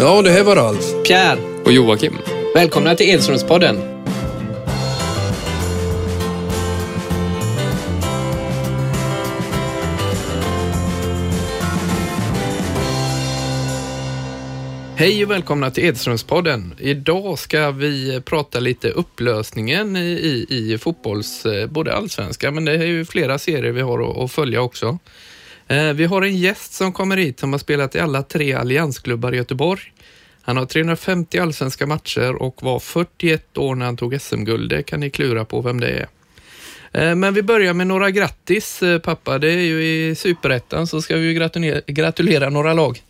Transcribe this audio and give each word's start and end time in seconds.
Ja, 0.00 0.22
det 0.22 0.30
här 0.30 0.44
var 0.44 0.56
Ralf. 0.56 0.84
Pierre, 1.06 1.38
Och 1.64 1.72
Joakim. 1.72 2.18
välkomna 2.54 2.94
till 2.94 3.08
Edströmspodden. 3.08 3.76
Hej 14.96 15.24
och 15.24 15.30
välkomna 15.30 15.70
till 15.70 15.84
Edströmspodden. 15.84 16.74
Idag 16.78 17.38
ska 17.38 17.70
vi 17.70 18.20
prata 18.24 18.60
lite 18.60 18.90
upplösningen 18.90 19.96
i, 19.96 20.10
i, 20.10 20.72
i 20.72 20.78
fotbolls, 20.78 21.46
eh, 21.46 21.66
både 21.66 21.94
allsvenska, 21.94 22.50
men 22.50 22.64
det 22.64 22.72
är 22.72 22.84
ju 22.86 23.04
flera 23.04 23.38
serier 23.38 23.72
vi 23.72 23.80
har 23.80 24.10
att, 24.10 24.18
att 24.18 24.32
följa 24.32 24.62
också. 24.62 24.98
Eh, 25.70 25.92
vi 25.92 26.04
har 26.04 26.22
en 26.22 26.36
gäst 26.36 26.72
som 26.72 26.92
kommer 26.92 27.16
hit 27.16 27.40
som 27.40 27.52
har 27.52 27.58
spelat 27.58 27.94
i 27.94 28.00
alla 28.00 28.22
tre 28.22 28.52
alliansklubbar 28.52 29.34
i 29.34 29.36
Göteborg. 29.36 29.80
Han 30.42 30.56
har 30.56 30.66
350 30.66 31.38
allsvenska 31.38 31.86
matcher 31.86 32.42
och 32.42 32.62
var 32.62 32.78
41 32.78 33.58
år 33.58 33.74
när 33.74 33.86
han 33.86 33.96
tog 33.96 34.20
SM-guld. 34.20 34.70
Det 34.70 34.82
kan 34.82 35.00
ni 35.00 35.10
klura 35.10 35.44
på 35.44 35.60
vem 35.60 35.80
det 35.80 35.88
är. 35.88 36.08
Eh, 36.92 37.14
men 37.14 37.34
vi 37.34 37.42
börjar 37.42 37.74
med 37.74 37.86
några 37.86 38.10
grattis 38.10 38.82
eh, 38.82 38.98
pappa. 38.98 39.38
Det 39.38 39.52
är 39.52 39.58
ju 39.58 39.84
i 39.84 40.14
superettan 40.14 40.86
så 40.86 41.02
ska 41.02 41.16
vi 41.16 41.26
ju 41.26 41.34
gratulera, 41.34 41.80
gratulera 41.86 42.50
några 42.50 42.72
lag. 42.72 43.02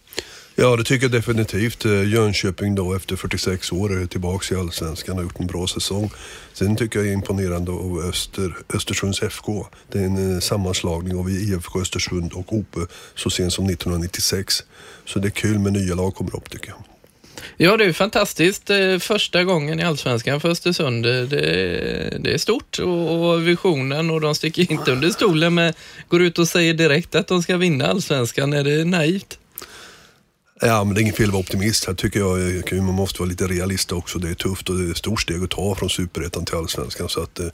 Ja, 0.63 0.77
det 0.77 0.85
tycker 0.85 1.05
jag 1.05 1.13
definitivt. 1.13 1.85
Eh, 1.85 2.09
Jönköping 2.09 2.75
då 2.75 2.95
efter 2.95 3.17
46 3.17 3.73
år 3.73 4.03
är 4.03 4.07
tillbaka 4.07 4.55
i 4.55 4.59
Allsvenskan 4.59 5.13
och 5.13 5.17
har 5.17 5.23
gjort 5.23 5.41
en 5.41 5.47
bra 5.47 5.67
säsong. 5.67 6.11
Sen 6.53 6.77
tycker 6.77 6.99
jag 6.99 7.07
det 7.07 7.11
är 7.11 7.15
imponerande 7.15 7.73
av 7.73 7.99
Öster, 8.09 8.57
Östersunds 8.75 9.23
FK. 9.23 9.67
Det 9.93 9.99
är 9.99 10.05
en 10.05 10.35
eh, 10.35 10.41
sammanslagning 10.41 11.19
av 11.19 11.31
IFK 11.31 11.81
Östersund 11.81 12.33
och 12.33 12.53
OP 12.53 12.77
så 13.15 13.31
sent 13.31 13.53
som 13.53 13.65
1996. 13.65 14.63
Så 15.05 15.19
det 15.19 15.29
är 15.29 15.31
kul 15.31 15.59
med 15.59 15.73
nya 15.73 15.95
lag 15.95 16.15
kommer 16.15 16.37
upp 16.37 16.51
tycker 16.51 16.69
jag. 16.69 16.79
Ja, 17.57 17.77
det 17.77 17.85
är 17.85 17.89
ju 17.89 17.93
fantastiskt. 17.93 18.71
Eh, 18.71 18.99
första 18.99 19.45
gången 19.45 19.81
i 19.81 19.83
Allsvenskan 19.83 20.41
för 20.41 20.49
Östersund. 20.49 21.05
Det, 21.05 21.27
det, 22.19 22.35
är 22.35 22.39
stort 22.39 22.79
och, 22.79 23.31
och 23.31 23.49
visionen 23.49 24.11
och 24.11 24.21
de 24.21 24.35
sticker 24.35 24.73
inte 24.73 24.93
under 24.93 25.11
stolen 25.11 25.55
men 25.55 25.73
går 26.09 26.23
ut 26.23 26.39
och 26.39 26.49
säger 26.49 26.75
direkt 26.75 27.15
att 27.15 27.27
de 27.27 27.43
ska 27.43 27.57
vinna 27.57 27.87
Allsvenskan. 27.87 28.53
Är 28.53 28.65
det 28.65 28.85
naivt? 28.85 29.39
Ja, 30.63 30.85
men 30.85 30.95
det 30.95 31.01
är 31.01 31.03
inget 31.03 31.17
fel 31.17 31.27
att 31.27 31.33
vara 31.33 31.41
optimist. 31.41 31.85
Här 31.87 31.95
tycker 31.95 32.21
jag. 32.21 32.83
Man 32.83 32.95
måste 32.95 33.21
vara 33.23 33.29
lite 33.31 33.47
realist 33.47 33.93
också. 33.93 34.19
Det 34.19 34.29
är 34.31 34.35
tufft 34.35 34.69
och 34.69 34.79
det 34.79 34.87
är 34.87 34.91
ett 34.91 34.97
stort 34.97 35.21
steg 35.21 35.43
att 35.45 35.51
ta 35.51 35.75
från 35.75 35.91
superettan 35.91 36.45
till 36.45 36.55
allsvenskan. 36.55 37.09
Så 37.09 37.23
att, 37.23 37.39
eh, 37.39 37.47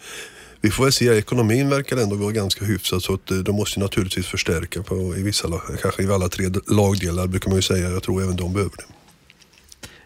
vi 0.60 0.70
får 0.70 0.84
väl 0.84 0.92
se. 0.92 1.06
Ekonomin 1.08 1.70
verkar 1.70 1.96
ändå 1.96 2.16
vara 2.16 2.32
ganska 2.32 2.64
hyfsad 2.64 3.02
så 3.02 3.14
att, 3.14 3.30
eh, 3.30 3.36
de 3.36 3.56
måste 3.56 3.80
naturligtvis 3.80 4.26
förstärka 4.26 4.82
på, 4.82 4.94
i 5.16 5.22
vissa, 5.22 5.48
lag- 5.48 5.60
kanske 5.82 6.02
i 6.02 6.06
alla 6.12 6.28
tre 6.28 6.46
lagdelar 6.70 7.26
brukar 7.26 7.48
man 7.48 7.56
ju 7.58 7.62
säga. 7.62 7.90
Jag 7.90 8.02
tror 8.02 8.22
även 8.22 8.36
de 8.36 8.52
behöver 8.52 8.76
det. 8.76 8.84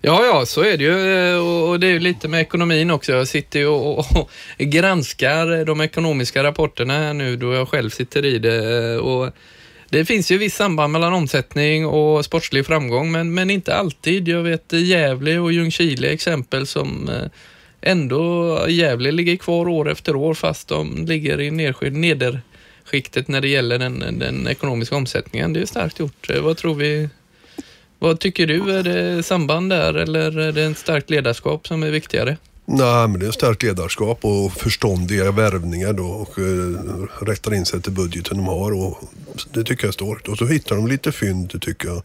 Ja, 0.02 0.24
ja, 0.26 0.46
så 0.46 0.60
är 0.62 0.76
det 0.78 0.84
ju 0.84 1.14
eh, 1.34 1.38
och 1.70 1.80
det 1.80 1.86
är 1.86 1.90
ju 1.90 1.98
lite 1.98 2.28
med 2.28 2.40
ekonomin 2.40 2.90
också. 2.90 3.12
Jag 3.12 3.28
sitter 3.28 3.58
ju 3.58 3.66
och, 3.66 3.98
och, 3.98 4.16
och 4.16 4.30
granskar 4.58 5.64
de 5.64 5.80
ekonomiska 5.80 6.42
rapporterna 6.42 6.98
här 6.98 7.14
nu 7.14 7.36
då 7.36 7.52
jag 7.54 7.68
själv 7.68 7.90
sitter 7.90 8.24
i 8.24 8.38
det. 8.38 8.92
Eh, 8.94 8.96
och 8.96 9.32
det 9.90 10.04
finns 10.04 10.30
ju 10.30 10.38
visst 10.38 10.56
samband 10.56 10.92
mellan 10.92 11.12
omsättning 11.12 11.86
och 11.86 12.24
sportslig 12.24 12.66
framgång, 12.66 13.12
men, 13.12 13.34
men 13.34 13.50
inte 13.50 13.74
alltid. 13.74 14.28
Jag 14.28 14.42
vet 14.42 14.72
Gävle 14.72 15.38
och 15.38 15.52
Ljungskile 15.52 16.08
exempel 16.08 16.66
som 16.66 17.08
eh, 17.08 17.30
ändå, 17.80 18.58
Gävle 18.68 19.12
ligger 19.12 19.36
kvar 19.36 19.68
år 19.68 19.90
efter 19.90 20.16
år 20.16 20.34
fast 20.34 20.68
de 20.68 21.06
ligger 21.06 21.40
i 21.40 21.50
nedsked, 21.50 21.92
nederskiktet 21.92 23.28
när 23.28 23.40
det 23.40 23.48
gäller 23.48 23.78
den, 23.78 24.18
den 24.18 24.48
ekonomiska 24.48 24.96
omsättningen. 24.96 25.52
Det 25.52 25.60
är 25.60 25.66
starkt 25.66 25.98
gjort. 25.98 26.30
Eh, 26.30 26.40
vad 26.40 26.56
tror 26.56 26.74
vi 26.74 27.08
vad 27.98 28.20
tycker 28.20 28.46
du? 28.46 28.78
Är 28.78 28.82
det 28.82 29.22
samband 29.22 29.70
där 29.70 29.94
eller 29.94 30.38
är 30.38 30.52
det 30.52 30.62
ett 30.62 30.78
starkt 30.78 31.10
ledarskap 31.10 31.66
som 31.66 31.82
är 31.82 31.90
viktigare? 31.90 32.36
Nej, 32.72 33.08
men 33.08 33.20
det 33.20 33.26
är 33.26 33.30
starkt 33.30 33.62
ledarskap 33.62 34.24
och 34.24 34.52
förståndiga 34.52 35.30
värvningar 35.30 35.92
då 35.92 36.06
och 36.06 36.38
eh, 36.38 37.24
rättar 37.26 37.54
in 37.54 37.66
sig 37.66 37.82
till 37.82 37.92
budgeten 37.92 38.36
de 38.36 38.46
har 38.46 38.72
och 38.72 38.98
det 39.52 39.64
tycker 39.64 39.84
jag 39.84 39.88
är 39.88 39.92
starkt. 39.92 40.28
Och 40.28 40.38
så 40.38 40.46
hittar 40.46 40.76
de 40.76 40.86
lite 40.86 41.12
fynd, 41.12 41.62
tycker 41.62 41.88
jag. 41.88 42.02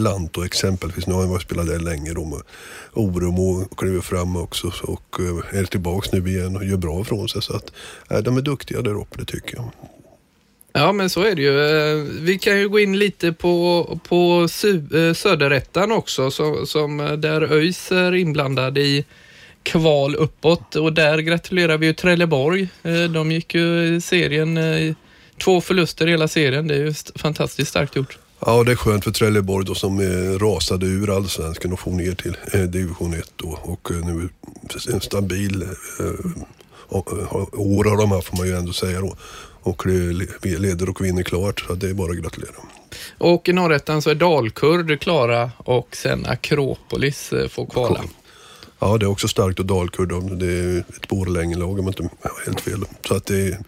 Lanto 0.00 0.44
exempelvis, 0.44 1.06
nu 1.06 1.14
har 1.14 1.26
han 1.26 1.40
spelat 1.40 1.66
där 1.66 1.78
länge 1.78 2.12
då 2.14 2.24
med 2.24 2.42
Oremo 2.92 3.64
kliver 3.76 4.00
fram 4.00 4.36
också 4.36 4.72
och 4.82 5.20
eh, 5.20 5.60
är 5.60 5.64
tillbaks 5.64 6.12
nu 6.12 6.28
igen 6.28 6.56
och 6.56 6.64
gör 6.64 6.76
bra 6.76 7.00
ifrån 7.00 7.28
sig 7.28 7.42
så 7.42 7.56
att 7.56 7.72
eh, 8.10 8.18
de 8.18 8.36
är 8.36 8.42
duktiga 8.42 8.82
där 8.82 9.00
uppe, 9.00 9.18
det 9.18 9.24
tycker 9.24 9.56
jag. 9.56 9.70
Ja, 10.72 10.92
men 10.92 11.10
så 11.10 11.22
är 11.22 11.34
det 11.34 11.42
ju. 11.42 11.60
Eh, 11.60 11.96
vi 12.20 12.38
kan 12.38 12.58
ju 12.58 12.68
gå 12.68 12.80
in 12.80 12.98
lite 12.98 13.32
på, 13.32 14.00
på 14.08 14.48
eh, 14.96 15.14
Söderettan 15.14 15.92
också, 15.92 16.30
som, 16.30 16.66
som 16.66 17.00
eh, 17.00 17.12
där 17.12 17.52
ÖIS 17.52 17.92
är 17.92 18.14
inblandad 18.14 18.78
i 18.78 19.04
kval 19.62 20.14
uppåt 20.14 20.74
och 20.76 20.92
där 20.92 21.18
gratulerar 21.18 21.78
vi 21.78 21.86
ju 21.86 21.92
Trelleborg. 21.92 22.68
Eh, 22.82 23.02
De 23.02 23.32
gick 23.32 23.54
ju 23.54 23.84
i 23.96 24.00
serien, 24.00 24.56
eh, 24.56 24.94
två 25.44 25.60
förluster 25.60 26.06
i 26.06 26.10
hela 26.10 26.28
serien. 26.28 26.66
Det 26.68 26.74
är 26.74 26.78
ju 26.78 26.88
st- 26.88 27.18
fantastiskt 27.18 27.70
starkt 27.70 27.96
gjort. 27.96 28.18
Ja, 28.46 28.64
det 28.64 28.72
är 28.72 28.76
skönt 28.76 29.04
för 29.04 29.10
Trelleborg 29.10 29.66
då 29.66 29.74
som 29.74 30.00
eh, 30.00 30.38
rasade 30.38 30.86
ur 30.86 31.16
allsvenskan 31.16 31.72
och 31.72 31.80
får 31.80 31.90
ner 31.90 32.12
till 32.14 32.36
eh, 32.52 32.60
division 32.60 33.14
1 33.14 33.32
då 33.36 33.58
och 33.62 33.90
eh, 33.90 33.96
nu 34.06 34.28
en 34.92 35.00
stabil 35.00 35.64
år 37.52 37.84
har 37.90 37.96
de 37.96 38.10
haft 38.12 38.28
får 38.28 38.36
man 38.36 38.46
ju 38.46 38.56
ändå 38.56 38.72
säga 38.72 39.00
då. 39.00 39.16
Och 39.62 39.86
le- 39.86 40.58
leder 40.58 40.88
och 40.90 41.04
vinner 41.04 41.22
klart 41.22 41.60
så 41.60 41.74
det 41.74 41.88
är 41.90 41.94
bara 41.94 42.10
att 42.12 42.18
gratulera. 42.18 42.50
Och 43.18 43.48
i 43.48 43.52
norrettan 43.52 44.02
så 44.02 44.10
är 44.10 44.14
Dalkurd 44.14 45.00
klara 45.00 45.50
och 45.56 45.96
sen 45.96 46.26
Akropolis 46.26 47.32
får 47.50 47.66
kvala. 47.66 48.00
Ja, 48.80 48.98
det 48.98 49.04
är 49.06 49.10
också 49.10 49.28
starkt 49.28 49.58
och 49.58 49.66
Dalkurd. 49.66 50.38
Det 50.38 50.46
är 50.46 50.78
ett 50.78 51.08
Borlängelag 51.08 51.70
om 51.78 51.84
jag 51.84 51.88
inte 51.88 52.02
har 52.22 52.44
helt 52.46 52.60
fel. 52.60 52.84
Så 53.08 53.14
att 53.14 53.26
det, 53.26 53.40
är- 53.48 53.58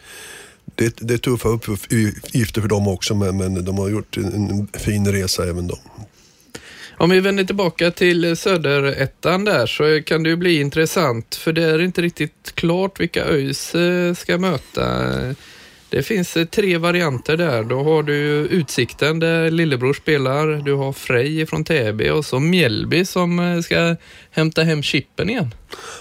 det, 0.75 0.95
det 1.01 1.15
är 1.15 1.19
tuffa 1.19 1.49
uppgifter 1.49 2.61
för 2.61 2.69
dem 2.69 2.89
också 2.89 3.15
men, 3.15 3.37
men 3.37 3.65
de 3.65 3.79
har 3.79 3.89
gjort 3.89 4.17
en, 4.17 4.69
fin 4.73 5.13
resa 5.13 5.49
även 5.49 5.67
de. 5.69 5.77
Om 6.99 7.11
vi 7.11 7.21
vänder 7.21 7.45
tillbaka 7.45 7.91
till 7.91 8.37
söderettan 8.37 9.45
där 9.45 9.67
så 9.67 10.03
kan 10.03 10.23
det 10.23 10.29
ju 10.31 10.37
bli 10.37 10.61
intressant 10.61 11.35
för 11.35 11.53
det 11.53 11.63
är 11.65 11.83
inte 11.83 12.03
riktigt 12.03 12.53
klart 12.55 13.01
vilka 13.01 13.25
ÖIS 13.25 13.75
eh, 13.75 14.15
ska 14.15 14.39
möta. 14.39 15.11
Det 15.93 16.03
finns 16.03 16.37
eh, 16.37 16.45
tre 16.45 16.79
varianter 16.79 17.37
där. 17.37 17.65
Då 17.65 17.83
har 17.83 18.03
du 18.03 18.15
Utsikten 18.47 19.19
där 19.19 19.51
Lillebror 19.51 19.95
spelar. 19.95 20.47
Du 20.65 20.75
har 20.75 20.93
Frej 20.93 21.47
från 21.47 21.65
Täby 21.65 22.11
och 22.11 22.25
så 22.25 22.41
Mjällby 22.41 23.05
som 23.05 23.39
eh, 23.39 23.61
ska 23.61 23.97
hämta 24.31 24.63
hem 24.63 24.83
chippen 24.83 25.31
igen. 25.31 25.55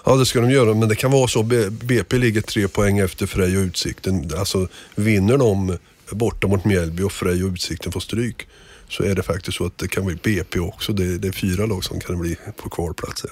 Ja, 0.06 0.16
det 0.16 0.25
ska 0.25 0.41
de 0.41 0.52
göra, 0.52 0.74
men 0.74 0.90
det 0.90 0.96
kan 0.96 1.12
vara 1.12 1.28
så. 1.28 1.44
BP 1.44 2.18
ligger 2.18 2.41
tre 2.41 2.68
poäng 2.68 3.00
efter 3.00 3.25
Frej 3.25 3.57
och 3.57 3.63
Utsikten. 3.63 4.31
Alltså, 4.38 4.68
vinner 4.96 5.38
de 5.38 5.78
borta 6.12 6.47
mot 6.47 6.66
Mjällby 6.66 7.03
och 7.03 7.12
Frej 7.12 7.44
och 7.44 7.52
Utsikten 7.52 7.91
får 7.91 8.00
stryk 8.00 8.47
så 8.91 9.03
är 9.03 9.16
det 9.16 9.24
faktiskt 9.24 9.57
så 9.57 9.66
att 9.66 9.78
det 9.78 9.88
kan 9.88 10.06
bli 10.06 10.16
BP 10.16 10.59
också. 10.59 10.94
Det, 10.94 11.18
det 11.18 11.28
är 11.28 11.31
fyra 11.31 11.66
lag 11.66 11.84
som 11.84 12.00
kan 12.00 12.19
bli 12.19 12.38
på 12.56 12.69
kvalplatser. 12.69 13.31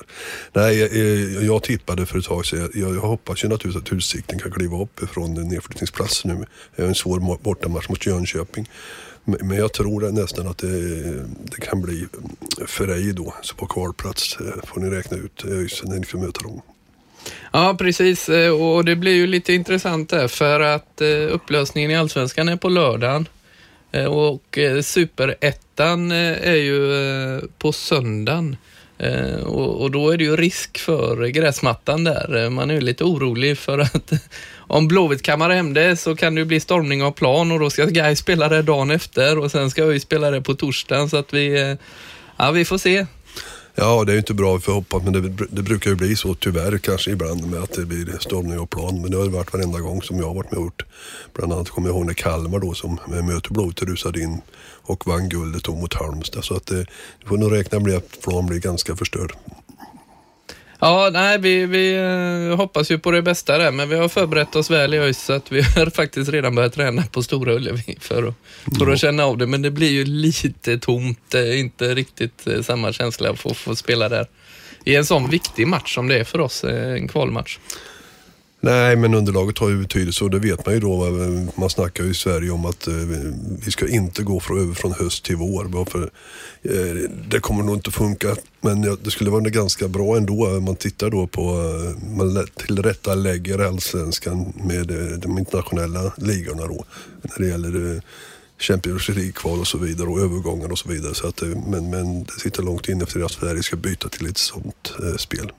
Nej, 0.54 0.78
jag, 0.80 1.44
jag 1.44 1.64
tippade 1.64 2.06
för 2.06 2.20
ett 2.20 2.26
tag 2.26 2.46
sedan. 2.46 2.72
Jag, 2.74 2.96
jag 2.96 3.02
hoppas 3.02 3.44
ju 3.44 3.48
naturligtvis 3.48 3.84
att 3.84 3.98
Utsikten 3.98 4.40
kan 4.40 4.52
kliva 4.52 4.82
upp 4.82 5.00
från 5.14 5.34
nedflyttningsplatsen 5.34 5.50
nedflyttningsplats 5.50 6.26
nu. 6.26 6.46
Det 6.76 6.84
är 6.84 6.88
en 6.88 6.96
svår 6.96 7.38
bortamatch 7.44 7.90
mot 7.90 8.06
Jönköping. 8.06 8.70
Men 9.26 9.48
men 9.48 9.58
jag 9.58 9.74
tror 9.74 10.12
nästan 10.12 10.48
att 10.48 10.58
det, 10.58 11.02
det 11.26 11.62
kan 11.62 11.82
bli 11.82 12.08
Frej 12.68 13.14
då, 13.14 13.34
så 13.42 13.56
på 13.56 13.66
kvalplats 13.66 14.38
eh, 14.40 14.64
får 14.64 14.82
ni 14.82 14.90
räkna 14.90 15.18
ut 15.18 15.44
eh, 15.44 15.52
ÖIS, 15.52 15.84
när 15.84 16.00
ni 16.00 16.06
ska 16.06 16.18
möta 16.18 16.42
dem. 16.42 16.62
Ja, 17.52 17.76
precis. 17.80 18.30
Eh, 18.30 18.52
och 18.52 18.86
det 18.86 18.96
blir 18.96 19.16
ju 19.16 19.28
lite 19.28 19.54
intressant 19.54 20.10
där 20.10 20.28
för 20.28 20.60
att 20.60 21.02
upplösningen 21.30 21.92
i 21.92 21.96
Allsvenskan 21.96 22.50
är 22.50 22.56
på 22.56 22.70
lördagen. 22.70 23.28
Eh, 23.92 24.06
och 24.06 24.58
eh, 24.58 24.82
superettan 24.82 26.12
eh, 26.12 26.50
är 26.50 26.56
ju 26.56 27.42
på 27.58 27.72
söndagen. 27.72 28.58
Och, 29.46 29.92
då 29.92 30.10
är 30.10 30.18
det 30.18 30.24
ju 30.24 30.36
risk 30.36 30.78
för 30.78 31.28
gräsmattan 31.28 32.04
där. 32.04 32.50
Man 32.50 32.70
är 32.70 32.74
ju 32.74 32.82
lite 32.82 33.04
orolig 33.04 33.58
för 33.58 33.80
att 33.80 34.12
om 34.58 34.88
Blåvitt 34.88 35.22
kammar 35.22 35.50
hem 35.50 35.74
det 35.74 35.98
så 35.98 36.16
kan 36.16 36.36
det 36.36 36.40
ju 36.40 36.46
bli 36.46 36.60
stormning 36.60 37.04
av 37.04 37.12
plan 37.12 37.52
och 37.52 37.60
då 37.60 37.70
ska 37.70 37.86
Guy 37.86 38.16
spela 38.16 38.50
det 38.50 38.62
dagen 38.62 38.92
efter 38.92 39.40
och 39.40 39.52
sen 39.52 39.72
ska 39.72 39.86
vi 39.86 40.00
spela 40.00 40.32
det 40.32 40.42
på 40.42 40.56
torsdagen 40.56 41.10
så 41.10 41.18
att 41.18 41.34
vi, 41.34 41.78
ja 42.38 42.52
vi 42.52 42.66
får 42.66 42.78
se. 42.78 43.06
Ja, 43.82 44.04
det 44.06 44.12
är 44.12 44.14
ju 44.14 44.20
inte 44.20 44.34
bra 44.34 44.60
för 44.60 44.72
hoppas, 44.72 45.04
men 45.04 45.14
det, 45.14 45.48
det 45.50 45.62
brukar 45.62 45.90
ju 45.90 45.96
bli 45.96 46.16
så 46.16 46.36
tyvärr 46.36 46.78
kanske 46.78 47.12
ibland 47.12 47.48
med 47.48 47.64
att 47.64 47.74
det 47.74 47.86
blir 47.86 48.18
stormning 48.20 48.60
av 48.60 48.66
plan. 48.66 49.02
Men 49.02 49.12
det 49.12 49.18
har 49.18 49.24
det 49.24 49.32
varit 49.32 49.54
varenda 49.54 49.80
gång 49.80 50.02
som 50.02 50.18
jag 50.18 50.28
har 50.28 50.34
varit 50.34 50.52
med 50.52 50.58
och 50.58 50.66
gjort. 50.66 50.86
Bland 51.34 51.54
annat 51.54 51.70
kommer 51.70 51.90
jag 51.90 51.96
ihåg 51.96 52.06
när 52.06 52.14
Kalmar 52.14 52.60
då 52.60 52.74
som 52.74 53.00
möter 53.08 53.54
Blåvitt 53.54 53.82
rusade 53.82 54.22
in 54.22 54.42
och 54.62 55.08
vann 55.08 55.30
guldet 55.30 55.64
då 55.64 55.76
mot 55.76 55.94
Halmstad. 55.94 56.44
Så 56.44 56.56
att 56.56 56.72
eh, 56.72 56.78
det, 56.78 56.86
du 57.20 57.28
får 57.28 57.38
nog 57.38 57.52
räkna 57.52 57.80
med 57.80 57.96
att 57.96 58.22
plan 58.22 58.46
blir 58.46 58.60
ganska 58.60 58.96
förstörd. 58.96 59.34
Ja, 60.82 61.10
nej, 61.14 61.38
vi, 61.38 61.66
vi 61.66 61.96
eh, 61.96 62.58
hoppas 62.58 62.92
ju 62.92 63.00
på 63.00 63.12
det 63.12 63.22
bästa 63.22 63.58
där, 63.58 63.72
men 63.72 63.90
vi 63.90 63.96
har 63.96 64.10
förberett 64.10 64.56
oss 64.56 64.72
väl 64.72 64.94
i 64.94 64.98
ÖIS 64.98 65.24
så 65.24 65.34
att 65.34 65.52
vi 65.52 65.62
har 65.76 65.90
faktiskt 65.90 66.32
redan 66.32 66.56
börjat 66.56 66.74
träna 66.74 67.04
på 67.04 67.24
Stora 67.24 67.54
Ullevi 67.54 67.98
för 68.00 68.24
att, 68.28 68.36
för 68.78 68.92
att 68.92 69.00
känna 69.00 69.24
av 69.24 69.38
det. 69.38 69.48
Men 69.48 69.62
det 69.62 69.72
blir 69.72 69.92
ju 69.92 70.06
lite 70.06 70.78
tomt, 70.78 71.36
eh, 71.36 71.60
inte 71.60 71.96
riktigt 71.96 72.48
eh, 72.48 72.62
samma 72.62 72.94
känsla 72.94 73.30
att 73.30 73.40
få, 73.40 73.54
få 73.54 73.76
spela 73.76 74.10
där 74.10 74.28
i 74.84 74.96
en 74.96 75.06
sån 75.06 75.30
viktig 75.30 75.68
match 75.68 75.96
som 75.96 76.08
det 76.08 76.20
är 76.20 76.24
för 76.24 76.40
oss, 76.40 76.64
eh, 76.64 76.94
en 76.94 77.08
kvalmatch. 77.08 77.58
Nej, 78.62 78.96
men 78.96 79.14
underlaget 79.14 79.58
har 79.58 79.70
ju 79.70 79.82
betydelse 79.82 80.24
och 80.24 80.30
det 80.30 80.40
vet 80.40 80.66
man 80.66 80.76
ju 80.76 80.80
då. 80.80 81.10
Man 81.56 81.70
snackar 81.70 82.04
ju 82.04 82.10
i 82.10 82.14
Sverige 82.14 82.52
om 82.52 82.66
att 82.66 82.88
eh, 82.88 82.94
vi 83.66 83.72
ska 83.72 83.88
inte 83.88 84.24
gå 84.24 84.40
från, 84.40 84.60
över 84.60 84.74
från 84.74 84.92
höst 84.92 85.26
till 85.26 85.36
vår. 85.36 85.86
För, 85.86 86.02
eh, 86.64 87.10
det 87.30 87.40
kommer 87.40 87.64
nog 87.64 87.76
inte 87.76 87.92
funka. 87.92 88.36
Men 88.62 88.98
det 89.04 89.12
skulle 89.12 89.30
vara 89.30 89.42
ganska 89.42 89.88
bra 89.88 90.18
ändå 90.18 90.48
om 90.48 90.64
man 90.64 90.76
tittar 90.76 91.10
då 91.10 91.28
på, 91.28 91.42
eh, 91.42 92.08
man 92.18 92.48
tillrättalägger 92.56 93.60
allsvenskan 93.60 94.54
med 94.64 94.88
de 95.22 95.38
internationella 95.38 96.14
ligorna 96.18 96.68
då. 96.68 96.86
När 97.22 97.46
det 97.46 97.48
gäller 97.48 98.02
Champions 98.58 99.10
League-kval 99.10 99.60
och 99.60 99.68
så 99.68 99.78
vidare 99.78 100.08
och 100.10 100.20
övergångar 100.20 100.72
och 100.72 100.80
så 100.80 100.90
vidare. 100.90 101.16
Så 101.16 101.28
att, 101.28 101.42
men, 101.42 101.90
men 101.90 102.24
det 102.24 102.40
sitter 102.40 102.64
långt 102.64 102.90
inne 102.90 103.06
för 103.06 103.22
att 103.22 103.32
Sverige 103.32 103.64
ska 103.64 103.76
byta 103.76 104.10
till 104.10 104.28
ett 104.28 104.38
sånt 104.38 104.94
spel. 105.18 105.52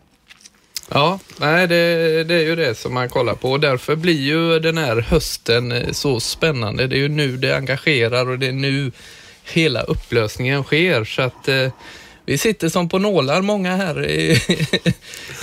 Ja, 0.93 1.19
nej, 1.37 1.67
det, 1.67 2.25
det 2.25 2.35
är 2.35 2.43
ju 2.43 2.57
det 2.57 2.75
som 2.75 2.95
man 2.95 3.09
kollar 3.09 3.35
på 3.35 3.51
och 3.51 3.61
därför 3.61 3.97
blir 3.97 4.21
ju 4.21 4.59
den 4.59 4.79
här 4.79 4.97
hösten 5.01 5.73
eh, 5.73 5.93
så 5.93 6.21
spännande. 6.21 6.87
Det 6.87 6.97
är 6.97 7.01
ju 7.01 7.09
nu 7.09 7.37
det 7.37 7.57
engagerar 7.57 8.31
och 8.31 8.39
det 8.39 8.47
är 8.47 8.53
nu 8.53 8.93
hela 9.45 9.83
upplösningen 9.83 10.63
sker. 10.63 11.05
Så 11.05 11.23
att 11.23 11.49
eh, 11.49 11.69
vi 12.25 12.39
sitter 12.39 12.69
som 12.69 12.89
på 12.89 12.99
nålar 12.99 13.43
många 13.43 13.77
här 13.77 14.07
i, 14.07 14.39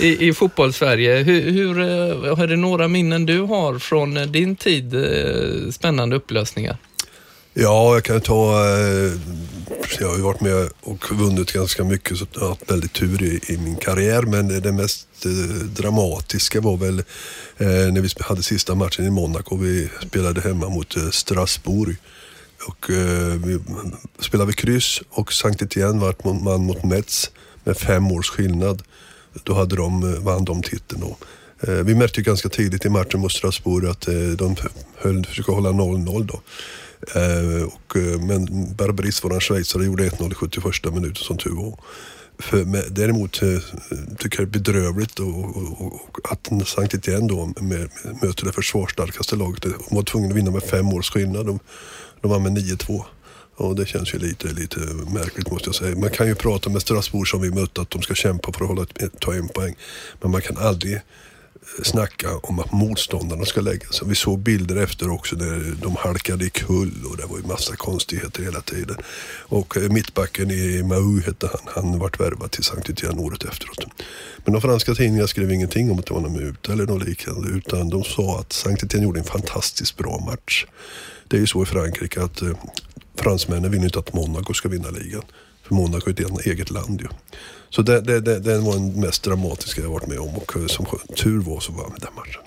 i, 0.00 0.28
i 0.28 0.32
fotbollssverige. 0.32 1.16
Hur, 1.16 1.50
hur, 1.50 1.80
eh, 1.80 2.40
är 2.42 2.46
det 2.46 2.56
några 2.56 2.88
minnen 2.88 3.26
du 3.26 3.40
har 3.40 3.78
från 3.78 4.16
eh, 4.16 4.26
din 4.26 4.56
tid, 4.56 4.94
eh, 4.94 5.70
spännande 5.70 6.16
upplösningar? 6.16 6.76
Ja, 7.60 7.94
jag 7.94 8.04
kan 8.04 8.20
ta... 8.20 8.68
Eh, 8.68 9.12
jag 10.00 10.08
har 10.08 10.16
ju 10.16 10.22
varit 10.22 10.40
med 10.40 10.68
och 10.80 11.12
vunnit 11.12 11.52
ganska 11.52 11.84
mycket 11.84 12.18
så 12.18 12.26
jag 12.32 12.40
har 12.40 12.48
haft 12.48 12.70
väldigt 12.70 12.92
tur 12.92 13.22
i, 13.22 13.40
i 13.52 13.58
min 13.58 13.76
karriär. 13.76 14.22
Men 14.22 14.60
det, 14.62 14.72
mest 14.72 15.08
eh, 15.24 15.30
dramatiska 15.64 16.60
var 16.60 16.76
väl 16.76 16.98
eh, 17.58 17.66
när 17.66 18.00
vi 18.00 18.08
hade 18.20 18.42
sista 18.42 18.74
matchen 18.74 19.06
i 19.06 19.10
Monaco. 19.10 19.56
Vi 19.56 19.90
spelade 20.06 20.40
hemma 20.40 20.68
mot 20.68 20.94
Strasbourg. 21.10 21.96
Och 22.66 22.86
vi 23.44 23.58
spelade 24.20 24.46
vi 24.46 24.52
kryss 24.52 25.02
och 25.10 25.32
Sankt 25.32 25.62
Etienne 25.62 26.00
vart 26.00 26.24
mot- 26.24 26.42
man 26.42 26.60
mot 26.60 26.84
Metz 26.84 27.30
med 27.64 27.76
fem 27.76 28.12
års 28.12 28.30
skillnad. 28.30 28.82
Då 29.44 29.54
hade 29.54 29.76
de, 29.76 30.24
vann 30.24 30.44
de 30.44 30.62
titeln 30.62 31.00
då. 31.00 31.16
Vi 31.82 31.94
märkte 31.94 32.20
ju 32.20 32.24
ganska 32.24 32.48
tidigt 32.48 32.84
i 32.84 32.88
matchen 32.88 33.20
mot 33.20 33.32
Strasbourg 33.32 33.86
att 33.86 34.08
de 34.38 34.56
höll, 34.96 35.26
försökte 35.26 35.52
hålla 35.52 35.70
0-0 35.70 36.24
då. 36.24 36.40
Eh, 37.14 37.62
och, 37.62 37.96
eh, 37.96 38.20
men 38.20 38.74
Barbaris, 38.74 39.24
våran 39.24 39.40
schweizare, 39.40 39.84
gjorde 39.84 40.08
1-0 40.08 40.32
i 40.32 40.34
71 40.34 40.94
minuten 40.94 41.24
som 41.24 41.36
tur 41.38 41.50
var. 41.50 41.78
För, 42.38 42.64
med, 42.64 42.84
däremot 42.90 43.42
eh, 43.42 43.58
tycker 44.18 44.38
jag 44.40 44.48
det 44.48 44.58
är 44.58 44.60
bedrövligt 44.60 45.18
och, 45.18 45.56
och, 45.56 45.82
och 45.82 46.18
att 46.32 46.68
Sankt 46.68 46.94
Etienne 46.94 47.28
då 47.28 47.46
med, 47.46 47.62
med, 47.62 47.88
möter 48.22 48.44
det 48.44 48.52
försvarsstarkaste 48.52 49.36
laget. 49.36 49.62
De 49.62 49.74
var 49.90 50.02
tvungna 50.02 50.28
att 50.28 50.36
vinna 50.36 50.50
med 50.50 50.62
fem 50.62 50.88
års 50.88 51.10
skillnad. 51.10 51.46
De, 51.46 51.58
de 52.20 52.30
vann 52.30 52.42
med 52.42 52.52
9-2. 52.52 53.04
Och 53.56 53.76
det 53.76 53.86
känns 53.86 54.14
ju 54.14 54.18
lite, 54.18 54.48
lite 54.48 54.78
märkligt 55.14 55.50
måste 55.50 55.68
jag 55.68 55.74
säga. 55.74 55.96
Man 55.96 56.10
kan 56.10 56.26
ju 56.26 56.34
prata 56.34 56.70
med 56.70 56.82
Strasbourg 56.82 57.28
som 57.28 57.40
vi 57.40 57.50
mötte 57.50 57.80
att 57.80 57.90
de 57.90 58.02
ska 58.02 58.14
kämpa 58.14 58.52
för 58.52 58.64
att 58.64 58.68
hålla 58.68 58.86
ta 59.20 59.34
en 59.34 59.48
poäng. 59.48 59.74
Men 60.20 60.30
man 60.30 60.40
kan 60.40 60.56
aldrig 60.56 61.00
snacka 61.82 62.36
om 62.36 62.58
att 62.58 62.72
motståndarna 62.72 63.44
ska 63.44 63.60
lägga 63.60 63.88
sig. 63.88 64.08
Vi 64.08 64.14
såg 64.14 64.38
bilder 64.38 64.76
efter 64.76 65.10
också 65.10 65.36
där 65.36 65.76
de 65.82 65.96
halkade 65.96 66.44
i 66.44 66.50
kull 66.50 67.04
och 67.10 67.16
det 67.16 67.26
var 67.26 67.38
ju 67.38 67.44
massa 67.44 67.76
konstigheter 67.76 68.42
hela 68.42 68.60
tiden. 68.60 68.96
Och 69.48 69.76
eh, 69.76 69.90
mittbacken 69.90 70.50
i 70.50 70.82
Mau 70.82 71.20
hette 71.20 71.46
han, 71.46 71.84
han 71.84 71.98
vart 71.98 72.20
värvad 72.20 72.50
till 72.50 72.64
Sankt 72.64 72.90
Etienne 72.90 73.22
året 73.22 73.44
efteråt. 73.44 73.86
Men 74.44 74.52
de 74.52 74.62
franska 74.62 74.94
tidningarna 74.94 75.28
skrev 75.28 75.52
ingenting 75.52 75.90
om 75.90 75.98
att 75.98 76.06
det 76.06 76.14
var 76.14 76.20
någon 76.20 76.32
muta 76.32 76.72
eller 76.72 76.86
något 76.86 77.08
liknande 77.08 77.48
utan 77.48 77.88
de 77.88 78.04
sa 78.04 78.40
att 78.40 78.52
Sankt 78.52 78.82
Etienne 78.82 79.04
gjorde 79.04 79.20
en 79.20 79.24
fantastiskt 79.24 79.96
bra 79.96 80.18
match. 80.18 80.66
Det 81.28 81.36
är 81.36 81.40
ju 81.40 81.46
så 81.46 81.62
i 81.62 81.66
Frankrike 81.66 82.22
att 82.22 82.42
eh, 82.42 82.52
fransmännen 83.16 83.70
vill 83.70 83.84
inte 83.84 83.98
att 83.98 84.12
Monaco 84.12 84.54
ska 84.54 84.68
vinna 84.68 84.90
ligan. 84.90 85.22
För 85.62 85.74
Monaco 85.74 86.10
är 86.10 86.38
ett 86.40 86.46
eget 86.46 86.70
land 86.70 87.00
ju. 87.00 87.08
Så 87.70 87.82
det, 87.82 88.00
det, 88.00 88.20
det, 88.20 88.40
det 88.40 88.58
var 88.58 88.72
den 88.72 89.00
mest 89.00 89.22
dramatiska 89.22 89.82
jag 89.82 89.88
varit 89.88 90.06
med 90.06 90.18
om 90.18 90.36
och 90.36 90.56
eh, 90.56 90.66
som 90.66 90.86
tur 91.16 91.40
var 91.40 91.60
så 91.60 91.72
var 91.72 91.88
med 91.88 92.00
den 92.00 92.14
matchen. 92.16 92.42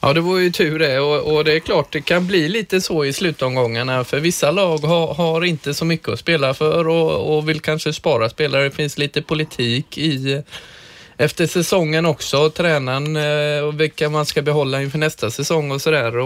Ja, 0.00 0.12
det 0.12 0.20
var 0.20 0.38
ju 0.38 0.50
tur 0.50 0.78
det 0.78 1.00
och, 1.00 1.36
och 1.36 1.44
det 1.44 1.52
är 1.52 1.58
klart 1.58 1.92
det 1.92 2.00
kan 2.00 2.26
bli 2.26 2.48
lite 2.48 2.80
så 2.80 3.04
i 3.04 3.12
slutomgångarna 3.12 4.04
för 4.04 4.20
vissa 4.20 4.50
lag 4.50 4.78
har, 4.78 5.14
har 5.14 5.44
inte 5.44 5.74
så 5.74 5.84
mycket 5.84 6.08
att 6.08 6.18
spela 6.18 6.54
för 6.54 6.88
och, 6.88 7.36
och 7.36 7.48
vill 7.48 7.60
kanske 7.60 7.92
spara 7.92 8.28
spelare. 8.28 8.64
Det 8.64 8.70
finns 8.70 8.98
lite 8.98 9.22
politik 9.22 9.98
i 9.98 10.42
efter 11.16 11.46
säsongen 11.46 12.06
också, 12.06 12.50
tränaren 12.50 13.16
eh, 13.16 13.64
och 13.64 13.80
vilka 13.80 14.08
man 14.08 14.26
ska 14.26 14.42
behålla 14.42 14.82
inför 14.82 14.98
nästa 14.98 15.30
säsong 15.30 15.70
och 15.70 15.82
sådär. 15.82 16.16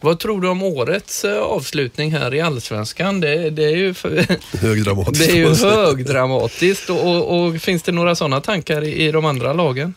Vad 0.00 0.18
tror 0.20 0.40
du 0.40 0.48
om 0.48 0.62
årets 0.62 1.24
eh, 1.24 1.38
avslutning 1.42 2.12
här 2.12 2.34
i 2.34 2.40
Allsvenskan? 2.40 3.20
Det, 3.20 3.50
det 3.50 3.64
är 3.64 3.76
ju, 3.76 3.94
Högdramatiskt. 4.60 5.26
det 5.26 5.32
är 5.32 5.36
ju 5.36 5.54
högdramatiskt 5.54 6.90
och, 6.90 7.06
och, 7.16 7.46
och 7.46 7.60
finns 7.60 7.82
det 7.82 7.92
några 7.92 8.14
sådana 8.14 8.40
tankar 8.40 8.84
i, 8.84 9.06
i 9.06 9.10
de 9.12 9.24
andra 9.24 9.52
lagen? 9.52 9.94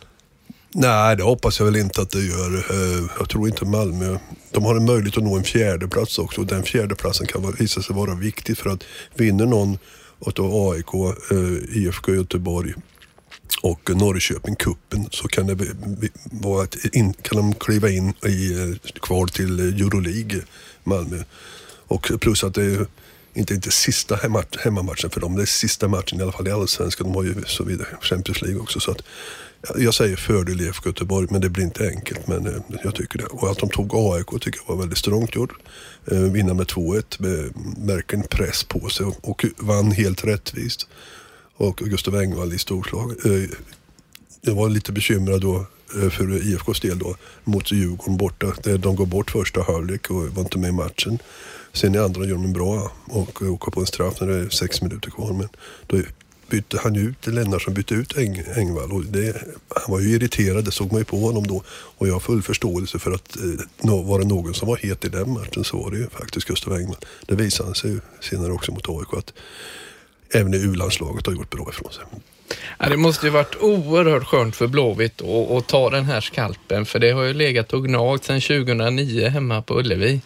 Nej, 0.73 1.15
det 1.15 1.23
hoppas 1.23 1.59
jag 1.59 1.65
väl 1.65 1.75
inte 1.75 2.01
att 2.01 2.09
det 2.09 2.19
gör. 2.21 2.55
Eh, 2.55 3.05
Jag 3.19 3.29
tror 3.29 3.47
inte 3.47 3.65
Malmö. 3.65 4.17
De 4.51 4.65
har 4.65 4.75
en 4.75 4.85
möjlighet 4.85 5.17
att 5.17 5.23
nå 5.23 5.37
en 5.37 5.43
fjärde 5.43 5.87
plats 5.87 6.19
också 6.19 6.41
och 6.41 6.47
den 6.47 6.63
fjärde 6.63 6.95
platsen 6.95 7.27
kan 7.27 7.55
visa 7.59 7.81
sig 7.81 7.95
vara 7.95 8.15
viktig 8.15 8.57
för 8.57 8.69
att 8.69 8.83
vinner 9.15 9.45
någon 9.45 9.77
av 10.39 10.69
AIK, 10.71 10.93
eh, 11.31 11.77
IFK 11.77 12.13
Göteborg 12.15 12.73
och 13.61 13.89
Norrköping 13.95 14.55
kuppen 14.55 15.07
så 15.11 15.27
kan 15.27 15.47
det 15.47 15.67
vara 16.31 16.63
att 16.63 16.85
in, 16.85 17.13
kan 17.13 17.37
de 17.37 17.53
kliva 17.53 17.89
in 17.89 18.13
i 18.25 18.53
eh, 18.53 18.89
kval 18.99 19.29
till 19.29 19.59
eh, 19.59 19.65
Euroleague, 19.65 20.41
Malmö. 20.83 21.23
Och 21.87 22.11
plus 22.21 22.43
att 22.43 22.53
det 22.53 22.63
är 22.63 22.87
inte, 23.33 23.53
inte 23.53 23.71
sista 23.71 24.19
hemmamatchen 24.63 25.09
för 25.09 25.21
dem, 25.21 25.35
det 25.35 25.41
är 25.41 25.45
sista 25.45 25.87
matchen 25.87 26.19
i 26.19 26.23
alla 26.23 26.31
fall 26.31 26.47
i 26.47 26.51
Allsvenskan. 26.51 27.07
De 27.07 27.15
har 27.15 27.23
ju 27.23 27.35
så 27.47 27.63
vidare 27.63 27.87
Champions 28.01 28.41
League 28.41 28.61
också. 28.61 28.79
Så 28.79 28.91
att, 28.91 29.01
jag 29.77 29.93
säger 29.93 30.15
fördel 30.15 30.61
IFK 30.61 30.89
Göteborg, 30.89 31.27
men 31.31 31.41
det 31.41 31.49
blir 31.49 31.63
inte 31.63 31.87
enkelt. 31.87 32.27
Men 32.27 32.47
eh, 32.47 32.61
jag 32.83 32.95
tycker 32.95 33.19
det. 33.19 33.25
Och 33.25 33.51
att 33.51 33.57
de 33.57 33.69
tog 33.69 33.95
AIK 33.95 34.41
tycker 34.41 34.59
jag 34.67 34.73
var 34.73 34.81
väldigt 34.81 34.97
strångt 34.97 35.35
gjort. 35.35 35.53
Vinna 36.05 36.53
med 36.53 36.67
2-1 36.67 37.53
verkligen 37.87 38.27
press 38.27 38.63
på 38.63 38.89
sig 38.89 39.05
och 39.21 39.45
vann 39.57 39.91
helt 39.91 40.23
rättvist. 40.23 40.87
Och 41.61 41.77
Gustav 41.77 42.15
Engvall 42.15 42.53
i 42.53 42.57
storslag. 42.57 43.11
Eh, 43.25 43.49
jag 44.41 44.55
var 44.55 44.69
lite 44.69 44.91
bekymrad 44.91 45.41
då 45.41 45.65
eh, 45.95 46.09
för 46.09 46.47
IFKs 46.47 46.79
del 46.79 46.99
då 46.99 47.15
mot 47.43 47.71
Djurgården 47.71 48.17
borta. 48.17 48.53
De 48.77 48.95
går 48.95 49.05
bort 49.05 49.31
första 49.31 49.63
halvlek 49.63 50.09
och 50.09 50.27
var 50.27 50.41
inte 50.41 50.57
med 50.57 50.69
i 50.69 50.71
matchen. 50.71 51.19
Sen 51.73 51.95
i 51.95 51.97
andra 51.97 52.25
gör 52.25 52.33
de 52.33 52.45
en 52.45 52.53
bra 52.53 52.91
och 53.05 53.41
åker 53.41 53.71
på 53.71 53.79
en 53.79 53.85
straff 53.85 54.21
när 54.21 54.27
det 54.27 54.35
är 54.35 54.49
sex 54.49 54.81
minuter 54.81 55.09
kvar. 55.09 55.33
Men 55.33 55.49
då 55.87 56.01
bytte 56.49 56.79
han 56.83 56.95
ju 56.95 57.01
ut, 57.01 57.27
Lennartsson 57.27 57.73
bytte 57.73 57.93
ut 57.93 58.17
Eng, 58.17 58.43
Engvall 58.55 58.91
och 58.91 59.05
det, 59.05 59.43
han 59.69 59.91
var 59.91 59.99
ju 59.99 60.09
irriterad, 60.09 60.65
det 60.65 60.71
såg 60.71 60.91
man 60.91 61.01
ju 61.01 61.05
på 61.05 61.17
honom 61.17 61.47
då. 61.47 61.63
Och 61.69 62.07
jag 62.07 62.13
har 62.13 62.19
full 62.19 62.41
förståelse 62.41 62.99
för 62.99 63.11
att 63.11 63.37
eh, 63.83 64.03
var 64.03 64.19
det 64.19 64.25
någon 64.25 64.53
som 64.53 64.67
var 64.67 64.77
het 64.77 65.05
i 65.05 65.09
den 65.09 65.33
matchen 65.33 65.63
så 65.63 65.77
var 65.77 65.91
det 65.91 65.97
ju 65.97 66.09
faktiskt 66.09 66.47
Gustav 66.47 66.73
Engvall. 66.73 67.05
Det 67.25 67.35
visade 67.35 67.67
han 67.67 67.75
sig 67.75 67.91
ju 67.91 67.99
senare 68.21 68.51
också 68.51 68.71
mot 68.71 68.89
AIK 68.89 69.13
att 69.13 69.33
även 70.33 70.53
i 70.53 70.57
U-landslaget 70.57 71.25
har 71.25 71.33
gjort 71.33 71.49
bra 71.49 71.69
ifrån 71.69 71.91
sig. 71.91 72.03
Ja, 72.79 72.89
det 72.89 72.97
måste 72.97 73.25
ju 73.25 73.31
varit 73.31 73.55
oerhört 73.61 74.23
skönt 74.23 74.55
för 74.55 74.67
Blåvitt 74.67 75.21
att 75.21 75.51
att 75.51 75.67
ta 75.67 75.89
den 75.89 76.05
här 76.05 76.21
skalpen 76.21 76.85
för 76.85 76.99
det 76.99 77.11
har 77.11 77.23
ju 77.23 77.33
legat 77.33 77.73
och 77.73 77.85
gnagt 77.85 78.23
sedan 78.23 78.41
2009 78.41 79.27
hemma 79.29 79.61
på 79.61 79.79
Ullevi. 79.79 80.21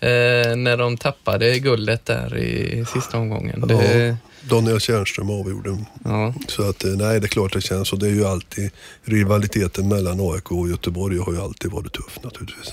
Eh, 0.00 0.56
när 0.56 0.76
de 0.76 0.96
tappade 0.96 1.58
guldet 1.58 2.06
där 2.06 2.36
i 2.36 2.84
sista 2.92 3.18
omgången. 3.18 3.60
Det, 3.60 4.06
Ja, 4.06 4.16
Daniel 4.48 4.80
Tjärnström 4.80 5.30
avgjorde. 5.30 5.78
ja. 6.04 6.34
Så 6.48 6.68
att, 6.68 6.84
eh, 6.84 6.90
nej, 6.90 7.20
det 7.20 7.26
är 7.26 7.28
klart 7.28 7.52
det 7.52 7.60
känns. 7.60 7.92
Och 7.92 7.98
det 7.98 8.06
är 8.06 8.10
ju 8.10 8.24
alltid 8.24 8.70
rivaliteten 9.02 9.88
mellan 9.88 10.20
AIK 10.20 10.52
och 10.52 10.68
Göteborg 10.68 11.18
har 11.18 11.32
ju 11.32 11.40
alltid 11.40 11.70
varit 11.70 11.92
tuff 11.92 12.18
naturligtvis. 12.22 12.72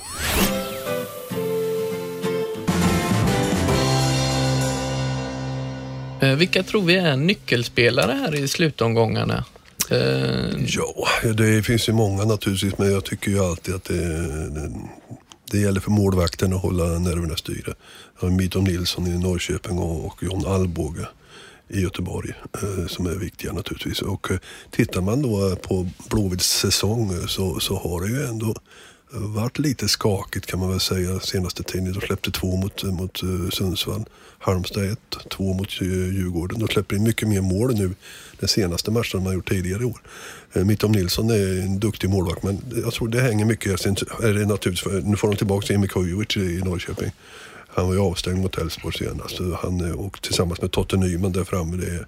Eh, 6.22 6.36
vilka 6.36 6.64
tror 6.64 6.82
vi 6.82 6.96
är 6.96 7.16
nyckelspelare 7.16 8.12
här 8.12 8.36
i 8.36 8.48
slutomgångarna? 8.48 9.46
Eh, 9.92 10.66
ja, 10.68 11.08
det 11.34 11.64
finns 11.64 11.90
ju 11.90 11.94
många 11.94 12.26
naturligtvis, 12.26 12.78
men 12.78 12.92
jag 12.92 13.06
tycker 13.06 13.32
ju 13.32 13.40
alltid 13.40 13.76
att 13.76 13.84
det, 13.84 14.28
det, 14.50 14.72
det 15.52 15.60
gäller 15.60 15.82
för 15.82 15.92
målvakten 15.92 16.54
att 16.54 16.62
hålla 16.62 16.84
nerverna 16.84 17.36
styra. 17.36 17.74
Mito 18.22 18.62
Nilsson 18.62 19.08
i 19.08 19.18
Norrköping 19.18 19.78
och, 19.80 20.06
och 20.06 20.24
John 20.24 20.46
Alvbåge 20.46 21.08
i 21.68 21.82
Göteborg 21.82 22.34
eh, 22.54 22.88
som 22.88 23.06
är 23.06 23.16
viktiga 23.16 23.54
naturligtvis. 23.54 24.02
Och 24.02 24.28
tittar 24.72 25.02
man 25.02 25.22
då 25.22 25.56
på 25.56 25.90
Blåvitts 26.10 26.60
säsong 26.60 27.28
så, 27.28 27.60
så 27.60 27.76
har 27.76 28.02
det 28.02 28.08
ju 28.08 28.26
ändå 28.26 28.56
varit 29.12 29.60
lite 29.60 29.88
skakigt 29.88 30.46
kan 30.46 30.60
man 30.60 30.70
väl 30.70 30.80
säga 30.80 31.20
senaste 31.20 31.64
tiden. 31.64 31.94
De 31.94 32.02
släppte 32.02 32.32
två 32.32 32.56
mot, 32.56 32.84
mot 32.84 33.24
eh, 33.24 33.50
Sundsvall, 33.50 34.06
Halmstad 34.40 34.92
ett, 34.92 35.18
två 35.30 35.54
mot 35.54 35.82
eh, 35.82 35.88
Djurgården. 35.88 36.60
De 36.60 36.68
släpper 36.68 36.96
in 36.96 37.04
mycket 37.04 37.28
mer 37.28 37.42
mål 37.42 37.76
nu 37.76 37.96
den 38.40 38.50
senaste 38.50 38.92
matchen 38.92 39.20
de 39.20 39.26
har 39.26 39.34
gjort 39.34 39.50
tidigare 39.50 39.82
i 39.82 39.86
år. 39.86 40.02
Eh, 40.54 40.66
Mittom 40.66 40.92
Nilsson 40.92 41.30
är 41.30 41.62
en 41.62 41.80
duktig 41.80 42.10
målvakt 42.10 42.44
men 42.44 42.62
jag 42.84 42.94
tror 42.94 43.08
det 43.08 43.22
hänger 43.22 43.46
mycket, 43.46 43.86
är 43.86 44.34
det 44.34 44.46
naturligtvis, 44.46 45.04
nu 45.04 45.16
får 45.18 45.28
de 45.28 45.38
tillbaka 45.38 45.74
Emil 45.74 45.90
Kujovic 45.90 46.38
i 46.38 46.62
Norrköping. 46.66 47.12
Han 47.68 47.88
var 47.88 47.94
ju 47.94 48.00
avstängd 48.00 48.38
mot 48.38 48.58
Elfsborg 48.58 48.98
senast. 48.98 49.40
Han, 49.62 49.94
och 49.94 50.22
tillsammans 50.22 50.62
med 50.62 50.72
Totte 50.72 50.98
Nyman 50.98 51.32
där 51.32 51.44
framme. 51.44 51.78
Det 51.78 51.88
är, 51.88 52.08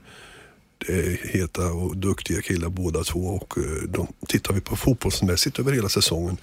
det 0.87 0.93
är 0.93 1.27
heta 1.27 1.65
och 1.71 1.97
duktiga 1.97 2.41
killar 2.41 2.69
båda 2.69 3.03
två. 3.03 3.19
Och 3.19 3.53
de, 3.87 4.07
tittar 4.27 4.53
vi 4.53 4.61
på 4.61 4.75
fotbollsmässigt 4.75 5.59
över 5.59 5.71
hela 5.71 5.89
säsongen. 5.89 6.37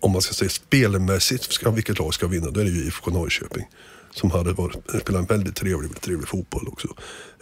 Om 0.00 0.12
man 0.12 0.22
ska 0.22 0.34
säga 0.34 0.48
spelmässigt, 0.48 1.52
ska, 1.52 1.70
vilket 1.70 1.98
lag 1.98 2.14
ska 2.14 2.26
vinna? 2.26 2.50
Då 2.50 2.60
är 2.60 2.64
det 2.64 2.70
ju 2.70 2.84
IFK 2.84 3.10
Norrköping. 3.10 3.64
Som 4.10 4.30
hade 4.30 4.52
varit, 4.52 4.76
spelat 5.00 5.20
en 5.20 5.26
väldigt 5.26 5.56
trevlig, 5.56 6.00
trevlig 6.00 6.28
fotboll 6.28 6.68
också. 6.68 6.88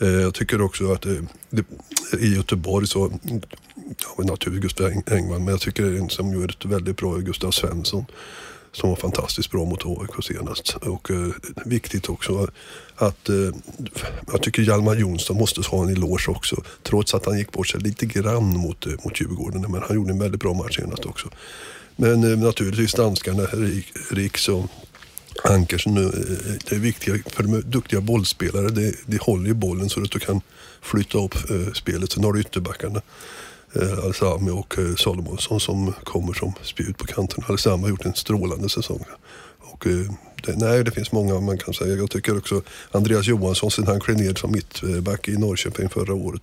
Eh, 0.01 0.09
jag 0.09 0.35
tycker 0.35 0.61
också 0.61 0.93
att 0.93 1.07
eh, 1.07 1.13
det, 1.51 1.65
i 2.19 2.35
Göteborg 2.35 2.87
så, 2.87 3.13
ja 4.01 4.25
naturligtvis 4.25 4.63
Gustav 4.63 5.03
Engman, 5.07 5.45
men 5.45 5.49
jag 5.49 5.61
tycker 5.61 5.85
en 5.85 6.11
som 6.11 6.33
gjorde 6.33 6.55
ett 6.59 6.65
väldigt 6.65 6.97
bra 6.97 7.17
Gustav 7.17 7.51
Svensson 7.51 8.07
som 8.77 8.89
var 8.89 8.97
fantastiskt 8.97 9.51
bra 9.51 9.65
mot 9.65 9.87
AIK 9.87 10.25
senast. 10.25 10.75
Och 10.75 11.11
eh, 11.11 11.29
viktigt 11.65 12.09
också 12.09 12.49
att 12.97 13.29
eh, 13.29 13.37
jag 14.33 14.43
tycker 14.43 14.63
Hjalmar 14.63 14.97
Jonsson 14.97 15.37
måste 15.37 15.61
ha 15.61 15.83
en 15.83 15.89
eloge 15.89 16.29
också. 16.29 16.63
Trots 16.83 17.15
att 17.15 17.27
han 17.27 17.39
gick 17.39 17.53
bort 17.53 17.69
sig 17.69 17.81
lite 17.81 18.07
grann 18.07 18.45
mot, 18.45 18.87
eh, 18.87 18.93
mot 19.05 19.21
Djurgården. 19.21 19.61
Men 19.61 19.83
han 19.83 19.97
gjorde 19.97 20.13
en 20.13 20.19
väldigt 20.19 20.41
bra 20.41 20.55
match 20.55 20.77
senast 20.77 21.05
också. 21.05 21.29
Men 21.97 22.33
eh, 22.33 22.39
naturligtvis 22.39 22.93
danskarna, 22.93 23.43
Riks 24.11 24.49
och 24.49 24.67
Ankersen, 25.45 25.97
eh, 25.97 26.11
det 26.69 26.73
är 26.73 26.79
viktiga, 26.79 27.15
för 27.27 27.43
de 27.43 27.55
är 27.55 27.63
duktiga 27.63 28.01
bollspelare. 28.01 28.69
De, 28.69 28.95
de 29.07 29.19
håller 29.19 29.47
ju 29.47 29.55
bollen 29.55 29.89
så 29.89 30.03
att 30.03 30.11
du 30.11 30.19
kan 30.19 30.41
flytta 30.83 31.19
upp 31.19 31.35
eh, 31.51 31.73
spelet. 31.73 32.13
Sen 32.13 32.25
har 32.25 32.33
du 32.33 32.41
ytterbackarna 32.41 33.03
eh, 33.73 34.05
Alsami 34.05 34.51
och 34.51 34.79
eh, 34.79 34.95
Salomonsson 34.95 35.61
som 35.61 35.93
kommer 36.05 36.33
som 36.33 36.53
spjut 36.63 36.99
på 36.99 37.07
kanterna. 37.07 37.47
Alsami 37.49 37.83
har 37.83 37.91
gjort 37.91 38.05
en 38.05 38.15
strålande 38.15 38.69
säsong. 38.69 39.05
Och, 39.59 39.87
eh, 39.87 40.11
det, 40.43 40.57
nej, 40.57 40.85
det 40.85 40.91
finns 40.91 41.13
många 41.13 41.41
man 41.41 41.59
kan 41.59 41.75
säga. 41.75 41.97
Jag 41.97 42.11
tycker 42.11 42.39
också 42.39 42.63
Andreas 42.91 43.27
Johansson, 43.27 43.71
sen 43.71 43.87
han 43.87 44.01
klev 44.01 44.17
ner 44.17 44.35
som 44.35 44.53
mittback 44.53 45.29
i 45.29 45.37
Norrköping 45.37 45.89
förra 45.89 46.15
året, 46.15 46.43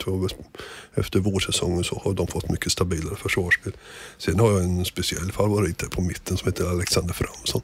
efter 0.96 1.20
vårsäsongen 1.20 1.84
så 1.84 2.02
har 2.04 2.14
de 2.14 2.28
fått 2.28 2.50
mycket 2.50 2.72
stabilare 2.72 3.16
försvarsspel. 3.16 3.74
Sen 4.18 4.40
har 4.40 4.52
jag 4.52 4.64
en 4.64 4.86
speciell 4.86 5.32
favorit 5.32 5.78
där 5.78 5.88
på 5.88 6.02
mitten 6.02 6.38
som 6.38 6.48
heter 6.48 6.70
Alexander 6.70 7.14
Fransson 7.14 7.62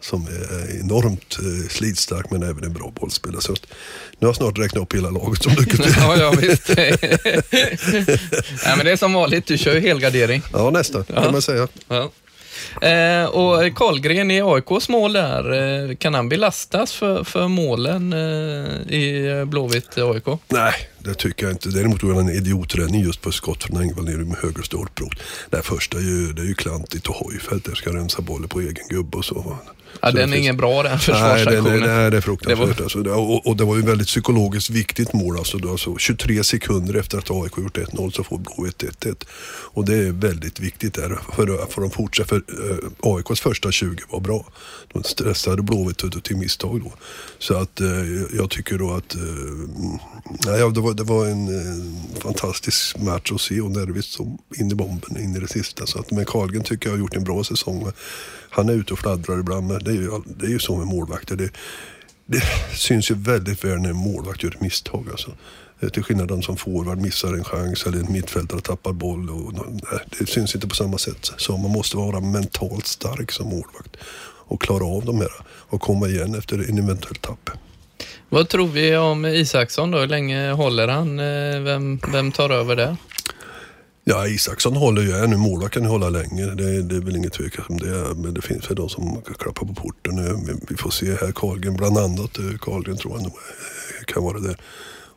som 0.00 0.26
är 0.26 0.80
enormt 0.80 1.38
eh, 1.38 1.68
slitstark 1.68 2.30
men 2.30 2.42
även 2.42 2.64
en 2.64 2.72
bra 2.72 2.92
bollspelare. 3.00 3.40
Så 3.40 3.52
nu 3.52 3.58
har 4.20 4.28
jag 4.28 4.36
snart 4.36 4.58
räknat 4.58 4.82
upp 4.82 4.94
hela 4.94 5.10
laget 5.10 5.42
som 5.42 5.54
du 5.54 5.64
kunde. 5.70 5.94
ja, 5.98 6.16
ja, 6.16 6.30
visst. 6.30 6.68
Nej, 8.64 8.76
men 8.76 8.84
det 8.84 8.92
är 8.92 8.96
som 8.96 9.12
vanligt, 9.12 9.46
du 9.46 9.58
kör 9.58 9.74
ju 9.74 9.80
helgardering. 9.80 10.42
Ja, 10.52 10.70
nästan 10.70 11.04
ja. 11.08 11.22
kan 11.22 11.32
man 11.32 11.42
säga. 11.42 11.68
Ja. 11.88 12.10
Eh, 12.82 13.24
och 13.24 13.76
Karlgren 13.76 14.30
i 14.30 14.42
AIKs 14.42 14.88
mål 14.88 15.12
där, 15.12 15.52
eh, 15.52 15.96
kan 15.96 16.14
han 16.14 16.28
belastas 16.28 16.92
för, 16.92 17.24
för 17.24 17.48
målen 17.48 18.12
eh, 18.12 18.94
i 18.94 19.26
eh, 19.38 19.44
Blåvitt 19.44 19.98
AIK? 19.98 20.26
Nej, 20.48 20.74
det 20.98 21.14
tycker 21.14 21.46
jag 21.46 21.52
inte. 21.52 21.68
Däremot 21.68 22.02
gjorde 22.02 22.14
han 22.14 22.28
en 22.28 22.34
idioträddning 22.34 23.00
just 23.00 23.22
på 23.22 23.32
skott 23.32 23.62
från 23.62 23.80
Engvall 23.80 24.04
nere 24.04 24.16
med 24.16 24.38
höger 24.38 24.62
stolprot. 24.62 25.14
Det 25.50 25.62
första 25.62 25.98
är 25.98 26.02
ju, 26.02 26.32
det 26.32 26.42
är 26.42 26.46
ju 26.46 26.54
klantigt 26.54 27.06
och 27.06 27.14
Hojfeldt 27.14 27.66
där 27.66 27.74
ska 27.74 27.90
rensa 27.90 28.22
bollen 28.22 28.48
på 28.48 28.60
egen 28.60 28.88
gubbe 28.88 29.16
och 29.16 29.24
så. 29.24 29.56
Ja, 30.02 30.10
den 30.10 30.32
är 30.32 30.36
ingen 30.36 30.56
bra 30.56 30.82
den 30.82 30.98
försvarsaktionen. 30.98 31.64
Nej, 31.64 31.80
den, 31.80 31.88
nej, 31.88 32.10
det 32.10 32.16
är 32.16 32.20
fruktansvärt. 32.20 32.68
Det 32.68 32.74
var... 32.74 32.82
Alltså, 32.82 32.98
och, 32.98 33.46
och, 33.46 33.56
det 33.56 33.64
var 33.64 33.76
ju 33.76 33.82
väldigt 33.82 34.06
psykologiskt 34.06 34.70
viktigt 34.70 35.12
mål. 35.12 35.38
Alltså, 35.38 35.58
då, 35.58 35.70
alltså, 35.70 35.96
23 35.98 36.44
sekunder 36.44 36.94
efter 36.94 37.18
att 37.18 37.30
AIK 37.30 37.58
gjort 37.58 37.78
1-0 37.78 38.10
så 38.10 38.24
får 38.24 38.38
Blåvitt 38.38 38.82
1-1. 38.82 39.24
Och 39.76 39.84
det 39.84 39.96
är 39.96 40.12
väldigt 40.12 40.60
viktigt 40.60 40.94
där 40.94 41.18
för, 41.32 41.66
för 41.70 41.80
de 41.80 41.90
fortsätta. 41.90 42.28
För 42.28 42.36
eh, 42.36 43.14
AIKs 43.14 43.40
första 43.40 43.72
20 43.72 44.02
var 44.08 44.20
bra. 44.20 44.46
De 44.92 45.02
stressade 45.02 45.62
Blåvitt 45.62 46.24
till 46.24 46.36
misstag 46.36 46.80
då. 46.84 46.92
Så 47.38 47.54
att 47.54 47.80
uh, 47.80 48.22
jag 48.36 48.50
tycker 48.50 48.78
då 48.78 48.90
att 48.90 49.16
uh, 49.16 49.22
nej, 50.46 50.72
det, 50.72 50.80
var, 50.80 50.94
det 50.94 51.04
var 51.04 51.26
en 51.26 51.48
uh, 51.48 52.20
fantastisk 52.20 52.98
match 52.98 53.32
att 53.32 53.40
se 53.40 53.60
och 53.60 53.70
nervigt 53.70 54.06
som 54.06 54.38
in 54.56 54.70
i 54.70 54.74
bomben 54.74 55.16
in 55.22 55.36
i 55.36 55.40
det 55.40 55.48
sista. 55.48 55.86
Så 55.86 55.98
att, 55.98 56.10
men 56.10 56.24
Karlgren 56.24 56.62
tycker 56.62 56.86
jag 56.86 56.92
har 56.92 56.98
gjort 56.98 57.16
en 57.16 57.24
bra 57.24 57.44
säsong. 57.44 57.92
Han 58.50 58.68
är 58.68 58.72
ute 58.72 58.92
och 58.92 58.98
fladdrar 58.98 59.38
ibland, 59.38 59.66
men 59.66 59.84
det 59.86 59.92
är 59.92 59.94
ju, 59.94 60.10
det 60.26 60.46
är 60.46 60.50
ju 60.50 60.58
så 60.58 60.76
med 60.76 60.86
målvakter. 60.86 61.36
Det, 61.36 61.50
det 62.26 62.42
syns 62.76 63.10
ju 63.10 63.14
väldigt 63.14 63.64
väl 63.64 63.78
när 63.78 63.90
en 63.90 63.96
målvakt 63.96 64.42
gör 64.42 64.50
ett 64.50 64.60
misstag. 64.60 65.06
Alltså. 65.10 65.30
Eh, 65.80 65.88
till 65.88 66.02
skillnad 66.02 66.28
från 66.28 66.42
som 66.42 66.56
forward 66.56 66.98
missar 66.98 67.32
en 67.32 67.44
chans 67.44 67.86
eller 67.86 67.98
en 67.98 68.12
mittfältare 68.12 68.60
tappar 68.60 68.92
boll. 68.92 69.30
Och, 69.30 69.52
nej, 69.52 70.00
det 70.18 70.26
syns 70.26 70.54
inte 70.54 70.68
på 70.68 70.74
samma 70.74 70.98
sätt. 70.98 71.32
Så 71.36 71.56
man 71.56 71.70
måste 71.70 71.96
vara 71.96 72.20
mentalt 72.20 72.86
stark 72.86 73.32
som 73.32 73.46
målvakt 73.46 73.96
och 74.48 74.62
klara 74.62 74.84
av 74.84 75.04
de 75.04 75.20
här 75.20 75.32
och 75.46 75.80
komma 75.80 76.08
igen 76.08 76.34
efter 76.34 76.70
en 76.70 76.78
eventuell 76.78 77.16
tapp. 77.16 77.50
Vad 78.28 78.48
tror 78.48 78.68
vi 78.68 78.96
om 78.96 79.26
Isaksson 79.26 79.90
då? 79.90 79.98
Hur 79.98 80.06
länge 80.06 80.50
håller 80.50 80.88
han? 80.88 81.18
Eh, 81.18 81.60
vem, 81.60 82.00
vem 82.12 82.32
tar 82.32 82.50
över 82.50 82.76
det? 82.76 82.96
Ja, 84.08 84.26
Isaksson 84.26 84.76
håller 84.76 85.02
ju 85.02 85.12
ännu. 85.12 85.36
Målvakt 85.36 85.74
kan 85.74 85.84
hålla 85.84 86.08
länge. 86.08 86.46
Det, 86.46 86.82
det 86.82 86.96
är 86.96 87.00
väl 87.00 87.16
inget 87.16 87.32
tvekan 87.32 87.64
om 87.68 87.78
det. 87.78 88.14
Men 88.16 88.34
det 88.34 88.42
finns 88.42 88.70
väl 88.70 88.76
de 88.76 88.88
som 88.88 89.22
klappar 89.22 89.66
på 89.66 89.74
porten. 89.74 90.16
Vi 90.68 90.76
får 90.76 90.90
se 90.90 91.14
här. 91.14 91.32
Karlgren 91.32 91.76
bland 91.76 91.98
annat. 91.98 92.38
Eh, 92.38 92.58
Karlgren 92.60 92.96
tror 92.96 93.14
jag 93.14 93.22
nog 93.22 93.32
eh, 93.32 94.04
kan 94.04 94.24
vara 94.24 94.38
det. 94.38 94.56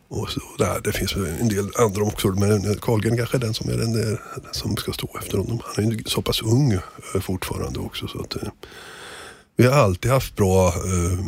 Och 0.08 0.30
så, 0.30 0.42
där, 0.58 0.82
det 0.84 0.92
finns 0.92 1.16
en 1.16 1.48
del 1.48 1.70
andra 1.78 2.04
också, 2.04 2.28
men 2.28 2.72
eh, 2.72 2.78
Karlgren 2.82 3.18
kanske 3.18 3.38
är 3.38 3.42
den 3.42 3.54
som, 3.54 3.70
är 3.70 3.78
den, 3.78 3.94
där, 3.94 4.22
den 4.44 4.54
som 4.54 4.78
ska 4.78 4.92
stå 4.92 5.18
efter 5.20 5.38
honom. 5.38 5.62
Han 5.76 5.86
är 5.86 5.92
ju 5.92 6.04
så 6.06 6.22
pass 6.22 6.42
ung 6.42 6.78
fortfarande 7.22 7.80
också. 7.80 8.08
Så 8.08 8.22
att, 8.22 8.38
vi 9.56 9.66
har 9.66 9.74
alltid 9.74 10.12
haft 10.12 10.36
bra 10.36 10.68
eh, 10.68 11.20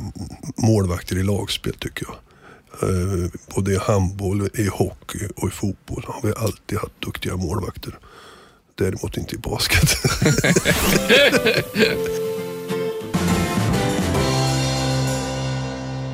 målvakter 0.55 1.17
i 1.17 1.23
lagspel 1.23 1.73
tycker 1.73 2.05
jag. 2.07 2.15
Eh, 2.81 3.29
Både 3.55 3.73
i 3.73 3.77
handboll, 3.77 4.49
i 4.53 4.67
hockey 4.67 5.27
och 5.35 5.47
i 5.47 5.51
fotboll 5.51 6.03
har 6.07 6.21
vi 6.27 6.33
alltid 6.37 6.77
haft 6.77 7.01
duktiga 7.01 7.37
målvakter. 7.37 7.97
Däremot 8.75 9.17
inte 9.17 9.35
i 9.35 9.37
basket. 9.37 9.89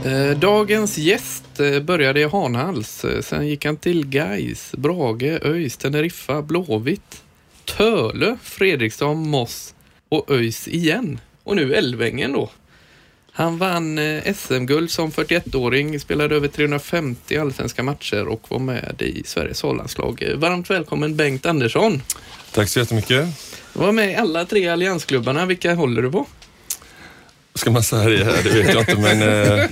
Eh, 0.05 0.37
dagens 0.39 0.97
gäst 0.97 1.59
eh, 1.59 1.79
började 1.79 2.19
i 2.19 2.23
Hanhals. 2.23 3.05
Sen 3.21 3.47
gick 3.47 3.65
han 3.65 3.77
till 3.77 4.07
Gais, 4.07 4.71
Brage, 4.77 5.23
ÖIS, 5.45 5.77
Teneriffa, 5.77 6.41
Blåvitt, 6.41 7.23
Töle, 7.65 8.37
Fredriksson, 8.43 9.29
Moss 9.29 9.73
och 10.09 10.31
ÖIS 10.31 10.67
igen. 10.67 11.19
Och 11.43 11.55
nu 11.55 11.75
Älvängen 11.75 12.31
då. 12.31 12.49
Han 13.38 13.58
vann 13.58 13.98
eh, 13.98 14.34
SM-guld 14.34 14.91
som 14.91 15.12
41-åring, 15.12 16.00
spelade 16.00 16.36
över 16.36 16.48
350 16.48 17.38
allsvenska 17.38 17.84
matcher 17.84 18.27
och 18.27 18.41
var 18.48 18.60
med 18.60 19.01
i 19.01 19.24
Sveriges 19.25 19.63
A-landslag. 19.63 20.34
Varmt 20.36 20.70
välkommen 20.70 21.15
Bengt 21.15 21.46
Andersson. 21.46 22.01
Tack 22.51 22.70
så 22.70 22.79
jättemycket. 22.79 23.27
Du 23.74 23.79
var 23.79 23.91
med 23.91 24.12
i 24.12 24.15
alla 24.15 24.46
tre 24.46 24.67
alliansklubbarna. 24.67 25.46
Vilka 25.46 25.74
håller 25.74 26.01
du 26.01 26.12
på? 26.12 26.25
Ska 27.56 27.72
man 27.72 27.84
säga 27.84 28.10
det 28.10 28.25
här? 28.25 28.44
Det 28.44 28.50
vet 28.50 28.74
jag 28.74 28.82
inte 28.82 28.96
men... 28.96 29.22
Eh, 29.22 29.70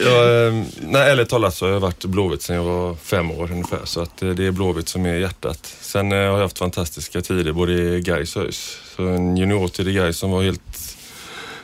jag, 0.00 0.46
eh, 0.46 0.64
nej, 0.80 1.10
ärligt 1.10 1.28
talat 1.28 1.54
så 1.54 1.66
har 1.66 1.72
jag 1.72 1.80
varit 1.80 2.04
Blåvitt 2.04 2.42
sedan 2.42 2.56
jag 2.56 2.64
var 2.64 2.94
fem 2.94 3.30
år 3.30 3.52
ungefär 3.52 3.84
så 3.84 4.00
att 4.00 4.22
eh, 4.22 4.28
det 4.28 4.46
är 4.46 4.50
Blåvitt 4.50 4.88
som 4.88 5.06
är 5.06 5.14
hjärtat. 5.14 5.76
Sen 5.80 6.10
har 6.10 6.18
jag 6.18 6.38
haft 6.38 6.58
fantastiska 6.58 7.20
tider 7.20 7.52
både 7.52 7.72
i 7.72 8.00
Gais 8.00 8.36
och 8.36 8.42
ÖIS. 8.42 8.78
Så 8.96 9.06
en 9.06 9.36
juniortid 9.36 9.88
i 9.88 9.92
Gais 9.92 10.18
som 10.18 10.30
var 10.30 10.42
helt 10.42 10.91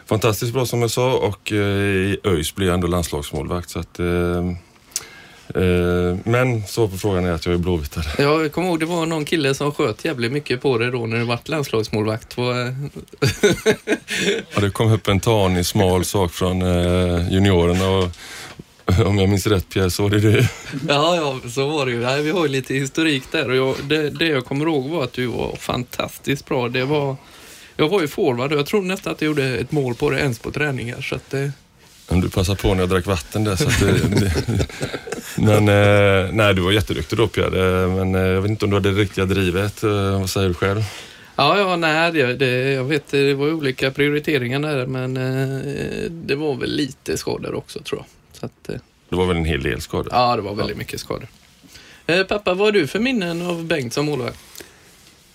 fantastiskt 0.08 0.52
bra 0.52 0.66
som 0.66 0.80
jag 0.80 0.90
sa 0.90 1.12
och 1.12 1.52
eh, 1.52 1.58
i 1.58 2.18
ÖIS 2.24 2.54
blir 2.54 2.66
jag 2.66 2.74
ändå 2.74 2.86
landslagsmålvakt. 2.86 3.70
Så 3.70 3.78
att, 3.78 3.98
eh, 3.98 4.06
eh, 5.62 6.16
men 6.24 6.66
så 6.66 6.88
på 6.88 6.96
frågan 6.96 7.24
är 7.24 7.32
att 7.32 7.46
jag 7.46 7.54
är 7.54 7.58
blåvittare. 7.58 8.04
Ja, 8.18 8.42
jag 8.42 8.52
kommer 8.52 8.68
ihåg 8.68 8.80
det 8.80 8.86
var 8.86 9.06
någon 9.06 9.24
kille 9.24 9.54
som 9.54 9.72
sköt 9.72 10.04
jävligt 10.04 10.32
mycket 10.32 10.62
på 10.62 10.78
det 10.78 10.90
då 10.90 11.06
när 11.06 11.18
du 11.18 11.24
var 11.24 11.38
landslagsmålvakt. 11.44 12.34
ja, 14.54 14.60
det 14.60 14.70
kom 14.70 14.92
upp 14.92 15.08
en 15.08 15.20
tanig, 15.20 15.66
smal 15.66 16.04
sak 16.04 16.32
från 16.32 16.60
juniorerna 17.30 17.88
och 17.88 18.10
om 19.06 19.18
jag 19.18 19.28
minns 19.28 19.46
rätt 19.46 19.68
Pierre, 19.68 19.90
så 19.90 20.02
var 20.02 20.10
det 20.10 20.20
det. 20.20 20.48
Ja, 20.88 21.16
ja, 21.16 21.50
så 21.50 21.68
var 21.68 21.86
det 21.86 21.92
ju. 21.92 22.00
Nej, 22.00 22.22
vi 22.22 22.30
har 22.30 22.42
ju 22.42 22.48
lite 22.48 22.74
historik 22.74 23.22
där 23.32 23.50
och 23.50 23.56
jag, 23.56 23.74
det, 23.84 24.10
det 24.10 24.26
jag 24.26 24.44
kommer 24.44 24.66
ihåg 24.66 24.88
var 24.88 25.04
att 25.04 25.12
du 25.12 25.26
var 25.26 25.56
fantastiskt 25.56 26.46
bra. 26.46 26.68
Det 26.68 26.84
var 26.84 27.16
jag 27.78 27.88
var 27.88 28.00
ju 28.00 28.08
forward 28.08 28.52
och 28.52 28.58
jag 28.58 28.66
tror 28.66 28.82
nästan 28.82 29.12
att 29.12 29.20
jag 29.22 29.26
gjorde 29.26 29.44
ett 29.58 29.72
mål 29.72 29.94
på 29.94 30.10
det 30.10 30.18
ens 30.18 30.38
på 30.38 30.50
träningar. 30.50 31.00
Så 31.00 31.14
att 31.14 31.30
det, 31.30 31.52
Om 32.08 32.20
du 32.20 32.30
passar 32.30 32.54
på 32.54 32.74
när 32.74 32.80
jag 32.82 32.88
drack 32.88 33.06
vatten 33.06 33.44
där. 33.44 33.56
Så 33.56 33.68
att 33.68 33.80
det, 33.80 34.66
men 35.36 35.68
eh, 35.68 36.32
nej, 36.32 36.54
du 36.54 36.62
var 36.62 36.72
jätteduktig 36.72 37.18
då 37.18 37.28
Pierre. 37.28 37.82
Eh, 37.84 37.90
men 37.96 38.14
eh, 38.14 38.20
jag 38.20 38.40
vet 38.42 38.50
inte 38.50 38.64
om 38.64 38.70
du 38.70 38.76
hade 38.76 38.90
det 38.92 39.00
riktiga 39.00 39.24
drivet. 39.24 39.82
Eh, 39.84 40.20
vad 40.20 40.30
säger 40.30 40.48
du 40.48 40.54
själv? 40.54 40.80
Ja, 41.36 41.58
ja, 41.58 41.76
nej, 41.76 42.12
det, 42.12 42.34
det, 42.34 42.72
jag 42.72 42.84
vet 42.84 43.08
det 43.10 43.34
var 43.34 43.52
olika 43.52 43.90
prioriteringar 43.90 44.60
där 44.60 44.86
men 44.86 45.16
eh, 45.16 46.10
det 46.10 46.34
var 46.34 46.54
väl 46.54 46.70
lite 46.70 47.18
skador 47.18 47.54
också 47.54 47.80
tror 47.82 48.00
jag. 48.00 48.40
Så 48.40 48.46
att, 48.46 48.68
eh, 48.68 48.80
Det 49.08 49.16
var 49.16 49.26
väl 49.26 49.36
en 49.36 49.44
hel 49.44 49.62
del 49.62 49.80
skador? 49.80 50.08
ja, 50.12 50.36
det 50.36 50.42
var 50.42 50.54
väldigt 50.54 50.76
mycket 50.76 51.00
skador. 51.00 51.28
Eh, 52.06 52.22
pappa, 52.24 52.54
vad 52.54 52.66
har 52.66 52.72
du 52.72 52.86
för 52.86 52.98
minnen 52.98 53.46
av 53.46 53.64
Bengt 53.64 53.92
som 53.94 54.06
målvakt? 54.06 54.38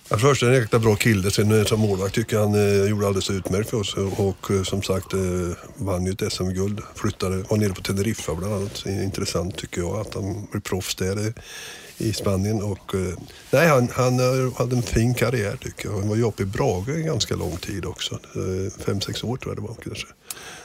Ja, 0.08 0.18
först 0.18 0.42
är 0.42 0.46
en 0.46 0.54
jäkla 0.54 0.78
bra 0.78 0.96
kille. 0.96 1.30
Sen 1.30 1.64
som 1.66 1.80
målvakt 1.80 2.14
tycker 2.14 2.36
jag 2.36 2.42
han 2.46 2.54
eh, 2.54 2.90
gjorde 2.90 3.06
alldeles 3.06 3.30
utmärkt 3.30 3.70
för 3.70 3.76
oss. 3.76 3.94
Och 3.96 4.50
eh, 4.50 4.62
som 4.62 4.82
sagt 4.82 5.12
eh, 5.12 5.20
vann 5.76 6.06
ju 6.06 6.12
ett 6.12 6.32
SM-guld. 6.32 6.80
Flyttade, 6.94 7.36
var 7.48 7.56
nere 7.56 7.72
på 7.72 7.82
Teneriffa 7.82 8.34
bland 8.34 8.54
annat. 8.54 8.86
Är 8.86 9.02
Intressant 9.02 9.56
tycker 9.56 9.80
jag 9.80 9.96
att 9.96 10.14
han 10.14 10.46
blev 10.50 10.60
proffs 10.60 10.94
där 10.94 11.26
eh, 11.26 11.32
i 11.98 12.12
Spanien. 12.12 12.62
Och, 12.62 12.94
eh, 12.94 13.14
nej, 13.50 13.68
han, 13.68 13.88
han 13.92 14.20
eh, 14.20 14.54
hade 14.58 14.76
en 14.76 14.82
fin 14.82 15.14
karriär 15.14 15.56
tycker 15.60 15.88
jag. 15.88 15.98
Han 15.98 16.08
var 16.08 16.16
ju 16.16 16.24
uppe 16.24 16.42
i 16.42 16.46
Brage 16.46 16.88
en 16.88 17.06
ganska 17.06 17.36
lång 17.36 17.56
tid 17.56 17.84
också. 17.84 18.18
Fem, 18.86 19.00
sex 19.00 19.24
år 19.24 19.36
tror 19.36 19.54
jag 19.54 19.56
det 19.56 19.68
var 19.68 19.76
kanske. 19.84 20.06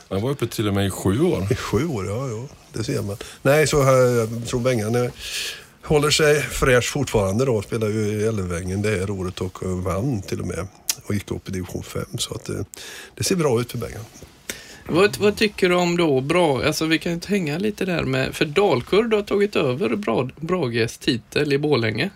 Han 0.10 0.22
var 0.22 0.30
uppe 0.30 0.48
till 0.48 0.68
och 0.68 0.74
med 0.74 0.88
i 0.88 0.90
sju 0.90 1.22
år. 1.22 1.48
I 1.52 1.56
sju 1.56 1.88
år, 1.88 2.06
ja, 2.08 2.30
ja. 2.30 2.48
Det 2.74 2.84
ser 2.84 3.02
man. 3.02 3.18
Nej, 3.42 3.68
så 3.68 3.78
jag 3.78 4.48
tror 4.48 4.60
Bengan 4.60 4.96
eh, 4.96 5.12
håller 5.90 6.10
sig 6.10 6.42
fräsch 6.42 6.92
fortfarande 6.92 7.46
då. 7.46 7.62
Spelar 7.62 7.88
ju 7.88 8.00
i 8.08 8.24
Älvängen 8.28 8.82
det 8.82 8.90
här 8.90 9.10
året 9.10 9.42
och 9.42 9.64
vann 9.64 10.22
till 10.22 10.40
och 10.42 10.48
med. 10.48 10.68
Och 11.06 11.14
gick 11.14 11.32
upp 11.32 11.50
i 11.50 11.52
division 11.52 11.84
5. 11.84 12.06
Så 12.18 12.34
att, 12.36 12.50
eh, 12.50 12.56
det 13.16 13.24
ser 13.24 13.36
bra 13.36 13.62
ut 13.62 13.72
för 13.72 13.78
Bengan. 13.78 14.02
Vad, 14.88 15.18
vad 15.18 15.36
tycker 15.36 15.70
du 15.70 15.76
om 15.76 15.98
då 15.98 16.22
bra, 16.22 16.64
alltså 16.66 16.86
vi 16.86 16.98
kan 17.00 17.12
ju 17.14 17.20
hänga 17.28 17.58
lite 17.58 17.86
där 17.86 18.04
med, 18.04 18.36
för 18.36 18.46
Dalkurd 18.46 19.14
har 19.14 19.22
tagit 19.22 19.56
över 19.56 19.96
Bra, 19.96 20.30
Brages 20.36 20.98
titel 20.98 21.54
i 21.54 21.58
Borlänge. 21.58 22.10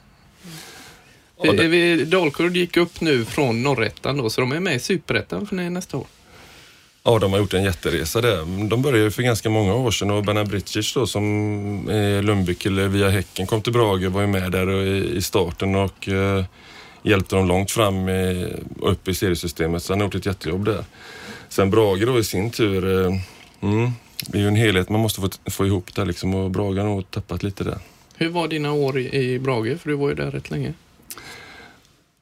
Ja, 1.44 1.52
det- 1.52 2.06
Dalkurd 2.06 2.56
gick 2.58 2.78
upp 2.78 3.02
nu 3.02 3.26
från 3.26 3.64
norrettan 3.64 4.18
då, 4.18 4.30
så 4.30 4.42
de 4.42 4.52
är 4.52 4.60
med 4.60 4.76
i 4.76 4.80
superettan 4.80 5.48
för 5.48 5.56
nästa 5.56 5.98
år. 5.98 6.08
Ja, 7.06 7.20
de 7.20 7.32
har 7.32 7.40
gjort 7.40 7.54
en 7.54 7.64
jätteresa 7.64 8.22
där. 8.22 8.68
De 8.70 8.82
började 8.82 9.04
ju 9.04 9.12
för 9.12 9.24
ganska 9.24 9.50
många 9.50 9.76
år 9.76 9.92
sedan 9.92 10.12
och 10.12 10.24
Bernard 10.24 10.48
Bricic 10.48 10.94
då 10.94 11.08
som 11.08 11.24
är 11.90 12.22
Lundbyk 12.22 12.66
eller 12.66 12.88
via 12.88 13.10
Häcken 13.10 13.48
kom 13.48 13.62
till 13.62 13.74
Brage 13.74 14.08
var 14.08 14.22
ju 14.22 14.28
med 14.28 14.52
där 14.52 14.82
i, 14.82 15.16
i 15.16 15.22
starten 15.22 15.76
och 15.76 16.10
eh, 16.10 16.46
hjälpte 17.04 17.36
dem 17.36 17.48
långt 17.48 17.72
fram 17.72 18.10
i, 18.10 18.54
upp 18.82 19.08
i 19.08 19.14
seriesystemet. 19.14 19.84
Så 19.84 19.94
han 19.94 20.00
har 20.00 20.08
gjort 20.08 20.16
ett 20.16 20.26
jättejobb 20.26 20.66
där. 20.66 20.86
Sen 21.50 21.70
Brage 21.70 22.06
då 22.06 22.20
i 22.20 22.24
sin 22.24 22.50
tur, 22.50 23.06
eh, 23.06 23.14
mm, 23.62 23.92
det 24.28 24.38
är 24.38 24.42
ju 24.42 24.48
en 24.48 24.56
helhet 24.56 24.90
man 24.90 25.02
måste 25.02 25.22
få, 25.22 25.30
få 25.52 25.66
ihop 25.66 25.96
där 25.96 26.06
liksom 26.06 26.36
och 26.36 26.52
Brage 26.52 26.78
har 26.78 26.86
nog 26.86 27.12
tappat 27.12 27.44
lite 27.44 27.64
där. 27.64 27.78
Hur 28.16 28.30
var 28.30 28.48
dina 28.48 28.74
år 28.74 29.00
i, 29.00 29.34
i 29.34 29.40
Brage? 29.40 29.82
För 29.82 29.90
du 29.90 29.96
var 29.96 30.10
ju 30.10 30.16
där 30.16 30.32
rätt 30.32 30.52
länge. 30.52 30.74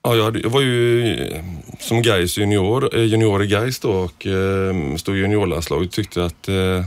Ja, 0.04 0.16
jag, 0.16 0.24
hade, 0.24 0.40
jag 0.40 0.50
var 0.50 0.62
ju 0.62 1.14
eh, 1.16 1.44
som 1.80 2.02
Gais 2.02 2.38
junior, 2.38 2.96
eh, 2.96 3.04
junior 3.04 3.44
i 3.44 3.48
Gais 3.48 3.80
då 3.80 3.92
och 3.92 4.28
eh, 4.28 4.96
stod 4.96 5.16
i 5.16 5.20
juniorlandslaget 5.20 5.88
och 5.88 5.94
tyckte 5.94 6.26
att 6.26 6.48
eh, 6.48 6.86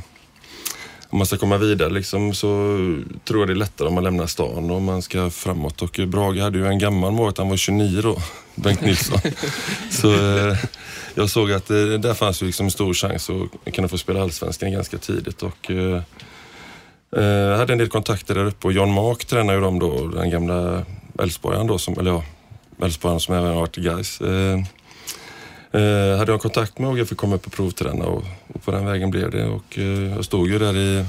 om 1.08 1.18
man 1.18 1.26
ska 1.26 1.36
komma 1.36 1.58
vidare 1.58 1.90
liksom, 1.90 2.34
så 2.34 2.48
tror 3.24 3.40
jag 3.40 3.48
det 3.48 3.52
är 3.52 3.56
lättare 3.56 3.88
om 3.88 3.94
man 3.94 4.04
lämnar 4.04 4.26
stan 4.26 4.70
och 4.70 4.82
man 4.82 5.02
ska 5.02 5.30
framåt. 5.30 5.82
Och 5.82 5.98
eh, 5.98 6.06
Brage 6.06 6.40
hade 6.40 6.58
ju 6.58 6.66
en 6.66 6.78
gammal 6.78 7.12
målvakt, 7.12 7.38
han 7.38 7.48
var 7.48 7.56
29 7.56 8.00
då, 8.02 8.16
Bengt 8.54 8.80
Nilsson. 8.80 9.18
så 9.90 10.12
eh, 10.12 10.56
jag 11.14 11.30
såg 11.30 11.52
att 11.52 11.70
eh, 11.70 11.76
där 11.76 12.14
fanns 12.14 12.42
ju 12.42 12.46
liksom 12.46 12.70
stor 12.70 12.94
chans 12.94 13.30
att 13.30 13.74
kunna 13.74 13.88
få 13.88 13.98
spela 13.98 14.22
allsvenskan 14.22 14.72
ganska 14.72 14.98
tidigt. 14.98 15.42
Och, 15.42 15.70
eh, 15.70 16.02
eh, 17.16 17.24
jag 17.24 17.58
hade 17.58 17.72
en 17.72 17.78
del 17.78 17.88
kontakter 17.88 18.34
där 18.34 18.44
uppe 18.44 18.66
och 18.66 18.72
John 18.72 18.92
Mark 18.92 19.24
tränar 19.24 19.54
ju 19.54 19.60
dem 19.60 19.78
då, 19.78 20.08
den 20.08 20.30
gamla 20.30 20.84
Elfsborgaren 21.18 21.66
då, 21.66 21.78
som, 21.78 21.98
eller 21.98 22.10
ja, 22.10 22.24
Elfsborgaren 22.82 23.20
som 23.20 23.34
även 23.34 23.48
har 23.48 23.60
varit 23.60 23.78
i 23.78 23.80
Gais. 23.80 24.20
Eh, 24.20 24.58
eh, 25.80 26.18
hade 26.18 26.32
jag 26.32 26.40
kontakt 26.40 26.78
med 26.78 26.90
och 26.90 26.98
jag 26.98 27.08
fick 27.08 27.18
komma 27.18 27.34
upp 27.36 27.46
och 27.46 27.52
provträna 27.52 28.04
och, 28.04 28.24
och 28.54 28.62
på 28.64 28.70
den 28.70 28.86
vägen 28.86 29.10
blev 29.10 29.30
det. 29.30 29.46
Och, 29.46 29.78
eh, 29.78 29.84
jag 30.16 30.24
stod 30.24 30.48
ju 30.48 30.58
där 30.58 30.76
i, 30.76 31.04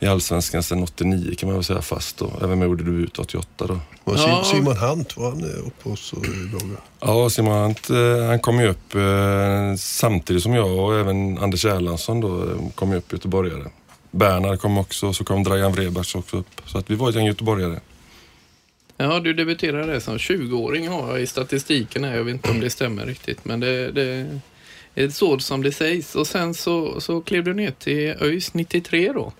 i 0.00 0.06
Allsvenskan 0.06 0.62
sedan 0.62 0.82
89 0.82 1.34
kan 1.38 1.48
man 1.48 1.56
väl 1.56 1.64
säga 1.64 1.82
fast 1.82 2.16
då. 2.16 2.32
Även 2.42 2.58
med 2.58 2.66
gjorde 2.68 2.84
debut 2.84 3.18
88 3.18 3.66
då. 3.66 3.78
Ja. 4.04 4.12
Sim- 4.12 4.44
Simon 4.44 4.76
Hunt 4.76 5.16
var 5.16 5.30
han 5.30 5.40
eh, 5.44 5.66
uppe 5.66 5.88
hos 5.88 6.12
och 6.12 6.26
i 6.26 6.28
Brage. 6.28 6.78
Ja, 7.00 7.30
Simon 7.30 7.62
Hunt, 7.62 7.90
eh, 7.90 8.26
han 8.26 8.38
kom 8.40 8.60
ju 8.60 8.68
upp 8.68 8.94
eh, 8.94 9.76
samtidigt 9.78 10.42
som 10.42 10.54
jag 10.54 10.78
och 10.78 10.94
även 10.98 11.38
Anders 11.38 11.64
Erlandsson 11.64 12.20
då 12.20 12.42
eh, 12.42 12.56
kom 12.74 12.90
ju 12.92 12.96
upp 12.98 13.12
göteborgare. 13.12 13.64
Bernhard 14.10 14.60
kom 14.60 14.78
också 14.78 15.06
och 15.06 15.16
så 15.16 15.24
kom 15.24 15.44
Dragan 15.44 15.72
Vreberts 15.72 16.14
också 16.14 16.36
upp. 16.36 16.60
Så 16.66 16.78
att 16.78 16.90
vi 16.90 16.94
var 16.94 17.08
ett 17.08 17.14
gäng 17.14 17.26
göteborgare. 17.26 17.80
Ja, 19.02 19.20
du 19.20 19.32
debuterade 19.32 20.00
som 20.00 20.16
20-åring 20.16 20.88
har 20.88 21.10
jag 21.10 21.22
i 21.22 21.26
statistiken 21.26 22.04
här. 22.04 22.16
Jag 22.16 22.24
vet 22.24 22.32
inte 22.32 22.50
om 22.50 22.60
det 22.60 22.70
stämmer 22.70 23.06
riktigt, 23.06 23.44
men 23.44 23.60
det, 23.60 23.90
det 23.92 24.40
är 24.94 25.08
så 25.08 25.38
som 25.38 25.62
det 25.62 25.72
sägs. 25.72 26.14
Och 26.14 26.26
sen 26.26 26.54
så, 26.54 27.00
så 27.00 27.20
klev 27.20 27.44
du 27.44 27.54
ner 27.54 27.70
till 27.70 28.14
ÖIS 28.20 28.54
93 28.54 29.12
då. 29.12 29.32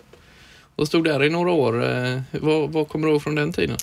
Och 0.76 0.86
stod 0.86 1.04
där 1.04 1.24
i 1.24 1.30
några 1.30 1.50
år. 1.50 1.84
Eh, 1.84 2.20
Vad, 2.30 2.70
vad 2.72 2.88
kommer 2.88 3.06
du 3.06 3.12
ihåg 3.12 3.22
från 3.22 3.34
den 3.34 3.52
tiden? 3.52 3.76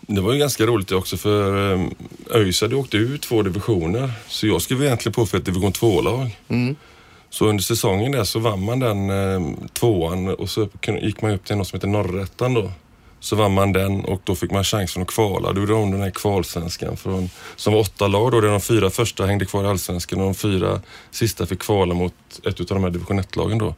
Det 0.00 0.20
var 0.20 0.32
ju 0.32 0.38
ganska 0.38 0.66
roligt 0.66 0.92
också 0.92 1.16
för 1.16 1.72
eh, 1.74 1.86
ÖIS 2.30 2.60
hade 2.60 2.76
åkt 2.76 2.94
ut 2.94 3.22
två 3.22 3.42
divisioner. 3.42 4.10
Så 4.28 4.46
jag 4.46 4.62
skrev 4.62 4.82
egentligen 4.82 5.12
på 5.14 5.26
för 5.26 5.38
ett 5.38 5.44
division 5.44 5.72
2-lag. 5.72 6.38
Mm. 6.48 6.76
Så 7.30 7.46
under 7.46 7.62
säsongen 7.62 8.12
där 8.12 8.24
så 8.24 8.38
vann 8.38 8.64
man 8.64 8.80
den 8.80 9.10
eh, 9.10 9.68
tvåan 9.72 10.28
och 10.28 10.50
så 10.50 10.68
gick 11.00 11.22
man 11.22 11.30
upp 11.30 11.44
till 11.44 11.56
något 11.56 11.68
som 11.68 11.76
heter 11.76 11.88
Norrettan 11.88 12.54
då. 12.54 12.72
Så 13.20 13.36
vann 13.36 13.54
man 13.54 13.72
den 13.72 14.04
och 14.04 14.20
då 14.24 14.34
fick 14.34 14.50
man 14.50 14.64
chansen 14.64 15.02
att 15.02 15.08
kvala. 15.08 15.52
Då 15.52 15.60
gjorde 15.60 15.72
de 15.72 15.90
den 15.90 16.00
här 16.00 16.10
kvalsvenskan 16.10 16.96
från, 16.96 17.30
som 17.56 17.72
var 17.72 17.80
åtta 17.80 18.06
lag 18.06 18.32
då, 18.32 18.40
där 18.40 18.48
de 18.48 18.60
fyra 18.60 18.90
första 18.90 19.26
hängde 19.26 19.44
kvar 19.44 19.64
i 19.64 19.66
allsvenskan 19.66 20.20
och 20.20 20.24
de 20.24 20.34
fyra 20.34 20.80
sista 21.10 21.46
fick 21.46 21.58
kvala 21.58 21.94
mot 21.94 22.14
ett 22.46 22.60
av 22.60 22.66
de 22.66 22.84
här 22.84 22.90
division 22.90 23.20
1-lagen 23.20 23.58
då. 23.58 23.74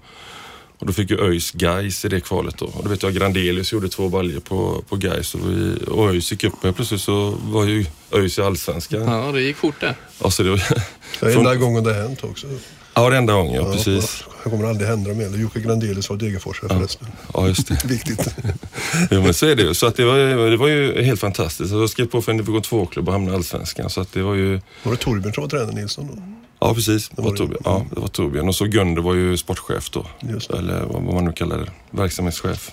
Och 0.79 0.87
då 0.87 0.93
fick 0.93 1.11
ju 1.11 1.21
ÖIS 1.21 1.51
Gais 1.51 2.05
i 2.05 2.09
det 2.09 2.21
kvalet 2.21 2.59
då. 2.59 2.67
Och 2.67 2.83
då 2.83 2.89
vet 2.89 3.03
jag 3.03 3.15
Grandelius 3.15 3.73
gjorde 3.73 3.89
två 3.89 4.09
baljor 4.09 4.41
på, 4.41 4.85
på 4.89 4.97
Gais 4.97 5.35
och, 5.35 5.41
vi, 5.51 5.77
och 5.87 6.11
ÖIS 6.11 6.31
gick 6.31 6.45
upp 6.45 6.65
och 6.65 6.77
plötsligt 6.77 7.01
så 7.01 7.31
var 7.31 7.65
ju 7.65 7.87
ÖIS 8.13 8.39
i 8.39 8.43
allsvenskan. 8.43 9.03
Ja. 9.03 9.33
Det 9.33 9.43
gick 9.43 9.57
fort 9.57 9.81
där. 9.81 9.95
så 10.31 10.43
det, 10.43 10.51
var, 10.51 10.63
Det 11.21 11.27
är 11.27 11.39
enda 11.39 11.55
gången 11.55 11.85
det 11.85 11.95
hänt 11.95 12.25
också. 12.25 12.47
Ja, 12.95 13.11
det 13.11 13.17
enda 13.17 13.33
gången, 13.33 13.55
ja, 13.55 13.73
precis. 13.73 14.25
Det 14.45 14.51
kommer 14.51 14.69
aldrig 14.69 14.89
hända 14.89 15.15
mer. 15.15 15.39
Jocke 15.39 15.61
Grandelius 15.61 16.11
var 16.11 16.17
Degerforsare 16.17 16.69
förresten. 16.69 17.07
Ja, 17.35 17.49
just 17.49 17.69
det. 17.69 17.85
Viktigt. 17.85 18.35
Jo 19.11 19.23
men 19.23 19.35
så 19.35 19.47
är 19.47 19.57
det 19.57 19.63
ju. 19.63 19.75
Så 19.75 19.87
att 19.87 19.97
det, 19.97 20.05
var, 20.05 20.51
det 20.51 20.57
var 20.57 20.69
ju 20.69 21.03
helt 21.03 21.21
fantastiskt. 21.21 21.73
Jag 21.73 21.91
skrev 21.91 22.07
på 22.07 22.23
för 22.23 22.33
en 22.33 22.39
division 22.39 22.63
2-klubb 22.63 23.09
och 23.09 23.13
hamnade 23.13 23.35
i 23.35 23.37
Allsvenskan. 23.37 23.91
Så 23.91 24.01
att 24.01 24.13
det 24.13 24.23
var 24.23 24.35
ju... 24.35 24.61
Var 24.83 24.93
det 24.93 24.99
Torbjörn 24.99 25.35
som 25.35 25.43
var 25.43 25.49
tränare 25.49 25.75
Nilsson 25.75 26.07
då? 26.07 26.23
Ja 26.61 26.75
precis, 26.75 27.09
det 27.09 27.23
var. 27.23 27.37
Torbjörn. 27.37 27.63
Ja, 27.65 27.87
det 27.95 28.01
var 28.01 28.09
Torbjörn. 28.09 28.49
Och 28.49 28.55
så 28.55 28.65
Gunder 28.65 29.03
var 29.03 29.15
ju 29.15 29.37
sportchef 29.37 29.91
då. 29.91 30.07
Eller 30.59 30.81
vad 30.81 31.03
man 31.03 31.25
nu 31.25 31.33
kallar 31.33 31.59
det. 31.59 31.71
Verksamhetschef. 31.91 32.71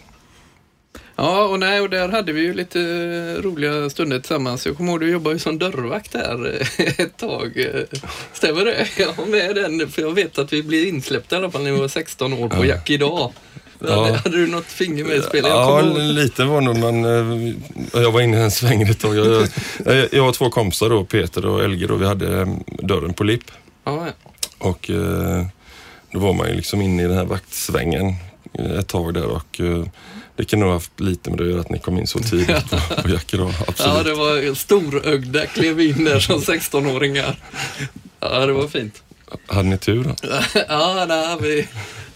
Ja, 1.21 1.43
och, 1.43 1.59
nej, 1.59 1.81
och 1.81 1.89
där 1.89 2.09
hade 2.09 2.31
vi 2.31 2.41
ju 2.41 2.53
lite 2.53 2.79
roliga 3.41 3.89
stunder 3.89 4.19
tillsammans. 4.19 4.65
Jag 4.65 4.77
kommer 4.77 4.91
ihåg 4.91 4.99
du 4.99 5.09
jobbade 5.11 5.35
ju 5.35 5.39
som 5.39 5.59
dörrvakt 5.59 6.11
där 6.11 6.61
eh, 6.77 6.87
ett 6.99 7.17
tag. 7.17 7.65
Stämmer 8.33 8.65
det? 8.65 8.87
Jag 8.97 9.13
var 9.13 9.25
med 9.25 9.55
den, 9.55 9.89
för 9.89 10.01
jag 10.01 10.11
vet 10.11 10.37
att 10.37 10.53
vi 10.53 10.63
blev 10.63 10.87
insläppta 10.87 11.35
i 11.35 11.39
alla 11.39 11.51
fall 11.51 11.63
när 11.63 11.71
vi 11.71 11.79
var 11.79 11.87
16 11.87 12.33
år 12.33 12.49
på 12.49 12.55
Ja. 12.57 12.65
Jack 12.65 12.89
idag. 12.89 13.33
Ja. 13.79 14.03
Hade, 14.23 14.37
du 14.37 14.47
något 14.47 14.65
finger 14.65 15.03
med 15.03 15.17
i 15.17 15.21
spelet? 15.21 15.51
Ja, 15.51 15.81
lite 15.97 16.43
var 16.43 16.61
nog 16.61 16.77
man... 16.77 17.05
eh, 17.05 17.53
Jag 18.01 18.11
var 18.11 18.21
inne 18.21 18.37
i 18.37 18.39
den 18.39 18.51
svängen 18.51 18.89
ett 18.89 18.99
tag. 18.99 19.15
Jag, 19.15 19.47
jag, 19.85 20.07
jag 20.11 20.23
har 20.23 20.31
två 20.31 20.49
kompisar 20.49 20.89
då, 20.89 21.03
Peter 21.05 21.45
och 21.45 21.63
Elger 21.63 21.91
och 21.91 22.01
vi 22.01 22.05
hade 22.05 22.41
eh, 22.41 22.47
dörren 22.67 23.13
på 23.13 23.23
lipp. 23.23 23.51
Ja, 23.83 24.05
ja. 24.05 24.11
Och 24.57 24.89
då 26.11 26.19
var 26.19 26.33
man 26.33 26.47
ju 26.49 26.55
liksom 26.55 26.81
inne 26.81 27.03
i 27.03 27.07
den 27.07 27.17
här 27.17 27.25
vaktsvängen 27.25 28.13
ett 28.79 28.87
tag 28.87 29.13
där 29.13 29.25
och 29.25 29.61
det 30.39 30.45
kan 30.45 30.59
nog 30.59 30.67
ha 30.69 30.75
haft 30.75 30.99
lite 30.99 31.29
med 31.29 31.39
det 31.39 31.43
att 31.43 31.49
göra 31.49 31.61
att 31.61 31.69
ni 31.69 31.79
kom 31.79 31.97
in 31.97 32.07
så 32.07 32.19
tidigt 32.19 32.69
på, 32.69 33.01
på 33.01 33.09
Jack 33.09 33.33
idag. 33.33 33.53
Absolut. 33.67 33.93
ja, 33.97 34.03
det 34.03 34.13
var 34.13 34.55
storögda, 34.55 35.45
klev 35.45 35.79
in 35.81 36.03
där 36.03 36.19
som 36.19 36.39
16-åringar. 36.39 37.35
Ja, 38.19 38.45
det 38.45 38.53
var 38.53 38.67
fint. 38.67 39.03
Hade 39.47 39.69
ni 39.69 39.77
tur 39.77 40.03
då? 40.03 40.15
Ja, 40.67 41.05
nej, 41.07 41.37
vi, 41.41 41.67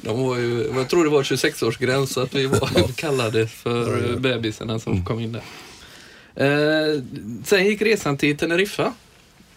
de 0.02 0.24
var 0.24 0.38
ju, 0.38 0.72
jag 0.76 0.90
tror 0.90 1.04
det 1.04 1.10
var 1.10 1.24
26-årsgräns 1.24 2.06
så 2.06 2.22
att 2.22 2.36
vi 2.36 2.46
var 2.46 2.96
kallade 2.96 3.48
för 3.48 4.16
bebisarna 4.18 4.80
som 4.80 5.06
kom 5.06 5.20
in 5.20 5.32
där. 5.32 5.44
Eh, 6.36 7.02
sen 7.46 7.66
gick 7.66 7.82
resan 7.82 8.18
till 8.18 8.38
Teneriffa. 8.38 8.94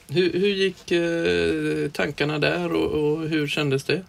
Hur, 0.08 0.32
hur 0.32 0.48
gick 0.48 0.90
eh, 0.90 1.90
tankarna 1.90 2.38
där 2.38 2.72
och, 2.72 2.90
och 2.90 3.28
hur 3.28 3.48
kändes 3.48 3.84
det? 3.84 4.02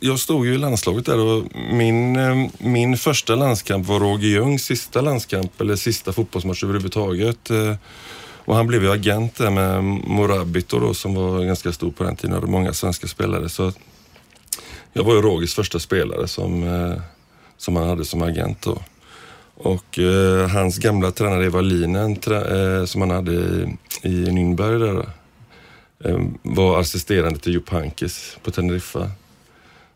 Jag 0.00 0.18
stod 0.18 0.46
ju 0.46 0.54
i 0.54 0.58
landslaget 0.58 1.06
där 1.06 1.18
och 1.18 1.44
min, 1.72 2.16
eh, 2.16 2.48
min 2.58 2.96
första 2.96 3.34
landskamp 3.34 3.86
var 3.86 4.00
Roger 4.00 4.28
Ljungs 4.28 4.64
sista 4.64 5.00
landskamp 5.00 5.60
eller 5.60 5.76
sista 5.76 6.12
fotbollsmatch 6.12 6.64
överhuvudtaget. 6.64 7.50
Eh, 7.50 7.74
och 8.44 8.56
han 8.56 8.66
blev 8.66 8.82
ju 8.82 8.92
agent 8.92 9.36
där 9.36 9.50
med 9.50 9.84
Morabito 9.84 10.80
då 10.80 10.94
som 10.94 11.14
var 11.14 11.44
ganska 11.44 11.72
stor 11.72 11.90
på 11.90 12.04
den 12.04 12.16
tiden. 12.16 12.32
och 12.32 12.40
hade 12.40 12.52
många 12.52 12.72
svenska 12.72 13.06
spelare. 13.06 13.48
Så 13.48 13.72
jag 14.92 15.04
var 15.04 15.14
ju 15.14 15.22
Rogers 15.22 15.54
första 15.54 15.78
spelare 15.78 16.28
som, 16.28 16.62
eh, 16.62 17.00
som 17.56 17.76
han 17.76 17.88
hade 17.88 18.04
som 18.04 18.22
agent 18.22 18.62
då. 18.62 18.78
Och 19.54 19.98
eh, 19.98 20.48
hans 20.48 20.78
gamla 20.78 21.10
tränare 21.10 21.46
Eva 21.46 21.60
Linen 21.60 22.16
trä, 22.16 22.78
eh, 22.78 22.84
som 22.84 23.00
han 23.00 23.10
hade 23.10 23.32
i, 23.32 23.76
i 24.02 24.26
Nürnberg 24.26 24.78
där, 24.78 25.08
eh, 26.04 26.20
var 26.42 26.80
assisterande 26.80 27.38
till 27.38 27.52
Jupp 27.52 27.68
Hankes 27.68 28.36
på 28.42 28.50
Teneriffa. 28.50 29.10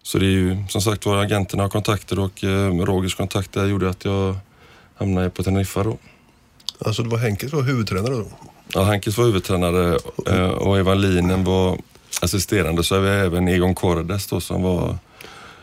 Så 0.02 0.18
det 0.18 0.26
är 0.26 0.30
ju 0.30 0.64
som 0.68 0.82
sagt 0.82 1.06
var 1.06 1.16
agenterna 1.16 1.62
har 1.62 1.70
kontakter 1.70 2.18
och 2.18 2.44
eh, 2.44 2.76
Rogers 2.76 3.14
kontakter 3.14 3.66
gjorde 3.66 3.90
att 3.90 4.04
jag 4.04 4.36
hamnade 4.94 5.30
på 5.30 5.42
Teneriffa 5.42 5.82
då. 5.82 5.98
Alltså 6.78 7.02
det 7.02 7.08
var 7.08 7.18
Henke 7.18 7.48
som 7.48 7.58
var 7.58 7.66
huvudtränare 7.66 8.14
då? 8.14 8.26
Ja, 8.74 8.82
Hankes 8.82 9.18
var 9.18 9.24
huvudtränare 9.24 9.98
eh, 10.26 10.50
och 10.50 10.78
Eva 10.78 10.94
Linen 10.94 11.44
var 11.44 11.78
assisterande. 12.22 12.84
Så 12.84 13.00
vi 13.00 13.08
även 13.08 13.48
Egon 13.48 13.74
Kordes 13.74 14.26
då 14.26 14.40
som 14.40 14.62
var... 14.62 14.98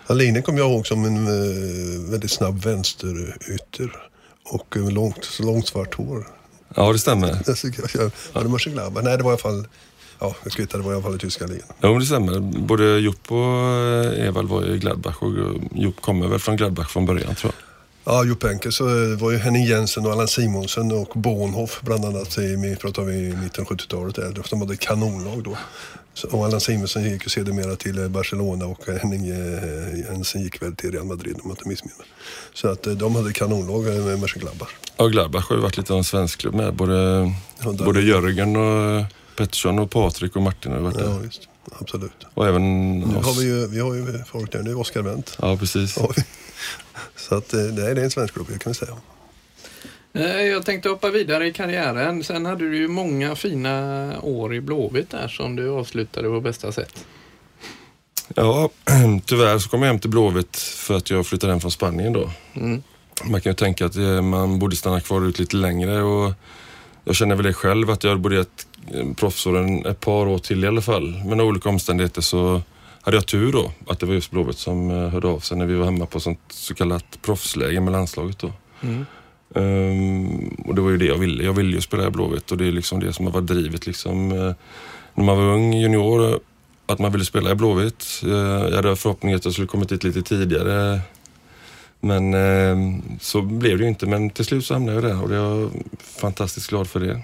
Ja, 0.08 0.16
Linen 0.16 0.44
kom 0.44 0.58
jag 0.58 0.72
ihåg 0.72 0.88
som 0.88 1.06
en 1.06 1.28
eh, 1.28 2.12
väldigt 2.12 2.32
snabb 2.32 2.64
vänsterytter 2.64 3.92
och 4.44 4.78
långt, 4.78 5.40
långt 5.40 5.68
svart 5.68 5.96
hår. 5.96 6.28
Ja, 6.76 6.94
det 6.94 7.00
stämmer. 7.00 7.28
Var 8.34 8.44
det 8.44 8.50
Mönchengladbach? 8.50 9.04
Nej, 9.04 9.18
det 9.18 9.24
var 9.24 9.32
i 9.32 9.34
alla 9.34 9.38
fall 9.38 9.68
Ja, 10.20 10.36
jag 10.44 10.70
det 10.70 10.78
var 10.78 10.92
i 10.92 10.96
alla 10.96 11.04
fall 11.04 11.16
i 11.16 11.20
tyska 11.20 11.46
ligan. 11.46 11.68
Ja, 11.80 11.90
det 11.90 12.06
stämmer. 12.06 12.40
Både 12.40 13.00
Jupp 13.00 13.32
och 13.32 13.40
Evald 14.18 14.50
var 14.50 14.76
i 14.76 14.78
Gladbach 14.78 15.16
och 15.20 15.32
Jupp 15.76 16.02
kommer 16.02 16.28
väl 16.28 16.40
från 16.40 16.58
Gladbach 16.58 16.90
från 16.90 17.06
början 17.06 17.36
tror 17.36 17.54
jag. 17.56 18.14
Ja, 18.14 18.24
Jupp 18.24 18.44
Enke 18.44 18.72
så 18.72 18.84
var 19.16 19.32
ju 19.32 19.38
Henning 19.38 19.66
Jensen 19.66 20.06
och 20.06 20.12
Allan 20.12 20.28
Simonsen 20.28 20.92
och 20.92 21.12
Bornhoff 21.16 21.82
bland 21.82 22.06
annat 22.06 22.38
i, 22.38 22.78
pratar 22.82 23.04
vi 23.04 23.36
mitten 23.36 23.66
70-talet. 23.66 24.50
De 24.50 24.62
hade 24.62 24.78
kanonlag 24.78 25.44
då. 25.44 25.58
Och 26.32 26.46
Allan 26.46 26.62
Simonsen 26.62 27.04
gick 27.04 27.24
ju 27.24 27.30
sedermera 27.30 27.76
till 27.76 28.10
Barcelona 28.10 28.66
och 28.66 28.88
Henning 29.02 29.26
Jensen 30.10 30.42
gick 30.42 30.62
väl 30.62 30.76
till 30.76 30.92
Real 30.92 31.06
Madrid 31.06 31.36
om 31.36 31.42
jag 31.44 31.52
inte 31.52 31.68
missminner 31.68 31.98
mig. 31.98 32.08
Så 32.54 32.68
att 32.68 32.84
de 32.84 33.16
hade 33.16 33.34
kanonlag 33.34 33.84
med 33.84 34.20
Mönchengladbach. 34.20 34.70
Ja, 34.98 35.08
Gladbach 35.08 35.50
har 35.50 35.56
ju 35.56 35.62
varit 35.62 35.78
lite 35.78 35.94
av 35.94 35.98
en 35.98 36.04
svensk 36.04 36.40
klubb 36.40 36.56
med. 36.56 36.74
Både, 36.74 37.32
både 37.86 38.02
Jörgen 38.02 38.56
och 38.56 39.06
Pettersson 39.40 39.80
och 39.80 39.92
Patrik 39.92 40.36
och 40.36 40.42
Martin 40.42 40.72
har 40.72 40.80
varit 40.80 40.98
där. 40.98 41.04
Ja, 41.04 41.24
just. 41.24 41.48
Absolut. 41.80 42.26
Och 42.34 42.48
även 42.48 43.00
nu 43.00 43.16
oss. 43.16 43.26
Har 43.26 43.34
vi, 43.34 43.48
ju, 43.48 43.68
vi 43.68 43.80
har 43.80 43.96
ju 43.96 44.24
folk 44.24 44.52
där 44.52 44.64
nu, 44.64 44.76
Oskar 44.76 45.02
Wendt. 45.02 45.38
Ja, 45.42 45.58
precis. 45.58 45.94
Så 47.16 47.36
att, 47.36 47.54
nej, 47.54 47.72
det 47.72 48.02
är 48.02 48.04
en 48.04 48.12
svensk 48.12 48.34
klubb 48.34 48.48
kan 48.60 48.72
vi 48.72 48.74
säga. 48.74 48.98
Eh, 50.14 50.42
jag 50.42 50.66
tänkte 50.66 50.90
hoppa 50.90 51.10
vidare 51.10 51.48
i 51.48 51.54
karriären. 51.54 52.24
Sen 52.24 52.46
hade 52.46 52.70
du 52.70 52.78
ju 52.78 52.88
många 52.88 53.36
fina 53.36 54.14
år 54.22 54.56
i 54.56 54.62
Blåvitt 54.62 55.10
där 55.10 55.28
som 55.28 55.56
du 55.56 55.70
avslutade 55.70 56.28
på 56.28 56.42
bästa 56.42 56.72
sätt. 56.72 57.06
Ja, 58.36 58.70
tyvärr 59.26 59.60
så 59.60 59.70
kom 59.70 59.82
jag 59.82 59.88
hem 59.90 60.00
till 60.00 60.10
Blåvitt 60.10 60.58
för 60.58 60.98
att 60.98 61.10
jag 61.10 61.28
flyttade 61.28 61.54
hem 61.54 61.62
från 61.62 61.72
Spanien 61.72 62.14
då. 62.14 62.32
Mm. 62.54 62.84
Man 63.24 63.42
kan 63.42 63.50
ju 63.50 63.56
tänka 63.56 63.86
att 63.86 63.96
eh, 63.96 64.22
man 64.22 64.60
borde 64.60 64.76
stanna 64.76 65.02
kvar 65.02 65.28
ut 65.28 65.40
lite 65.40 65.56
längre 65.56 66.02
och 66.02 66.34
jag 67.04 67.16
känner 67.16 67.36
väl 67.36 67.46
det 67.46 67.54
själv 67.54 67.90
att 67.90 68.04
jag 68.04 68.20
borde 68.20 68.36
gett 68.36 68.69
proffsåren 69.16 69.86
ett 69.86 70.00
par 70.00 70.28
år 70.28 70.38
till 70.38 70.64
i 70.64 70.68
alla 70.68 70.82
fall. 70.82 71.22
Men 71.26 71.40
av 71.40 71.48
olika 71.48 71.70
omständigheter 71.70 72.22
så 72.22 72.62
hade 73.02 73.18
jag 73.18 73.26
tur 73.26 73.52
då 73.52 73.72
att 73.88 74.00
det 74.00 74.06
var 74.06 74.14
just 74.14 74.32
Blåvitt 74.32 74.58
som 74.58 74.92
eh, 74.92 75.10
hörde 75.10 75.28
av 75.28 75.40
sig 75.40 75.58
när 75.58 75.66
vi 75.66 75.76
var 75.76 75.86
hemma 75.86 76.06
på 76.06 76.20
sånt 76.20 76.40
så 76.50 76.76
kallat 76.76 77.22
proffsläge 77.22 77.80
med 77.80 77.92
landslaget 77.92 78.40
då. 78.40 78.52
Mm. 78.82 79.06
Um, 79.54 80.50
och 80.66 80.76
det 80.76 80.82
var 80.82 80.90
ju 80.90 80.98
det 80.98 81.06
jag 81.06 81.18
ville. 81.18 81.44
Jag 81.44 81.54
ville 81.54 81.76
ju 81.76 81.82
spela 81.82 82.08
i 82.08 82.10
Blåvitt 82.10 82.52
och 82.52 82.58
det 82.58 82.68
är 82.68 82.72
liksom 82.72 83.00
det 83.00 83.14
som 83.14 83.26
har 83.26 83.34
varit 83.34 83.48
drivet 83.48 83.88
liksom. 83.88 84.32
Uh, 84.32 84.54
när 85.14 85.26
man 85.26 85.38
var 85.38 85.54
ung 85.54 85.74
junior, 85.74 86.40
att 86.86 87.00
man 87.00 87.12
ville 87.12 87.26
spela 87.26 87.52
i 87.52 87.56
Blåvitt. 87.56 88.22
Uh, 88.26 88.32
jag 88.34 88.76
hade 88.76 88.96
förhoppningen 88.96 89.38
att 89.38 89.46
jag 89.46 89.54
skulle 89.54 89.68
kommit 89.68 89.90
dit 89.90 90.04
lite 90.04 90.22
tidigare. 90.22 91.00
Men 92.00 92.34
uh, 92.34 93.00
så 93.20 93.42
blev 93.42 93.78
det 93.78 93.84
ju 93.84 93.90
inte. 93.90 94.06
Men 94.06 94.30
till 94.30 94.46
slut 94.46 94.66
så 94.66 94.74
hamnade 94.74 94.96
jag 94.96 95.04
där 95.04 95.24
och 95.24 95.34
jag 95.34 95.62
är 95.62 95.70
fantastiskt 96.00 96.70
glad 96.70 96.88
för 96.88 97.00
det. 97.00 97.22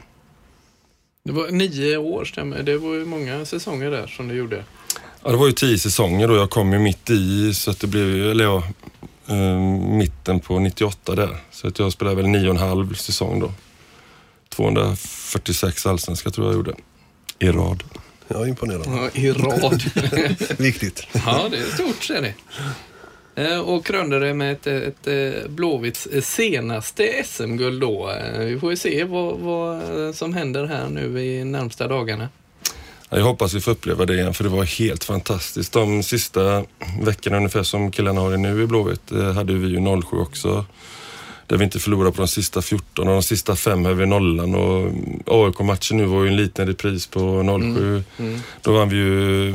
Det 1.26 1.32
var 1.32 1.48
nio 1.52 1.98
år 1.98 2.26
stämmer 2.26 2.64
Det 2.64 2.78
var 2.78 2.94
ju 2.94 3.06
många 3.06 3.46
säsonger 3.46 3.92
där 3.92 4.08
som 4.08 4.28
du 4.28 4.36
gjorde. 4.36 4.64
Ja, 5.24 5.32
det 5.32 5.38
var 5.38 5.48
ju 5.48 5.54
tio 5.54 5.80
säsonger 5.80 6.28
då. 6.28 6.36
Jag 6.36 6.50
kom 6.50 6.74
ju 6.74 6.80
mitt 6.80 7.10
i, 7.10 7.54
så 7.54 7.72
att 7.72 7.80
det 7.80 7.88
blev, 7.88 8.32
eller 8.32 8.44
ja, 8.44 8.64
eh, 9.28 9.60
mitten 9.98 10.40
på 10.40 10.60
98 10.60 11.16
där. 11.16 11.38
Så 11.52 11.68
att 11.68 11.80
jag 11.80 11.92
spelade 11.92 12.16
väl 12.16 12.28
nio 12.28 12.50
och 12.50 12.56
en 12.56 12.62
halv 12.62 12.94
säsong 12.94 13.40
då. 13.40 13.54
246 14.50 15.86
allsvenska 15.86 16.30
tror 16.30 16.48
jag 16.48 16.54
jag 16.54 16.58
gjorde. 16.58 16.74
I 17.40 17.48
rad. 17.48 17.84
Ja, 18.28 18.48
imponerande. 18.48 19.10
Ja, 19.14 19.22
I 19.22 19.32
rad. 19.32 19.84
Viktigt. 20.58 21.08
Ja, 21.26 21.48
det 21.52 21.58
är 21.58 21.66
stort 21.66 22.04
ser 22.04 22.22
ni. 22.22 22.34
Eh, 23.36 23.60
och 23.60 23.86
krönde 23.86 24.20
det 24.20 24.34
med 24.34 24.52
ett, 24.52 24.68
ett, 24.68 25.08
ett 25.08 25.50
Blåvitts 25.50 26.06
eh, 26.06 26.22
senaste 26.22 27.24
SM-guld 27.26 27.82
då. 27.82 28.14
Vi 28.40 28.60
får 28.60 28.72
ju 28.72 28.78
se 28.78 29.04
vad, 29.04 29.40
vad 29.40 29.82
som 30.16 30.34
händer 30.34 30.66
här 30.66 30.90
nu 30.90 31.20
i 31.20 31.44
närmsta 31.44 31.88
dagarna. 31.88 32.30
Jag 33.10 33.24
hoppas 33.24 33.54
vi 33.54 33.62
får 33.62 33.72
uppleva 33.72 34.06
det 34.06 34.14
igen 34.14 34.34
för 34.34 34.44
det 34.44 34.50
var 34.50 34.64
helt 34.64 35.04
fantastiskt. 35.04 35.74
De 35.74 36.04
sista 36.04 36.64
veckorna 37.02 37.38
ungefär 37.38 37.64
som 37.64 37.92
killarna 37.92 38.22
har 38.22 38.32
det 38.32 38.38
nu 38.38 38.64
i 38.64 38.68
Blåvitt 38.68 39.12
hade 39.36 39.54
vi 39.54 39.68
ju 39.68 40.02
07 40.02 40.18
också. 40.18 40.66
Där 41.48 41.58
vi 41.58 41.64
inte 41.64 41.80
förlorade 41.80 42.12
på 42.12 42.22
de 42.22 42.28
sista 42.28 42.62
14 42.62 43.08
och 43.08 43.14
de 43.14 43.24
sista 43.24 43.56
fem 43.56 43.86
höll 43.86 43.96
vi 43.96 44.06
nollan 44.06 44.56
och 44.56 44.92
AIK-matchen 45.26 45.98
nu 45.98 46.06
var 46.06 46.24
ju 46.24 46.28
en 46.28 46.36
liten 46.36 46.68
repris 46.68 47.08
på 47.08 47.20
07. 47.20 47.48
Mm. 47.48 48.04
Mm. 48.20 48.40
Då 48.62 48.74
vann 48.74 48.90
vi 48.90 48.96
ju 48.96 49.54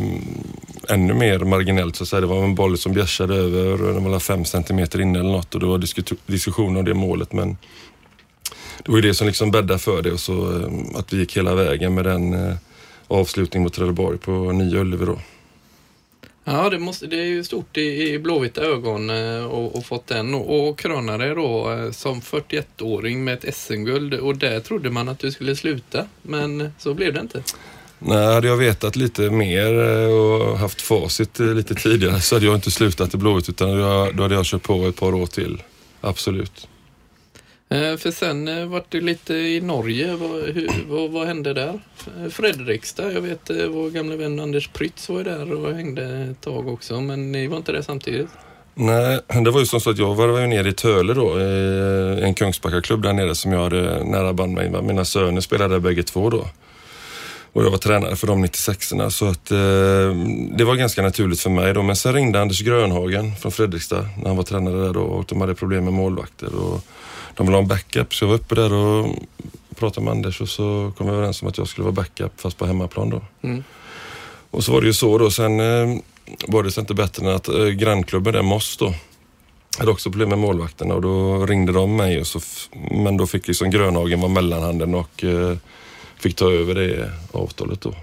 ännu 0.89 1.15
mer 1.15 1.39
marginellt 1.39 1.97
så 1.97 2.03
att 2.03 2.09
säga. 2.09 2.21
Det 2.21 2.27
var 2.27 2.45
en 2.45 2.55
boll 2.55 2.79
som 2.79 2.93
bjärsade 2.93 3.35
över, 3.35 3.93
den 3.93 4.05
var 4.05 4.21
fem 4.21 4.45
centimeter 4.45 5.01
inne 5.01 5.19
eller 5.19 5.31
något 5.31 5.55
och 5.55 5.61
det 5.61 5.67
var 5.67 5.79
diskussion 6.27 6.77
om 6.77 6.85
det 6.85 6.95
målet 6.95 7.33
men 7.33 7.57
det 8.85 8.93
var 8.93 8.99
ju 8.99 9.03
det 9.03 9.15
som 9.15 9.27
liksom 9.27 9.51
bäddade 9.51 9.79
för 9.79 10.03
det 10.03 10.13
och 10.13 10.21
så 10.21 10.61
eh, 10.61 10.99
att 10.99 11.13
vi 11.13 11.19
gick 11.19 11.37
hela 11.37 11.55
vägen 11.55 11.95
med 11.95 12.05
den 12.05 12.33
eh, 12.33 12.57
avslutning 13.09 13.63
mot 13.63 13.73
Trelleborg 13.73 14.19
på 14.19 14.53
Nya 14.53 14.81
Ullevi 14.81 15.07
då. 15.07 15.19
Ja, 16.45 16.71
det, 16.71 16.79
måste, 16.79 17.07
det 17.07 17.17
är 17.17 17.25
ju 17.25 17.45
stort 17.45 17.77
i, 17.77 18.13
i 18.13 18.19
blåvita 18.19 18.63
ögon 18.63 19.11
eh, 19.11 19.45
och, 19.45 19.77
och 19.77 19.87
fått 19.87 20.07
den 20.07 20.35
och, 20.35 20.69
och 20.69 20.79
kröna 20.79 21.19
dig 21.19 21.35
då 21.35 21.73
eh, 21.73 21.91
som 21.91 22.21
41-åring 22.21 23.25
med 23.25 23.35
ett 23.45 23.57
SM-guld 23.57 24.15
och 24.15 24.37
där 24.37 24.61
trodde 24.61 24.91
man 24.91 25.09
att 25.09 25.19
du 25.19 25.33
skulle 25.33 25.57
sluta, 25.57 26.07
men 26.23 26.73
så 26.79 26.95
blev 26.95 27.15
det 27.15 27.21
inte. 27.21 27.43
Nej, 27.99 28.35
hade 28.35 28.49
jag 28.49 28.57
vetat 28.57 28.97
lite 28.97 29.31
mer 29.31 29.89
eh, 29.89 30.09
och 30.09 30.59
haft 30.59 30.81
facit 30.81 31.39
lite 31.39 31.75
tidigare 31.75 32.21
så 32.21 32.35
hade 32.35 32.47
jag 32.47 32.55
inte 32.55 32.71
slutat 32.71 33.15
i 33.15 33.17
Blåvitt 33.17 33.49
utan 33.49 33.79
då 34.17 34.23
hade 34.23 34.35
jag 34.35 34.45
kört 34.45 34.63
på 34.63 34.87
ett 34.87 34.97
par 34.97 35.15
år 35.15 35.27
till. 35.27 35.63
Absolut. 36.01 36.69
Eh, 37.75 37.97
för 37.97 38.11
sen 38.11 38.49
eh, 38.49 38.67
vart 38.67 38.91
du 38.91 39.01
lite 39.01 39.35
i 39.35 39.61
Norge. 39.61 40.17
Vad, 40.17 40.43
hur, 40.43 40.71
vad, 40.89 41.11
vad, 41.11 41.27
hände 41.27 41.55
där? 41.55 41.81
Eh, 42.19 42.31
Fredrikstad, 42.31 43.13
jag 43.13 43.21
vet 43.21 43.51
vår 43.51 43.91
gamla 43.91 44.17
vän 44.17 44.41
Anders 44.41 44.69
Prytz 44.69 45.09
var 45.09 45.19
ju 45.19 45.25
där 45.25 45.53
och 45.53 45.75
hängde 45.75 46.03
ett 46.31 46.41
tag 46.41 46.69
också, 46.69 47.01
men 47.01 47.33
ni 47.33 47.47
var 47.47 47.57
inte 47.57 47.73
där 47.73 47.83
samtidigt? 47.83 48.29
Nej, 48.75 49.21
det 49.45 49.51
var 49.51 49.61
ju 49.61 49.67
som 49.67 49.81
så 49.81 49.91
att 49.91 49.99
jag 49.99 50.15
var 50.15 50.41
ju 50.41 50.47
nere 50.47 50.69
i 50.69 50.73
Töle 50.73 51.15
då, 51.15 51.41
i 51.41 52.23
en 52.23 52.35
Kungsbackaklubb 52.35 53.03
där 53.03 53.13
nere 53.13 53.35
som 53.35 53.53
jag 53.53 53.63
hade 53.63 54.05
nära 54.05 54.33
band 54.33 54.53
med. 54.53 54.85
Mina 54.85 55.05
söner 55.05 55.41
spelade 55.41 55.75
där 55.75 55.81
bägge 55.81 56.03
två 56.03 56.31
då. 56.31 56.47
Och 57.53 57.65
jag 57.65 57.71
var 57.71 57.79
tränare 57.79 58.17
för 58.17 58.27
de 58.27 58.45
96orna 58.45 59.11
så 59.11 59.27
att 59.27 59.51
eh, 59.51 60.57
det 60.57 60.65
var 60.65 60.75
ganska 60.75 61.03
naturligt 61.03 61.41
för 61.41 61.51
mig 61.51 61.75
då. 61.75 61.83
Men 61.83 61.97
sen 61.97 62.13
ringde 62.13 62.41
Anders 62.41 62.61
Grönhagen 62.61 63.37
från 63.37 63.53
Fredrikstad 63.53 64.09
när 64.19 64.27
han 64.27 64.37
var 64.37 64.45
tränare 64.45 64.85
där 64.85 64.93
då 64.93 65.01
och 65.01 65.25
de 65.29 65.41
hade 65.41 65.55
problem 65.55 65.85
med 65.85 65.93
målvakter. 65.93 66.55
Och 66.55 66.85
de 67.35 67.47
ville 67.47 67.57
ha 67.57 67.63
en 67.63 67.69
backup 67.69 68.15
så 68.15 68.25
jag 68.25 68.29
var 68.29 68.35
uppe 68.35 68.55
där 68.55 68.73
och 68.73 69.17
pratade 69.75 70.05
med 70.05 70.13
Anders 70.13 70.41
och 70.41 70.49
så 70.49 70.93
kom 70.97 71.07
vi 71.07 71.13
överens 71.13 71.43
om 71.43 71.49
att 71.49 71.59
jag 71.59 71.69
skulle 71.69 71.85
vara 71.85 71.93
backup 71.93 72.41
fast 72.41 72.59
på 72.59 72.67
hemmaplan 72.67 73.11
då. 73.11 73.23
Mm. 73.43 73.65
Och 74.51 74.65
så 74.65 74.73
var 74.73 74.81
det 74.81 74.87
ju 74.87 74.93
så 74.93 75.19
då. 75.19 75.31
Sen 75.31 75.61
eh, 75.61 76.01
var 76.49 76.63
det 76.63 76.79
inte 76.79 76.95
bättre 76.95 77.27
än 77.27 77.37
att 77.37 77.49
eh, 77.49 77.67
grannklubben 77.67 78.33
där, 78.33 78.43
Moss 78.43 78.77
då, 78.77 78.95
hade 79.79 79.91
också 79.91 80.11
problem 80.11 80.29
med 80.29 80.39
målvakterna 80.39 80.95
och 80.95 81.03
då 81.03 81.47
ringde 81.47 81.73
de 81.73 81.97
mig 81.97 82.21
och 82.21 82.27
så, 82.27 82.41
men 82.91 83.17
då 83.17 83.27
fick 83.27 83.49
liksom 83.49 83.71
Grönhagen 83.71 84.21
vara 84.21 84.33
mellanhanden 84.33 84.95
och 84.95 85.25
eh, 85.25 85.57
fick 86.19 86.37
ta 86.37 86.51
över 86.51 86.75
det 86.75 87.13
avtalet 87.33 87.81
då. 87.81 87.95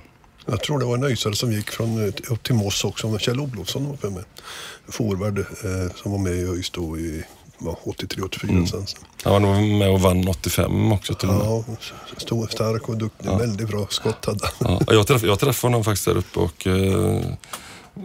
Jag 0.46 0.64
tror 0.64 0.80
det 0.80 0.86
var 0.86 0.98
en 0.98 1.04
öisare 1.04 1.36
som 1.36 1.52
gick 1.52 1.72
från, 1.72 2.08
eh, 2.08 2.14
upp 2.30 2.44
till 2.44 2.56
Moss 2.56 2.84
också, 2.84 3.20
Kjell 3.20 3.40
Olofsson 3.40 3.98
var 4.02 4.10
med. 4.10 4.24
Forward 4.88 5.40
eh, 5.40 5.96
som 5.96 6.12
var 6.12 6.20
med 6.20 6.34
i 6.34 6.44
ÖIS 6.44 6.70
då 6.70 6.98
i 6.98 7.24
83-84 7.60 8.50
mm. 8.50 8.68
sen. 8.68 8.86
Han 9.24 9.44
var 9.44 9.78
med 9.78 9.90
och 9.90 10.02
vann 10.02 10.28
85 10.28 10.92
också 10.92 11.14
till 11.14 11.30
Ja, 11.30 11.64
stor, 12.18 12.48
stark 12.48 12.90
och 12.90 12.98
duktig. 12.98 13.30
Ja. 13.30 13.38
Väldigt 13.38 13.68
bra 13.68 13.88
skott 13.90 14.26
hade 14.26 14.40
han. 14.60 14.84
Ja, 14.88 14.94
jag, 14.94 15.08
träffade, 15.08 15.28
jag 15.28 15.40
träffade 15.40 15.72
honom 15.72 15.84
faktiskt 15.84 16.06
där 16.06 16.18
uppe 16.18 16.40
och 16.40 16.68
eh, 16.68 17.22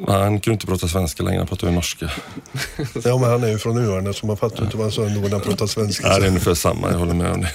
han 0.06 0.40
kunde 0.40 0.54
inte 0.54 0.66
prata 0.66 0.88
svenska 0.88 1.22
längre, 1.22 1.38
han 1.38 1.46
pratade 1.46 1.72
ju 1.72 1.74
norska. 1.74 2.10
ja, 3.04 3.18
men 3.18 3.30
han 3.30 3.44
är 3.44 3.48
ju 3.48 3.58
från 3.58 3.78
Uarna 3.78 4.12
så 4.12 4.26
man 4.26 4.36
fattar 4.36 4.58
ja. 4.58 4.64
inte 4.64 4.76
vad 4.76 4.84
han 4.84 4.92
sa 4.92 5.02
när 5.02 5.30
han 5.30 5.40
pratade 5.40 5.68
svenska. 5.68 6.06
Ja, 6.06 6.18
det 6.18 6.24
är 6.24 6.28
ungefär 6.28 6.54
samma, 6.54 6.90
jag 6.90 6.98
håller 6.98 7.14
med 7.14 7.32
om 7.32 7.40
det. 7.40 7.52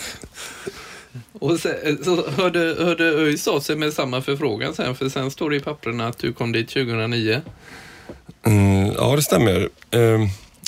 Och 1.39 1.59
sen, 1.59 2.03
så 2.03 2.29
hörde, 2.29 2.75
hörde 2.79 3.03
ÖIS 3.03 3.47
av 3.47 3.59
sig 3.59 3.75
med 3.75 3.93
samma 3.93 4.21
förfrågan 4.21 4.73
sen, 4.75 4.95
för 4.95 5.09
sen 5.09 5.31
står 5.31 5.49
det 5.49 5.55
i 5.55 5.59
papperna 5.59 6.07
att 6.07 6.17
du 6.17 6.33
kom 6.33 6.51
dit 6.51 6.69
2009. 6.69 7.41
Mm, 8.43 8.91
ja, 8.97 9.15
det 9.15 9.21
stämmer. 9.21 9.69
Eh, 9.91 10.19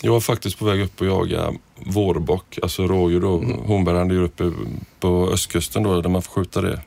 jag 0.04 0.12
var 0.12 0.20
faktiskt 0.20 0.60
på 0.60 0.66
väg 0.66 0.82
upp 0.82 1.02
och 1.02 1.08
jaga 1.08 1.54
vårbock, 1.76 2.60
alltså 2.62 2.88
rådjur 2.88 3.22
då. 3.22 3.38
Mm. 3.38 3.58
Hornbergande 3.58 4.14
djur 4.14 4.24
uppe 4.24 4.52
på 5.00 5.30
östkusten 5.34 5.84
då, 5.84 6.02
där 6.02 6.10
man 6.10 6.22
får 6.22 6.32
skjuta 6.32 6.62
det. 6.62 6.80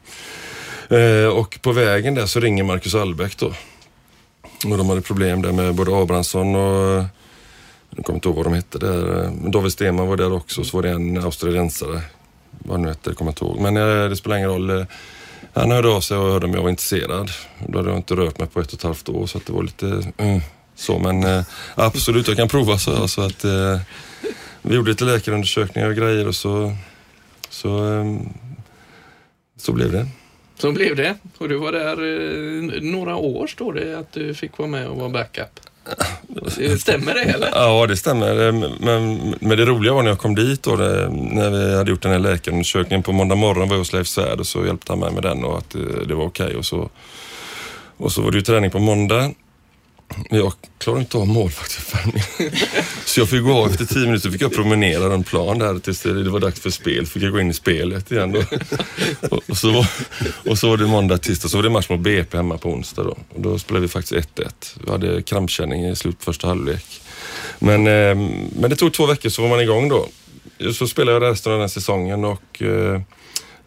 Eh, 0.99 1.29
och 1.29 1.59
på 1.63 1.73
vägen 1.73 2.15
där 2.15 2.27
så 2.27 2.41
ringer 2.41 2.65
Marcus 2.65 2.95
Albeck 2.95 3.39
då. 3.39 3.47
Och 4.71 4.79
de 4.79 4.89
hade 4.89 5.01
problem 5.01 5.43
där 5.43 5.53
med 5.53 5.75
både 5.75 5.97
Abrahamsson 5.97 6.55
och 6.55 7.05
jag 7.97 8.05
kommer 8.05 8.17
inte 8.17 8.29
ihåg 8.29 8.37
vad 8.37 8.47
de 8.47 8.53
hette 8.55 8.79
där. 8.79 9.31
David 9.51 9.73
Stenman 9.73 10.07
var 10.07 10.17
där 10.17 10.33
också, 10.33 10.65
så 10.65 10.77
var 10.77 10.83
det 10.83 10.91
en 10.91 11.25
australiensare. 11.25 12.01
Vad 12.51 12.81
nu 12.81 12.89
hette, 12.89 13.11
det 13.11 13.17
kommer 13.17 13.29
jag 13.29 13.33
inte 13.33 13.45
ihåg. 13.45 13.61
Men 13.61 13.77
eh, 13.77 14.09
det 14.09 14.17
spelar 14.17 14.37
ingen 14.37 14.51
roll. 14.51 14.87
Han 15.55 15.71
hörde 15.71 15.89
av 15.89 16.01
sig 16.01 16.17
och 16.17 16.33
hörde 16.33 16.47
om 16.47 16.55
jag 16.55 16.63
var 16.63 16.71
intresserad. 16.71 17.31
Då 17.67 17.79
hade 17.79 17.91
jag 17.91 17.99
inte 17.99 18.15
rört 18.15 18.39
mig 18.39 18.49
på 18.49 18.61
ett 18.61 18.67
och 18.67 18.75
ett 18.75 18.83
halvt 18.83 19.09
år 19.09 19.27
så 19.27 19.39
att 19.39 19.47
det 19.47 19.53
var 19.53 19.63
lite 19.63 19.87
mm, 20.17 20.41
så. 20.83 20.99
Men 20.99 21.25
eh, 21.25 21.45
absolut, 21.75 22.29
jag 22.29 22.37
kan 22.37 22.49
prova 22.49 22.79
så. 22.79 23.09
så 23.09 23.23
att, 23.23 23.45
eh, 23.45 23.81
vi 24.63 24.75
gjorde 24.75 24.91
lite 24.91 25.05
läkarundersökningar 25.05 25.89
och 25.89 25.97
grejer 25.97 26.29
och 26.29 26.35
så, 26.35 26.77
så, 27.49 27.95
eh, 27.95 28.05
så 29.57 29.73
blev 29.73 29.93
det. 29.93 30.07
Så 30.59 30.73
blev 30.73 30.97
det. 30.97 31.15
Och 31.39 31.49
du 31.49 31.57
var 31.57 31.73
där 31.73 31.93
eh, 31.93 32.83
några 32.83 33.17
år 33.17 33.47
står 33.47 33.73
det 33.73 33.99
att 33.99 34.13
du 34.13 34.35
fick 34.35 34.59
vara 34.59 34.69
med 34.69 34.89
och 34.89 34.97
vara 34.97 35.09
backup. 35.09 35.61
Stämmer 36.79 37.15
det 37.15 37.21
eller? 37.21 37.51
Ja, 37.55 37.87
det 37.87 37.97
stämmer. 37.97 38.53
Men, 38.81 39.35
men 39.41 39.59
det 39.59 39.65
roliga 39.65 39.93
var 39.93 40.03
när 40.03 40.11
jag 40.11 40.19
kom 40.19 40.35
dit 40.35 40.63
då, 40.63 40.77
det, 40.77 41.09
när 41.11 41.51
vi 41.51 41.77
hade 41.77 41.91
gjort 41.91 42.03
den 42.03 42.13
här 42.13 42.19
läkarundersökningen. 42.19 43.03
På 43.03 43.13
måndag 43.13 43.35
morgon 43.35 43.69
var 43.69 43.75
jag 43.75 43.81
hos 43.81 43.93
Leif 43.93 44.07
Svärd 44.07 44.41
och 44.41 44.47
så 44.47 44.67
hjälpte 44.67 44.93
han 44.93 44.99
mig 44.99 45.13
med 45.13 45.23
den 45.23 45.45
och 45.45 45.59
att 45.59 45.71
det, 45.71 46.05
det 46.05 46.15
var 46.15 46.25
okej. 46.25 46.47
Okay. 46.47 46.59
Och, 46.59 46.65
så, 46.65 46.91
och 47.97 48.13
så 48.13 48.23
var 48.23 48.31
det 48.31 48.37
ju 48.37 48.43
träning 48.43 48.71
på 48.71 48.79
måndag. 48.79 49.31
Jag 50.31 50.53
klarar 50.79 51.01
inte 51.01 51.19
av 51.19 51.27
målvaktsuppvärmningen. 51.27 52.23
Så 53.05 53.21
jag 53.21 53.29
fick 53.29 53.43
gå 53.43 53.53
av 53.53 53.71
efter 53.71 53.85
tio 53.85 54.07
minuter. 54.07 54.31
fick 54.31 54.43
jag 54.43 54.55
promenera 54.55 55.09
runt 55.09 55.27
plan 55.27 55.59
där 55.59 55.79
tills 55.79 56.03
det 56.03 56.31
var 56.31 56.41
dags 56.41 56.61
för 56.61 56.71
spel. 56.71 57.07
Fick 57.07 57.23
jag 57.23 57.33
gå 57.33 57.41
in 57.41 57.51
i 57.51 57.55
spelet 57.55 58.13
igen 58.13 58.33
då. 58.33 58.43
Och, 59.49 59.57
så, 59.57 59.73
var, 59.73 59.87
och 60.51 60.59
så 60.59 60.69
var 60.69 60.77
det 60.77 60.87
måndag, 60.87 61.19
tisdag. 61.19 61.49
Så 61.49 61.57
var 61.59 61.63
det 61.63 61.71
match 61.71 61.89
mot 61.89 62.01
BP 62.01 62.37
hemma 62.37 62.59
på 62.59 62.69
onsdag 62.69 63.03
då. 63.03 63.17
Och 63.35 63.41
då 63.41 63.59
spelade 63.59 63.83
vi 63.83 63.89
faktiskt 63.89 64.29
1-1. 64.39 64.49
Vi 64.85 64.91
hade 64.91 65.23
krampkänning 65.23 65.89
i 65.89 65.97
slutet 65.97 66.19
på 66.19 66.25
första 66.25 66.49
halvlek. 66.49 67.01
Men, 67.59 67.87
eh, 67.87 68.15
men 68.61 68.71
det 68.71 68.77
tog 68.77 68.93
två 68.93 69.07
veckor 69.07 69.29
så 69.29 69.43
var 69.43 69.49
man 69.49 69.61
igång 69.61 69.89
då. 69.89 70.09
Så 70.73 70.87
spelade 70.87 71.13
jag 71.13 71.33
resten 71.33 71.53
av 71.53 71.59
den 71.59 71.69
säsongen 71.69 72.25
och 72.25 72.63
eh, 72.63 73.01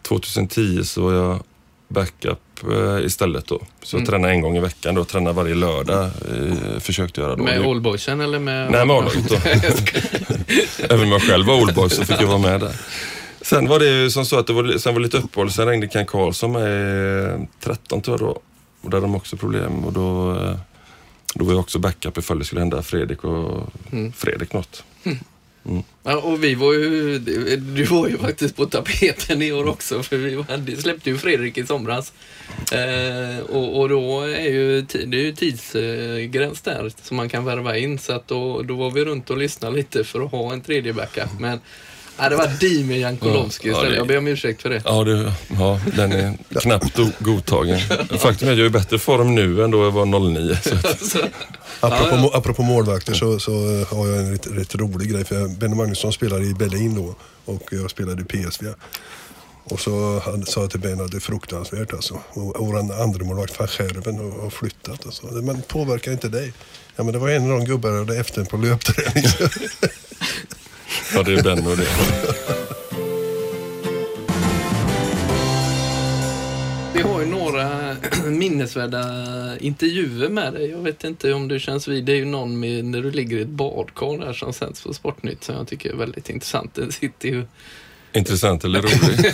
2010 0.02 0.84
så 0.84 1.02
var 1.02 1.14
jag 1.14 1.44
backup 1.88 2.40
eh, 2.72 3.06
istället 3.06 3.48
då. 3.48 3.62
Så 3.84 3.96
jag 3.96 4.00
mm. 4.00 4.10
tränade 4.10 4.34
en 4.34 4.42
gång 4.42 4.58
i 4.58 4.60
veckan 4.60 4.96
då, 4.96 5.06
tränade 5.06 5.36
varje 5.36 5.56
lördag. 5.56 6.04
Eh, 6.04 6.80
försökte 6.80 7.22
göra 7.22 7.36
då. 7.36 7.44
Med 7.44 7.66
oldboysen 7.66 8.22
eller 8.22 8.40
med? 8.40 8.72
Nej, 8.72 8.86
med 8.86 8.96
A-laget 8.96 9.30
då. 9.30 9.36
Även 10.90 11.06
om 11.06 11.12
jag 11.12 11.22
själv 11.22 11.46
var 11.46 11.62
oldboy 11.62 11.90
så 11.90 12.06
fick 12.06 12.22
jag 12.22 12.28
vara 12.28 12.38
med 12.38 12.60
där. 12.60 12.76
Sen 13.42 13.68
var 13.68 13.80
det 13.80 13.86
ju 13.86 14.10
som 14.10 14.26
så 14.26 14.40
att 14.40 14.48
det 14.48 14.54
var, 14.54 14.78
sen 14.78 14.94
var 14.94 15.00
det 15.00 15.04
lite 15.04 15.18
uppehåll. 15.18 15.52
Sen 15.52 15.68
ringde 15.68 15.88
Ken 15.88 16.06
Karlsson 16.06 16.52
med 16.52 17.48
13 17.60 18.02
tror 18.02 18.20
jag 18.20 18.28
då. 18.28 18.42
Och 18.82 18.90
där 18.90 18.98
hade 18.98 19.08
de 19.08 19.16
också 19.16 19.38
problem 19.38 19.86
och 19.86 19.94
då, 19.94 20.32
eh, 20.32 20.56
då 21.36 21.46
var 21.46 21.52
jag 21.52 21.60
också 21.60 21.80
backup 21.80 22.18
ifall 22.18 22.40
det 22.40 22.46
skulle 22.46 22.62
hända 22.62 22.82
Fredrik 22.82 23.24
och 23.24 23.74
mm. 23.92 24.14
Fredrik 24.14 24.54
något. 24.54 24.84
Mm. 25.04 25.18
Mm. 25.66 25.84
Ja, 26.04 26.18
och 26.18 26.44
vi 26.44 26.56
var 26.56 26.74
ju, 26.74 27.20
du 27.60 27.84
var 27.84 28.08
ju 28.08 28.18
faktiskt 28.18 28.56
på 28.56 28.66
tapeten 28.66 29.42
i 29.42 29.52
år 29.52 29.68
också 29.68 30.04
för 30.04 30.18
vi 30.18 30.44
hade, 30.50 30.78
släppte 30.78 31.10
ju 31.10 31.18
Fredrik 31.18 31.58
i 31.58 31.66
somras. 31.66 32.14
Eh, 32.72 33.40
och, 33.40 33.80
och, 33.80 33.90
då 33.90 34.22
är 34.22 34.50
ju, 34.50 34.82
det 34.82 35.18
är 35.18 35.24
ju 35.24 35.32
tidsgräns 35.32 36.62
där 36.62 36.92
som 37.02 37.18
man 37.18 37.30
kan 37.30 37.46
värva 37.46 37.78
in 37.78 38.00
så 38.00 38.14
att 38.14 38.28
då, 38.28 38.62
då 38.62 38.76
var 38.76 38.92
vi 38.92 39.06
runt 39.06 39.30
och 39.30 39.38
lyssnade 39.38 39.76
lite 39.76 40.04
för 40.04 40.22
att 40.22 40.32
ha 40.32 40.54
en 40.54 40.62
tredje 40.62 40.94
backup. 40.94 41.40
Men 41.40 41.60
Ja, 42.18 42.30
det 42.30 42.36
var 42.36 42.48
Dimir 42.60 42.98
Jankulovski 42.98 43.68
istället. 43.68 43.84
Ja, 43.84 43.90
det... 43.90 43.96
Jag 43.96 44.08
ber 44.08 44.18
om 44.18 44.28
ursäkt 44.28 44.62
för 44.62 44.70
det. 44.70 44.82
Ja, 44.86 45.04
det, 45.04 45.34
ja 45.60 45.80
den 45.96 46.12
är 46.12 46.38
knappt 46.60 47.00
godtagen. 47.20 47.80
Faktum 48.20 48.48
är 48.48 48.52
att 48.52 48.58
jag 48.58 48.66
är 48.66 48.66
i 48.66 48.70
bättre 48.70 49.00
form 49.00 49.36
nu 49.36 49.64
än 49.64 49.72
då 49.72 49.84
jag 49.84 49.92
var 49.92 50.06
09. 50.06 50.58
Så. 51.02 51.18
apropå, 51.80 52.16
ja, 52.16 52.30
ja. 52.34 52.38
apropå 52.38 52.64
målvakter 52.64 53.14
så, 53.14 53.40
så 53.40 53.52
har 53.90 54.08
jag 54.08 54.18
en 54.18 54.32
rätt, 54.32 54.48
rätt 54.48 54.76
rolig 54.76 55.12
grej. 55.12 55.26
För 55.26 55.48
Benny 55.48 55.76
Magnusson 55.76 56.14
spelade 56.14 56.46
i 56.46 56.54
Berlin 56.54 56.96
då 56.96 57.16
och 57.46 57.70
jag 57.72 57.92
spelade 57.92 58.22
i 58.22 58.26
PSV. 58.26 58.68
Och 59.64 59.80
så 59.80 60.22
sa 60.46 60.62
jag 60.62 60.72
till 60.72 60.80
Ben 60.80 61.02
att 61.02 61.12
det 61.12 61.18
är 61.18 61.22
fruktansvärt 61.22 61.94
alltså. 61.94 62.20
Och 62.30 62.56
vår 62.60 62.78
andra 62.78 63.26
målvakt 63.26 63.60
van 63.60 63.68
Scherven 63.68 64.18
har 64.42 64.50
flyttat. 64.50 65.06
Alltså. 65.06 65.26
Men 65.28 65.62
påverkar 65.62 66.12
inte 66.12 66.30
dig? 66.30 66.54
Ja 66.96 67.04
men 67.04 67.14
det 67.14 67.20
var 67.20 67.30
en 67.30 67.52
av 67.52 67.60
de 67.60 67.66
gubbarna 67.66 68.04
där 68.04 68.20
efter 68.20 68.46
på 68.46 68.58
löpträning. 68.58 69.26
Ja, 71.14 71.24
det 71.24 71.34
är 71.34 71.44
Ben 71.44 71.68
och 71.68 71.78
det. 71.78 71.88
Vi 76.94 77.02
har 77.02 77.20
ju 77.20 77.26
några 77.26 77.96
minnesvärda 78.26 79.04
intervjuer 79.60 80.30
med 80.30 80.54
dig. 80.54 80.70
Jag 80.70 80.78
vet 80.78 81.04
inte 81.04 81.34
om 81.34 81.48
du 81.48 81.60
känns 81.60 81.88
vid. 81.88 82.06
Det 82.06 82.12
är 82.12 82.16
ju 82.16 82.26
någon 82.26 82.60
med 82.60 82.86
när 82.86 83.02
du 83.02 83.12
ligger 83.12 83.38
i 83.38 83.42
ett 83.42 83.48
badkar 83.48 84.26
där 84.26 84.34
som 84.34 84.54
sänds 84.54 84.84
på 84.84 84.94
Sportnytt 84.94 85.44
som 85.44 85.56
jag 85.56 85.68
tycker 85.68 85.90
är 85.90 85.96
väldigt 85.96 86.30
intressant. 86.30 86.76
Den 86.76 86.92
sitter 86.92 87.30
ju... 87.30 87.46
Intressant 88.14 88.64
eller 88.64 88.82
rolig? 88.82 89.34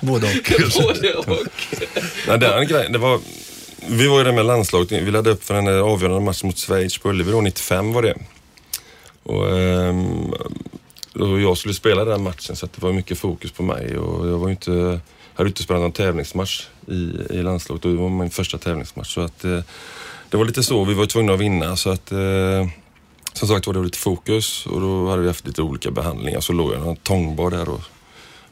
Både 0.00 0.26
och. 0.26 0.52
Både 0.82 1.14
och. 1.14 1.26
Nej, 2.28 2.38
den 2.38 2.66
grejen, 2.66 2.92
det 2.92 2.98
var, 2.98 3.20
vi 3.88 4.08
var 4.08 4.18
ju 4.18 4.24
där 4.24 4.32
med 4.32 4.46
landslaget. 4.46 4.92
Vi 4.92 5.10
laddade 5.10 5.30
upp 5.30 5.44
för 5.44 5.54
den 5.54 5.68
avgörande 5.68 6.20
matchen 6.20 6.46
mot 6.46 6.58
Schweiz 6.58 6.98
på 6.98 7.08
Ullevi 7.08 7.40
95 7.40 7.92
var 7.92 8.02
det. 8.02 8.14
Och, 9.28 9.58
ehm, 9.58 10.32
och 11.14 11.40
jag 11.40 11.58
skulle 11.58 11.74
spela 11.74 12.04
den 12.04 12.22
matchen 12.22 12.56
så 12.56 12.66
det 12.66 12.82
var 12.82 12.92
mycket 12.92 13.18
fokus 13.18 13.52
på 13.52 13.62
mig. 13.62 13.98
Och 13.98 14.28
jag 14.28 14.38
var 14.38 14.50
inte, 14.50 15.00
hade 15.34 15.48
inte 15.48 15.62
spelat 15.62 15.82
någon 15.82 15.92
tävlingsmatch 15.92 16.66
i, 16.86 17.12
i 17.30 17.42
landslaget. 17.42 17.84
Och 17.84 17.90
det 17.90 17.96
var 17.96 18.08
min 18.08 18.30
första 18.30 18.58
tävlingsmatch. 18.58 19.14
Så 19.14 19.20
att, 19.20 19.44
eh, 19.44 19.60
det 20.28 20.36
var 20.36 20.44
lite 20.44 20.62
så, 20.62 20.84
vi 20.84 20.94
var 20.94 21.06
tvungna 21.06 21.32
att 21.32 21.40
vinna. 21.40 21.76
Så 21.76 21.90
att 21.90 22.12
eh, 22.12 22.66
som 23.32 23.48
sagt 23.48 23.66
var 23.66 23.74
det 23.74 23.80
lite 23.80 23.98
fokus. 23.98 24.66
Och 24.66 24.80
då 24.80 25.08
hade 25.08 25.22
vi 25.22 25.28
haft 25.28 25.46
lite 25.46 25.62
olika 25.62 25.90
behandlingar. 25.90 26.40
Så 26.40 26.52
låg 26.52 26.72
jag 26.72 26.86
i 26.86 26.88
en 26.88 26.96
tångbar 26.96 27.50
där 27.50 27.68
och 27.68 27.80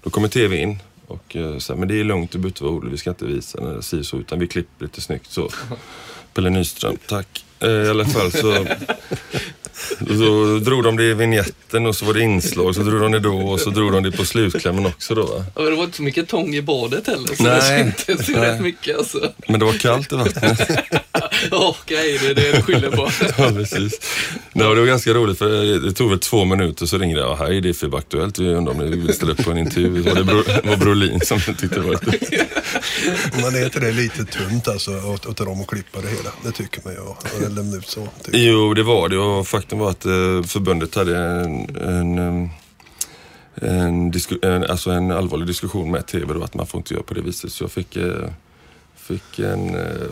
då 0.03 0.11
kommer 0.11 0.29
TV 0.29 0.57
in. 0.57 0.79
Och 1.07 1.37
eh, 1.37 1.59
sa 1.59 1.77
men 1.77 1.89
det 1.89 2.01
är 2.01 2.05
lugnt, 2.05 2.31
du 2.31 2.39
behöver 2.39 2.49
inte 2.49 2.65
vara 2.65 2.73
orolig, 2.73 2.91
vi 2.91 2.99
ska 2.99 3.11
inte 3.11 3.25
visa 3.25 3.61
när 3.61 3.75
det 3.75 3.83
si 3.83 4.05
så 4.05 4.17
utan 4.17 4.39
vi 4.39 4.47
klipper 4.47 4.85
lite 4.85 5.01
snyggt 5.01 5.31
så. 5.31 5.51
Pelle 6.35 6.51
Nyström, 6.51 6.97
tack. 7.09 7.46
I 7.61 7.89
alla 7.89 8.05
fall 8.05 8.33
så 8.33 8.67
så 9.99 10.61
drog 10.65 10.85
de 10.85 10.97
det 10.97 11.05
i 11.05 11.15
vignetten 11.15 11.87
och 11.87 11.97
så 11.97 12.05
var 12.05 12.15
det 12.15 12.21
inslag, 12.21 12.75
så 12.75 12.83
drog 12.83 13.01
de 13.01 13.13
det 13.13 13.21
då 13.21 13.37
och 13.37 13.61
så 13.61 13.71
drog 13.71 13.93
de 13.93 14.03
det 14.03 14.13
på 14.13 14.25
slutklämmen 14.25 14.87
också 14.87 15.15
då 15.15 15.27
va? 15.27 15.45
Ja, 15.55 15.63
det 15.63 15.77
var 15.77 15.85
inte 15.85 15.97
så 15.97 16.03
mycket 16.03 16.29
tång 16.29 16.55
i 16.55 16.63
badet 16.63 17.07
heller 17.07 17.35
så 17.35 17.43
nej, 17.43 17.93
det 17.97 18.03
syntes 18.03 18.29
ju 18.29 18.35
rätt 18.35 18.61
mycket 18.61 18.99
alltså. 18.99 19.33
Men 19.49 19.61
det 19.61 19.67
var 19.67 19.73
kallt 19.73 20.13
i 20.13 20.17
vattnet. 20.17 20.71
Okej, 21.51 22.19
det 22.23 22.27
är 22.27 22.35
det 22.35 22.53
du 22.53 22.63
skyller 22.63 22.91
på. 22.91 23.11
ja, 23.43 23.51
precis. 23.55 24.01
Nej, 24.53 24.75
det 24.75 24.81
var 24.81 24.87
ganska 24.87 25.15
roligt 25.15 25.39
för 25.39 25.81
det 25.87 25.93
tog 25.93 26.11
väl 26.11 26.19
två 26.19 26.45
minuter 26.45 26.87
så 26.87 26.99
ringde 26.99 27.21
jag. 27.21 27.37
Hej, 27.37 27.61
det 27.61 27.69
är 27.69 27.73
FIB 27.73 27.95
Aktuellt. 27.95 28.39
Vi 28.39 28.55
undrar 28.55 28.73
om 28.73 28.79
ni 28.79 28.97
vill 28.97 29.15
ställa 29.15 29.33
upp 29.33 29.45
på 29.45 29.51
en 29.51 29.59
intervju. 29.59 30.03
Det 30.03 30.11
var, 30.11 30.15
det 30.15 30.25
Bro, 30.25 30.43
var 30.71 30.77
Brolin 30.77 31.21
som 31.21 31.41
tyckte 31.41 31.69
det 31.69 31.81
var 31.81 31.93
lite... 31.93 32.47
Men 33.35 33.55
är 33.55 33.65
inte 33.65 33.81
det 33.81 33.93
lite 33.93 34.25
tunt 34.25 34.69
alltså 34.69 34.91
att 34.91 35.37
dem 35.37 35.61
och 35.61 35.71
klippa 35.71 36.01
det 36.01 36.09
hela? 36.09 36.31
Det 36.45 36.53
tycker 36.53 36.81
man 36.85 36.93
ju. 36.93 37.01
Och 37.47 37.53
lämna 37.53 37.77
ut 37.77 37.87
så. 37.89 38.09
Typ. 38.23 38.35
Jo, 38.35 38.75
det 38.75 38.83
var 38.83 39.09
det 39.09 39.19
och 39.19 39.47
faktum 39.47 39.79
var 39.79 39.91
att 39.91 40.05
eh, 40.05 40.43
förbundet 40.43 40.95
hade 40.95 41.19
en, 41.19 41.77
en 41.77 42.51
en, 43.63 44.13
en, 44.43 44.65
alltså 44.65 44.91
en 44.91 45.11
allvarlig 45.11 45.47
diskussion 45.47 45.91
med 45.91 46.07
TV 46.07 46.35
då, 46.35 46.43
att 46.43 46.55
man 46.55 46.67
får 46.67 46.79
inte 46.79 46.95
göra 46.95 47.05
på 47.05 47.15
det 47.15 47.21
viset. 47.21 47.53
Så 47.53 47.65
jag 47.65 47.71
fick 47.71 47.97
eh, 47.97 48.31
fick 49.07 49.39
en 49.39 49.75
eh, 49.75 50.09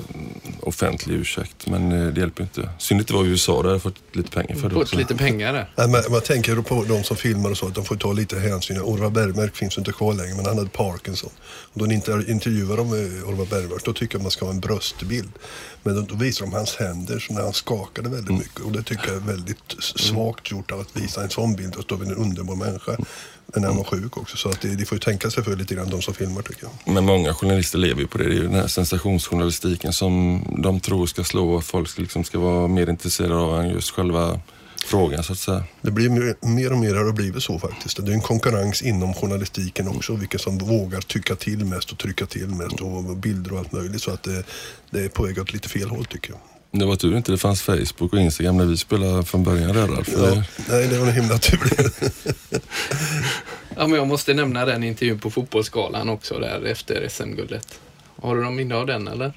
offentlig 0.61 1.15
ursäkt, 1.15 1.67
men 1.67 1.93
eh, 1.93 2.07
det 2.07 2.21
hjälper 2.21 2.43
inte. 2.43 2.69
Synd 2.79 3.01
att 3.01 3.07
det 3.07 3.15
var 3.15 3.25
i 3.25 3.29
USA, 3.29 3.63
där 3.63 3.71
jag 3.71 3.83
fått 3.83 4.03
lite 4.13 4.31
pengar 4.31 4.57
för 4.57 4.69
det 4.69 4.75
Fått 4.75 4.95
lite 4.95 5.15
pengar 5.15 5.53
där. 5.53 5.71
Nej, 5.77 5.89
men 5.89 6.03
man 6.11 6.21
tänker 6.21 6.57
på 6.57 6.85
de 6.85 7.05
som 7.05 7.17
filmar 7.17 7.51
och 7.51 7.59
så, 7.59 7.67
att 7.67 7.75
de 7.75 7.85
får 7.85 7.97
ta 7.97 8.13
lite 8.13 8.39
hänsyn. 8.39 8.81
Orvar 8.81 9.11
Bergmark 9.11 9.57
finns 9.57 9.79
inte 9.79 9.93
kvar 9.93 10.15
längre, 10.15 10.35
men 10.35 10.47
han 10.47 10.59
hade 10.59 10.71
Parkinson. 10.71 11.31
Och 11.73 11.79
då 11.79 11.85
ni 11.85 11.95
intervjuar 12.29 12.77
de 12.77 12.89
Orvar 13.25 13.47
Bergmark, 13.47 13.85
då 13.85 13.93
tycker 13.93 14.15
jag 14.15 14.23
man 14.23 14.31
ska 14.31 14.45
ha 14.45 14.53
en 14.53 14.61
bröstbild. 14.61 15.33
Men 15.83 16.07
då 16.07 16.15
visar 16.15 16.45
de 16.45 16.53
hans 16.53 16.77
händer, 16.77 17.19
så 17.19 17.33
när 17.33 17.43
han 17.43 17.53
skakade 17.53 18.09
väldigt 18.09 18.29
mm. 18.29 18.39
mycket. 18.39 18.61
Och 18.61 18.73
det 18.73 18.83
tycker 18.83 19.07
jag 19.07 19.17
är 19.17 19.21
väldigt 19.21 19.77
svagt 19.79 20.51
gjort 20.51 20.71
av 20.71 20.81
att 20.81 20.97
visa 20.97 21.23
en 21.23 21.31
sån 21.31 21.57
bild 21.57 21.75
och 21.77 21.83
stå 21.83 21.97
vid 21.97 22.09
en 22.09 22.17
underbar 22.17 22.57
människa 22.57 22.97
när 23.47 23.69
han 23.69 23.77
var 23.77 23.85
sjuk 23.85 24.17
också. 24.17 24.37
Så 24.37 24.49
att 24.49 24.61
det, 24.61 24.69
de 24.77 24.87
får 24.87 24.97
ju 24.97 25.01
tänka 25.01 25.31
sig 25.31 25.45
för 25.45 25.57
lite 25.57 25.75
grann, 25.75 25.91
de 25.91 26.03
som 26.03 26.15
filmar 26.15 26.43
tycker 26.43 26.65
jag. 26.65 26.95
Men 26.95 27.05
många 27.05 27.35
journalister 27.35 27.79
lever 27.79 28.01
ju 28.01 28.07
på 28.07 28.19
det. 28.19 28.25
Det 28.25 28.31
är 28.31 28.35
ju 28.35 28.43
den 28.43 28.55
här 28.55 28.67
sensationsjournalistiken 28.67 29.93
som 29.93 30.43
de 30.63 30.81
tror 30.81 31.07
ska 31.07 31.25
slå 31.25 31.55
och 31.55 31.65
folk 31.65 31.99
liksom 31.99 32.25
ska 32.25 32.39
vara 32.39 32.69
mer 32.69 32.91
intresserade 32.91 33.35
av 33.35 33.61
än 33.61 33.71
just 33.71 33.91
själva 33.91 34.41
frågan 34.87 35.25
så 35.25 35.33
att 35.33 35.39
säga. 35.39 35.65
Det 35.81 35.91
blir 35.91 36.09
mer, 36.09 36.35
mer 36.41 36.73
och 36.73 36.79
mer 36.79 36.95
har 36.95 37.05
det 37.05 37.13
blivit 37.13 37.43
så 37.43 37.59
faktiskt. 37.59 38.07
Det 38.07 38.13
är 38.13 38.15
en 38.15 38.21
konkurrens 38.21 38.83
inom 38.83 39.15
journalistiken 39.15 39.89
också, 39.89 40.15
vilka 40.15 40.39
som 40.39 40.59
vågar 40.59 41.01
tycka 41.01 41.37
till 41.37 41.65
mest 41.65 41.93
och 41.93 41.99
trycka 41.99 42.27
till 42.27 42.49
mest 42.49 42.81
och 42.81 43.17
bilder 43.17 43.53
och 43.53 43.59
allt 43.59 43.73
möjligt. 43.73 44.03
Så 44.03 44.11
att 44.11 44.23
det, 44.23 44.45
det 44.91 45.01
är 45.05 45.09
på 45.09 45.23
väg 45.23 45.39
åt 45.39 45.53
lite 45.53 45.69
fel 45.69 45.89
håll 45.89 46.05
tycker 46.05 46.31
jag. 46.31 46.41
Det 46.79 46.85
var 46.85 46.97
tur 46.97 47.17
inte 47.17 47.33
det 47.33 47.39
fanns 47.39 47.63
Facebook 47.63 48.13
och 48.13 48.19
Instagram 48.19 48.57
när 48.57 48.65
vi 48.65 48.77
spelade 48.77 49.25
från 49.25 49.45
början 49.45 49.73
där 49.73 49.87
Ralf. 49.87 50.09
Ja, 50.17 50.43
nej, 50.69 50.89
det 50.89 50.99
var 50.99 51.07
en 51.07 51.13
himla 51.13 51.39
tur. 51.39 51.61
Ja, 53.77 53.87
men 53.87 53.99
jag 53.99 54.07
måste 54.07 54.35
nämna 54.35 54.65
den 54.65 54.85
intervjun 54.85 55.19
på 55.19 55.31
Fotbollsgalan 55.31 56.09
också 56.09 56.39
där 56.39 56.65
efter 56.65 57.09
SM-guldet. 57.09 57.81
Har 58.23 58.37
du 58.37 58.43
någon 58.43 58.57
minne 58.57 58.75
av 58.75 58.87
den 58.87 59.09
eller? 59.09 59.33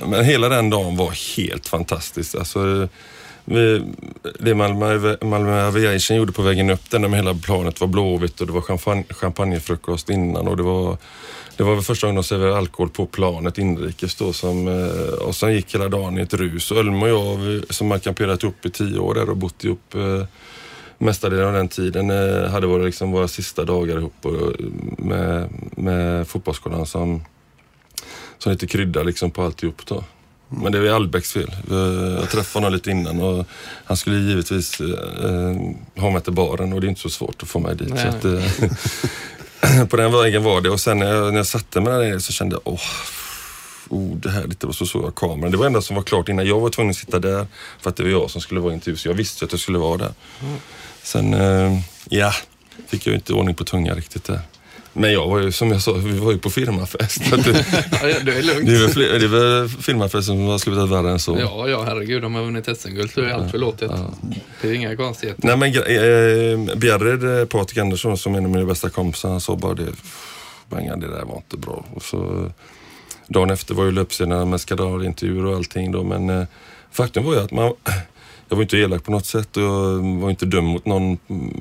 Men 0.06 0.24
hela 0.24 0.48
den 0.48 0.70
dagen 0.70 0.96
var 0.96 1.36
helt 1.36 1.68
fantastisk. 1.68 2.34
Alltså, 2.34 2.88
det 4.38 4.54
Malmö, 4.54 5.16
Malmö 5.22 5.66
Aviation 5.66 6.16
gjorde 6.16 6.32
på 6.32 6.42
vägen 6.42 6.70
upp 6.70 6.90
där, 6.90 6.98
när 6.98 7.08
hela 7.08 7.34
planet 7.34 7.80
var 7.80 7.88
blåvitt 7.88 8.40
och 8.40 8.46
det 8.46 8.52
var 8.52 8.60
champagne, 8.60 9.04
champagnefrukost 9.10 10.10
innan 10.10 10.48
och 10.48 10.56
det 10.56 10.62
var 10.62 10.96
det 11.58 11.64
var 11.64 11.74
väl 11.74 11.84
första 11.84 12.06
gången 12.06 12.16
de 12.16 12.24
serverade 12.24 12.56
alkohol 12.56 12.88
på 12.88 13.06
planet 13.06 13.58
inrikes 13.58 14.14
då 14.14 14.32
som, 14.32 14.68
eh, 14.68 15.26
och 15.26 15.34
sen 15.34 15.54
gick 15.54 15.74
hela 15.74 15.88
dagen 15.88 16.18
i 16.18 16.20
ett 16.20 16.34
rus. 16.34 16.70
Och 16.70 16.76
Ölme 16.76 17.10
och 17.10 17.44
jag 17.44 17.62
som 17.70 17.90
har 17.90 17.98
kamperat 17.98 18.42
ihop 18.42 18.66
i 18.66 18.70
tio 18.70 18.98
år 18.98 19.14
där 19.14 19.30
och 19.30 19.36
bott 19.36 19.64
ihop 19.64 19.94
eh, 19.94 20.24
Mestadelen 20.98 21.46
av 21.46 21.52
den 21.52 21.68
tiden 21.68 22.10
eh, 22.10 22.50
hade 22.50 22.66
varit 22.66 22.84
liksom 22.84 23.10
våra 23.12 23.28
sista 23.28 23.64
dagar 23.64 23.96
ihop 23.96 24.26
med, 24.98 25.48
med 25.76 26.28
fotbollsskolan 26.28 26.86
som, 26.86 27.24
som 28.38 28.52
lite 28.52 28.66
krydda 28.66 29.02
liksom 29.02 29.30
på 29.30 29.42
alltihop 29.42 29.86
då. 29.86 30.04
Men 30.48 30.72
det 30.72 30.78
är 30.78 30.92
Allbäcks 30.92 31.32
fel. 31.32 31.50
Jag 32.20 32.30
träffade 32.30 32.64
honom 32.64 32.72
lite 32.72 32.90
innan 32.90 33.22
och 33.22 33.46
han 33.84 33.96
skulle 33.96 34.18
givetvis 34.18 34.80
eh, 34.80 36.02
ha 36.02 36.10
mig 36.10 36.22
till 36.22 36.32
baren 36.32 36.72
och 36.72 36.80
det 36.80 36.86
är 36.86 36.88
inte 36.88 37.00
så 37.00 37.10
svårt 37.10 37.42
att 37.42 37.48
få 37.48 37.58
mig 37.58 37.76
dit. 37.76 37.88
Så 37.88 38.08
att, 38.08 38.24
eh, 38.24 39.84
på 39.88 39.96
den 39.96 40.12
vägen 40.12 40.42
var 40.42 40.60
det 40.60 40.70
och 40.70 40.80
sen 40.80 40.98
när 40.98 41.14
jag, 41.14 41.30
när 41.30 41.36
jag 41.36 41.46
satte 41.46 41.80
mig 41.80 42.10
där 42.10 42.18
så 42.18 42.32
kände 42.32 42.54
jag, 42.54 42.62
åh, 42.64 42.80
oh, 43.88 44.16
det 44.16 44.30
här 44.30 44.46
lite 44.46 44.66
och 44.66 44.74
så 44.74 44.86
såg 44.86 45.04
jag 45.04 45.14
kameran. 45.14 45.50
Det 45.50 45.56
var 45.56 45.64
det 45.64 45.68
enda 45.68 45.82
som 45.82 45.96
var 45.96 46.02
klart 46.02 46.28
innan 46.28 46.46
jag 46.46 46.60
var 46.60 46.70
tvungen 46.70 46.90
att 46.90 46.96
sitta 46.96 47.18
där 47.18 47.46
för 47.80 47.90
att 47.90 47.96
det 47.96 48.02
var 48.02 48.10
jag 48.10 48.30
som 48.30 48.40
skulle 48.40 48.60
vara 48.60 48.72
i 48.72 48.74
intervju. 48.74 48.96
Så 48.96 49.08
jag 49.08 49.14
visste 49.14 49.44
att 49.44 49.52
jag 49.52 49.60
skulle 49.60 49.78
vara 49.78 49.96
där. 49.96 50.12
Mm. 50.42 50.56
Sen, 51.02 51.34
eh, 51.34 51.80
ja, 52.08 52.32
fick 52.86 53.06
jag 53.06 53.14
inte 53.14 53.32
ordning 53.32 53.54
på 53.54 53.64
tungan 53.64 53.96
riktigt 53.96 54.24
där. 54.24 54.40
Men 54.98 55.12
jag 55.12 55.28
var 55.28 55.38
ju, 55.38 55.52
som 55.52 55.70
jag 55.70 55.82
sa, 55.82 55.92
vi 55.92 56.18
var 56.18 56.32
ju 56.32 56.38
på 56.38 56.50
firmafest. 56.50 57.22
ja, 57.30 57.36
det 58.24 58.38
är 58.38 58.42
lugnt. 58.42 58.66
Det 58.66 58.74
är, 58.74 58.86
väl, 58.88 59.20
det 59.20 59.26
är 59.26 59.58
väl 59.58 59.68
firmafest 59.68 60.26
som 60.26 60.46
har 60.46 60.58
slutat 60.58 60.88
värre 60.88 61.10
än 61.10 61.18
så. 61.18 61.38
Ja, 61.40 61.68
ja, 61.68 61.82
herregud. 61.82 62.22
De 62.22 62.34
har 62.34 62.42
vunnit 62.42 62.78
SM-guld 62.78 63.10
så 63.10 63.20
är 63.20 63.28
allt 63.28 63.50
förlåtet. 63.50 63.90
Ja. 63.94 64.14
Det 64.62 64.68
är 64.68 64.72
inga 64.72 64.96
konstigheter. 64.96 65.46
Nej, 65.46 65.56
men 65.56 65.68
eh, 65.68 66.76
Bjärred, 66.76 67.40
eh, 67.40 67.46
Patrik 67.46 67.78
Andersson, 67.78 68.18
som 68.18 68.34
är 68.34 68.38
en 68.38 68.44
av 68.44 68.50
mina 68.50 68.64
bästa 68.64 68.90
kompisar, 68.90 69.28
han 69.28 69.40
sa 69.40 69.56
bara 69.56 69.74
det. 69.74 69.92
Bengan, 70.70 71.00
det 71.00 71.08
där 71.08 71.24
var 71.24 71.36
inte 71.36 71.56
bra. 71.56 71.84
Och 71.94 72.02
så, 72.02 72.50
dagen 73.26 73.50
efter 73.50 73.74
var 73.74 73.84
ju 73.84 73.90
löpsedlarna 73.90 74.44
med 74.44 74.60
skandalintervjuer 74.60 75.46
och 75.46 75.56
allting 75.56 75.92
då, 75.92 76.04
men 76.04 76.30
eh, 76.30 76.46
faktum 76.92 77.24
var 77.24 77.34
ju 77.34 77.40
att 77.40 77.52
man 77.52 77.72
jag 78.48 78.56
var 78.56 78.62
inte 78.62 78.76
elak 78.78 79.04
på 79.04 79.10
något 79.10 79.26
sätt 79.26 79.56
och 79.56 79.62
jag 79.62 80.20
var 80.20 80.30
inte 80.30 80.46
dum 80.46 80.64
mot 80.64 80.86
någon 80.86 81.18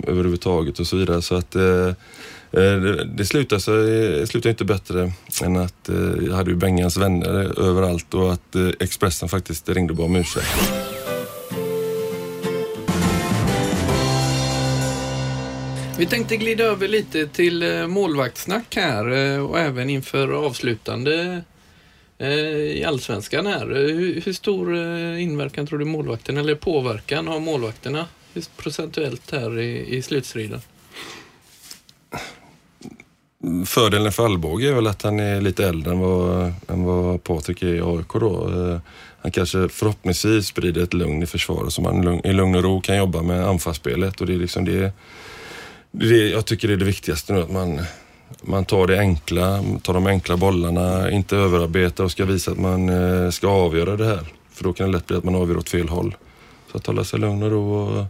överhuvudtaget 0.07 0.79
och 0.79 0.87
så 0.87 0.97
vidare. 0.97 1.21
Så 1.21 1.35
att 1.35 1.55
Eh, 1.55 1.93
Eh, 2.51 2.77
det, 3.05 3.25
slutade, 3.25 3.61
så, 3.61 3.87
eh, 3.87 4.25
slutade 4.25 4.49
inte 4.49 4.65
bättre 4.65 5.11
än 5.43 5.57
att 5.57 5.89
eh, 5.89 5.95
jag 6.27 6.35
hade 6.35 6.49
ju 6.49 6.55
Bengans 6.55 6.97
vänner 6.97 7.59
överallt 7.59 8.13
och 8.13 8.33
att 8.33 8.55
Expressen 8.79 9.29
faktiskt 9.29 9.69
ringde 9.69 9.93
och 9.93 9.97
bad 9.97 10.05
om 10.05 10.15
ursäkt. 10.15 10.73
Vi 15.97 16.05
tänkte 16.05 16.37
glida 16.37 16.63
över 16.63 16.87
lite 16.87 17.27
till 17.27 17.85
målvaktssnack 17.87 18.75
här 18.75 19.39
och 19.39 19.59
även 19.59 19.89
inför 19.89 20.29
avslutande 20.29 21.41
i 22.73 22.83
allsvenskan 22.83 23.45
här. 23.45 23.67
Hur, 24.25 24.33
stor 24.33 24.75
inverkan 25.17 25.67
tror 25.67 25.79
du 25.79 25.85
målvakten 25.85 26.37
eller 26.37 26.55
påverkan 26.55 27.27
har 27.27 27.39
målvakterna 27.39 28.05
procentuellt 28.57 29.31
här 29.31 29.59
i, 29.59 29.95
i 29.95 30.01
slutstriden? 30.01 30.61
Fördelen 33.65 34.11
för 34.11 34.25
Alvbåge 34.25 34.69
är 34.69 34.73
väl 34.73 34.87
att 34.87 35.01
han 35.01 35.19
är 35.19 35.41
lite 35.41 35.67
äldre 35.67 35.91
än 35.91 35.99
vad, 35.99 36.53
än 36.67 36.83
vad 36.83 37.23
Patrik 37.23 37.61
är 37.61 37.73
i 37.73 37.81
AIK 37.81 38.13
då. 38.13 38.49
Eh, 38.49 38.79
han 39.21 39.31
kanske 39.31 39.69
förhoppningsvis 39.69 40.47
sprider 40.47 40.83
ett 40.83 40.93
lugn 40.93 41.23
i 41.23 41.25
försvaret 41.25 41.73
som 41.73 41.85
han 41.85 42.25
i 42.25 42.33
lugn 42.33 42.55
och 42.55 42.63
ro 42.63 42.81
kan 42.81 42.97
jobba 42.97 43.21
med 43.21 43.47
anfallsspelet 43.47 44.21
och 44.21 44.27
det 44.27 44.33
är 44.33 44.37
liksom 44.37 44.65
det, 44.65 44.91
det 45.91 46.29
jag 46.29 46.45
tycker 46.45 46.67
det 46.67 46.73
är 46.73 46.77
det 46.77 46.85
viktigaste 46.85 47.33
nu 47.33 47.41
att 47.41 47.51
man, 47.51 47.81
man 48.41 48.65
tar 48.65 48.87
det 48.87 48.99
enkla, 48.99 49.63
tar 49.83 49.93
de 49.93 50.07
enkla 50.07 50.37
bollarna, 50.37 51.11
inte 51.11 51.37
överarbetar 51.37 52.03
och 52.03 52.11
ska 52.11 52.25
visa 52.25 52.51
att 52.51 52.59
man 52.59 52.89
eh, 52.89 53.29
ska 53.29 53.47
avgöra 53.47 53.97
det 53.97 54.05
här. 54.05 54.25
För 54.51 54.63
då 54.63 54.73
kan 54.73 54.87
det 54.87 54.97
lätt 54.97 55.07
bli 55.07 55.17
att 55.17 55.23
man 55.23 55.35
avgör 55.35 55.57
åt 55.57 55.69
fel 55.69 55.89
håll. 55.89 56.15
Så 56.71 56.77
att 56.77 56.87
hålla 56.87 57.03
sig 57.03 57.19
lugn 57.19 57.43
och 57.43 57.51
ro 57.51 57.73
och 57.73 58.05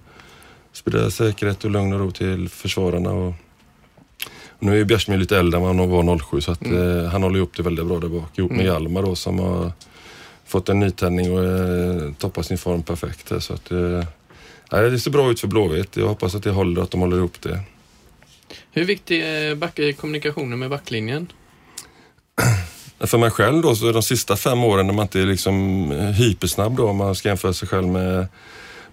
sprida 0.74 1.12
säkerhet 1.12 1.66
och 1.66 1.72
lugn 1.72 1.94
och 1.94 2.00
ro 2.00 2.12
till 2.12 2.50
försvararna 2.50 3.12
och 3.12 3.34
nu 4.60 4.82
är 4.82 4.86
Bjärsmyr 4.86 5.18
lite 5.18 5.38
äldre 5.38 5.58
än 5.58 5.64
vad 5.66 5.76
han 5.76 6.08
var 6.08 6.20
07 6.20 6.42
så 6.42 6.52
att, 6.52 6.66
mm. 6.66 7.00
eh, 7.00 7.06
han 7.06 7.24
håller 7.24 7.38
ihop 7.38 7.58
det 7.58 7.64
väldigt 7.64 7.86
bra 7.86 8.00
där 8.00 8.08
bak. 8.08 8.38
Ihop 8.38 8.52
med 8.52 8.60
mm. 8.60 8.74
Hjalmar 8.74 9.02
då 9.02 9.16
som 9.16 9.40
har 9.40 9.72
fått 10.46 10.70
en 10.70 10.80
nytändning 10.80 11.32
och 11.32 11.46
eh, 11.46 12.14
toppar 12.14 12.42
sin 12.42 12.58
form 12.58 12.84
perfekt. 12.84 13.32
Så 13.40 13.54
att, 13.54 13.72
eh, 13.72 14.04
det 14.70 15.00
ser 15.00 15.12
bra 15.12 15.32
ut 15.32 15.40
för 15.40 15.48
Blåvitt. 15.48 15.98
Jag 15.98 16.08
hoppas 16.08 16.36
att 16.36 16.44
det 16.44 16.52
håller, 16.52 16.82
att 16.82 16.92
de 16.92 17.02
håller 17.02 17.18
ihop 17.18 17.42
det. 17.42 17.60
Hur 18.72 18.86
viktig 18.86 19.22
är 19.22 19.56
back 19.56 19.80
kommunikationen 19.98 20.60
med 20.60 20.70
backlinjen? 20.70 21.28
För 23.00 23.18
mig 23.18 23.32
själv 23.32 23.62
då, 23.62 23.76
så 23.76 23.92
de 23.92 24.04
sista 24.04 24.36
fem 24.36 24.64
åren 24.64 24.88
när 24.88 24.94
man 24.94 25.04
inte 25.04 25.22
är 25.22 25.26
liksom 25.26 25.92
hypersnabb 25.92 26.78
då, 26.78 26.90
om 26.90 26.98
man 26.98 27.16
ska 27.16 27.30
jämföra 27.30 27.54
sig 27.54 27.68
själv 27.68 27.88
med 27.88 28.28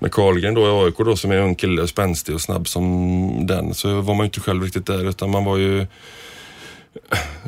med 0.04 0.12
Karlgren 0.12 0.54
då 0.54 0.60
i 0.60 0.84
AIK 0.84 0.96
då 0.98 1.16
som 1.16 1.30
är 1.30 1.40
ung 1.40 1.54
kille, 1.54 1.88
spänstig 1.88 2.34
och 2.34 2.40
snabb 2.40 2.68
som 2.68 3.46
den, 3.46 3.74
så 3.74 4.00
var 4.00 4.14
man 4.14 4.18
ju 4.18 4.24
inte 4.24 4.40
själv 4.40 4.62
riktigt 4.62 4.86
där 4.86 5.08
utan 5.08 5.30
man 5.30 5.44
var 5.44 5.56
ju 5.56 5.80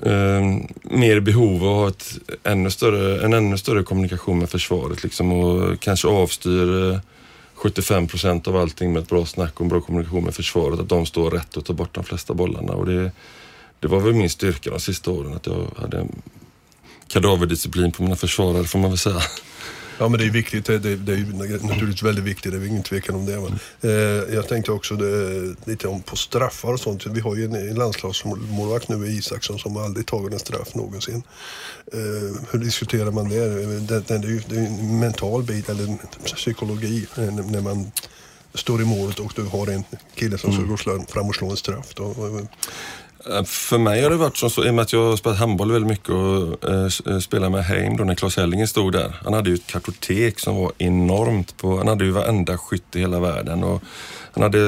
eh, 0.02 0.42
mer 0.82 1.16
i 1.16 1.20
behov 1.20 1.64
av 1.64 1.70
att 1.70 1.80
ha 1.82 1.88
ett 1.88 2.18
ännu 2.42 2.70
större, 2.70 3.24
en 3.24 3.32
ännu 3.32 3.58
större 3.58 3.82
kommunikation 3.82 4.38
med 4.38 4.50
försvaret 4.50 5.02
liksom 5.02 5.32
och 5.32 5.80
kanske 5.80 6.08
avstyr 6.08 6.92
eh, 6.92 6.98
75 7.54 8.06
procent 8.06 8.48
av 8.48 8.56
allting 8.56 8.92
med 8.92 9.02
ett 9.02 9.08
bra 9.08 9.26
snack 9.26 9.54
och 9.54 9.60
en 9.60 9.68
bra 9.68 9.80
kommunikation 9.80 10.24
med 10.24 10.34
försvaret. 10.34 10.80
Att 10.80 10.88
de 10.88 11.06
står 11.06 11.30
rätt 11.30 11.56
och 11.56 11.64
tar 11.64 11.74
bort 11.74 11.94
de 11.94 12.04
flesta 12.04 12.34
bollarna. 12.34 12.72
Och 12.72 12.86
det, 12.86 13.10
det 13.80 13.88
var 13.88 14.00
väl 14.00 14.14
min 14.14 14.30
styrka 14.30 14.70
de 14.70 14.80
sista 14.80 15.10
åren, 15.10 15.34
att 15.34 15.46
jag 15.46 15.66
hade 15.76 15.98
en 15.98 16.22
kadaverdisciplin 17.08 17.92
på 17.92 18.02
mina 18.02 18.16
försvarare 18.16 18.64
får 18.64 18.78
man 18.78 18.90
väl 18.90 18.98
säga. 18.98 19.22
Ja 19.98 20.08
men 20.08 20.18
det 20.18 20.26
är 20.26 20.30
viktigt, 20.30 20.64
det, 20.64 20.78
det, 20.78 20.96
det 20.96 21.12
är 21.12 21.66
naturligtvis 21.66 22.02
väldigt 22.02 22.24
viktigt, 22.24 22.52
det 22.52 22.58
är 22.58 22.66
ingen 22.66 22.82
tvekan 22.82 23.14
om 23.14 23.26
det. 23.26 23.34
Mm. 23.34 23.52
Eh, 23.80 24.34
jag 24.34 24.48
tänkte 24.48 24.72
också 24.72 24.96
det, 24.96 25.54
lite 25.64 25.88
om 25.88 26.02
på 26.02 26.16
straffar 26.16 26.72
och 26.72 26.80
sånt. 26.80 27.06
Vi 27.06 27.20
har 27.20 27.36
ju 27.36 27.44
en, 27.44 27.54
en 27.54 27.74
landslagsmålvakt 27.74 28.88
nu, 28.88 29.06
Isaksson, 29.06 29.58
som 29.58 29.76
aldrig 29.76 30.06
tagit 30.06 30.32
en 30.32 30.38
straff 30.38 30.74
någonsin. 30.74 31.22
Eh, 31.92 32.00
hur 32.50 32.58
diskuterar 32.58 33.10
man 33.10 33.28
det? 33.28 33.38
Det, 33.38 34.10
är 34.10 34.22
ju 34.22 34.42
en 34.50 34.98
mental 34.98 35.42
bit, 35.42 35.68
eller 35.68 35.96
psykologi, 36.24 37.06
eh, 37.16 37.24
när 37.24 37.60
man 37.60 37.90
står 38.54 38.82
i 38.82 38.84
målet 38.84 39.18
och 39.18 39.32
du 39.36 39.42
har 39.42 39.66
en 39.66 39.84
kille 40.14 40.38
som 40.38 40.50
mm. 40.50 40.76
ska 40.76 40.92
gå 40.92 41.04
fram 41.08 41.28
och 41.28 41.34
slå 41.34 41.50
en 41.50 41.56
straff. 41.56 41.94
Då. 41.94 42.14
Eh, 43.30 43.44
för 43.44 43.78
mig 43.78 44.02
har 44.02 44.10
det 44.10 44.16
varit 44.16 44.36
som 44.36 44.50
så, 44.50 44.64
i 44.64 44.70
och 44.70 44.74
med 44.74 44.82
att 44.82 44.92
jag 44.92 45.10
har 45.10 45.16
spelat 45.16 45.38
handboll 45.38 45.72
väldigt 45.72 45.90
mycket 45.90 46.08
och 46.08 46.70
eh, 46.70 47.42
eh 47.42 47.50
med 47.50 47.64
Heim 47.64 47.96
då 47.96 48.04
när 48.04 48.14
Claes 48.14 48.36
Hellingen 48.36 48.68
stod 48.68 48.92
där. 48.92 49.20
Han 49.24 49.32
hade 49.32 49.50
ju 49.50 49.54
ett 49.54 49.66
kartotek 49.66 50.40
som 50.40 50.56
var 50.56 50.72
enormt. 50.78 51.56
På, 51.56 51.76
han 51.76 51.88
hade 51.88 52.04
ju 52.04 52.10
varenda 52.10 52.58
skytt 52.58 52.96
i 52.96 53.00
hela 53.00 53.20
världen 53.20 53.64
och 53.64 53.82
han 54.32 54.42
hade 54.42 54.58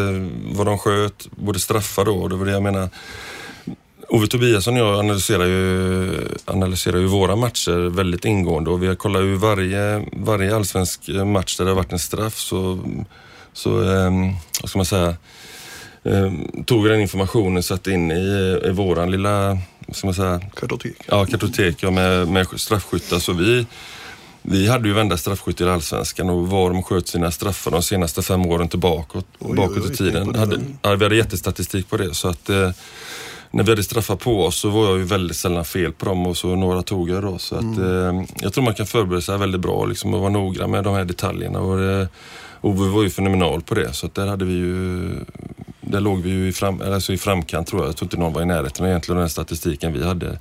vad 0.52 0.66
de 0.66 0.78
sköt, 0.78 1.28
både 1.30 1.60
straffar 1.60 2.04
då 2.04 2.14
och 2.14 2.28
det 2.28 2.36
var 2.36 2.46
det 2.46 2.52
jag 2.52 2.62
menar. 2.62 2.88
Ove 4.10 4.26
Tobiasson 4.26 4.74
och 4.74 4.80
jag 4.80 4.98
analyserar 4.98 5.46
ju, 5.46 6.28
analyserar 6.44 6.98
ju 6.98 7.06
våra 7.06 7.36
matcher 7.36 7.88
väldigt 7.90 8.24
ingående 8.24 8.70
och 8.70 8.82
vi 8.82 8.86
har 8.86 8.94
kollat 8.94 9.22
ju 9.22 9.34
varje, 9.34 10.06
varje 10.12 10.56
allsvensk 10.56 11.08
match 11.08 11.56
där 11.56 11.64
det 11.64 11.70
har 11.70 11.76
varit 11.76 11.92
en 11.92 11.98
straff 11.98 12.38
så, 12.38 12.78
så 13.52 13.82
eh, 13.82 14.10
vad 14.62 14.70
ska 14.70 14.78
man 14.78 14.86
säga, 14.86 15.08
eh, 15.08 15.14
tog 16.64 16.82
vi 16.82 16.88
den 16.88 17.00
informationen 17.00 17.56
och 17.56 17.64
satte 17.64 17.90
in 17.90 18.10
i, 18.10 18.60
i 18.64 18.70
våran 18.70 19.10
lilla, 19.10 19.58
ska 19.92 20.06
man 20.06 20.14
säga? 20.14 20.40
Kartotek. 20.54 20.96
Ja, 21.06 21.26
kartotek 21.26 21.76
ja, 21.82 21.90
med, 21.90 22.28
med 22.28 22.46
straffskyttar. 22.56 23.18
Så 23.18 23.32
vi, 23.32 23.66
vi 24.42 24.68
hade 24.68 24.88
ju 24.88 24.94
vända 24.94 25.16
straffskytt 25.16 25.60
i 25.60 25.64
Allsvenskan 25.64 26.30
och 26.30 26.48
var 26.48 26.70
de 26.70 26.82
sköt 26.82 27.08
sina 27.08 27.30
straffar 27.30 27.70
de 27.70 27.82
senaste 27.82 28.22
fem 28.22 28.46
åren 28.46 28.68
tillbaka 28.68 29.18
oj, 29.38 29.56
bakåt 29.56 29.84
oj, 29.84 29.92
i 29.92 29.96
tiden. 29.96 30.34
Hade, 30.34 30.60
ja, 30.82 30.94
vi 30.94 31.04
hade 31.04 31.16
jättestatistik 31.16 31.90
på 31.90 31.96
det. 31.96 32.14
Så 32.14 32.28
att, 32.28 32.50
eh, 32.50 32.70
när 33.50 33.64
vi 33.64 33.70
hade 33.70 33.82
straffar 33.82 34.16
på 34.16 34.44
oss 34.44 34.56
så 34.56 34.68
var 34.68 34.86
jag 34.86 34.98
ju 34.98 35.04
väldigt 35.04 35.36
sällan 35.36 35.64
fel 35.64 35.92
på 35.92 36.04
dem 36.06 36.26
och 36.26 36.36
så 36.36 36.56
några 36.56 36.82
tog 36.82 37.10
jag 37.10 37.22
då. 37.22 37.38
Så 37.38 37.54
att, 37.54 37.78
eh, 37.78 38.22
jag 38.40 38.52
tror 38.52 38.64
man 38.64 38.74
kan 38.74 38.86
förbereda 38.86 39.20
sig 39.20 39.38
väldigt 39.38 39.60
bra 39.60 39.86
liksom, 39.86 40.14
och 40.14 40.20
vara 40.20 40.30
noggrann 40.30 40.70
med 40.70 40.84
de 40.84 40.94
här 40.94 41.04
detaljerna. 41.04 41.60
Och, 41.60 42.06
och 42.60 42.74
vi 42.74 42.88
var 42.88 43.02
ju 43.02 43.10
fenomenal 43.10 43.62
på 43.62 43.74
det 43.74 43.92
så 43.92 44.06
att 44.06 44.14
där 44.14 44.26
hade 44.26 44.44
vi 44.44 44.54
ju 44.54 45.10
där 45.80 46.00
låg 46.00 46.22
vi 46.22 46.30
ju 46.30 46.48
i, 46.48 46.52
fram, 46.52 46.82
alltså 46.82 47.12
i 47.12 47.18
framkant 47.18 47.66
tror 47.66 47.82
jag. 47.82 47.88
Jag 47.88 47.96
tror 47.96 48.06
inte 48.06 48.16
någon 48.16 48.32
var 48.32 48.42
i 48.42 48.46
närheten 48.46 48.86
egentligen 48.86 49.16
av 49.16 49.22
den 49.22 49.30
statistiken 49.30 49.92
vi 49.92 50.04
hade. 50.04 50.38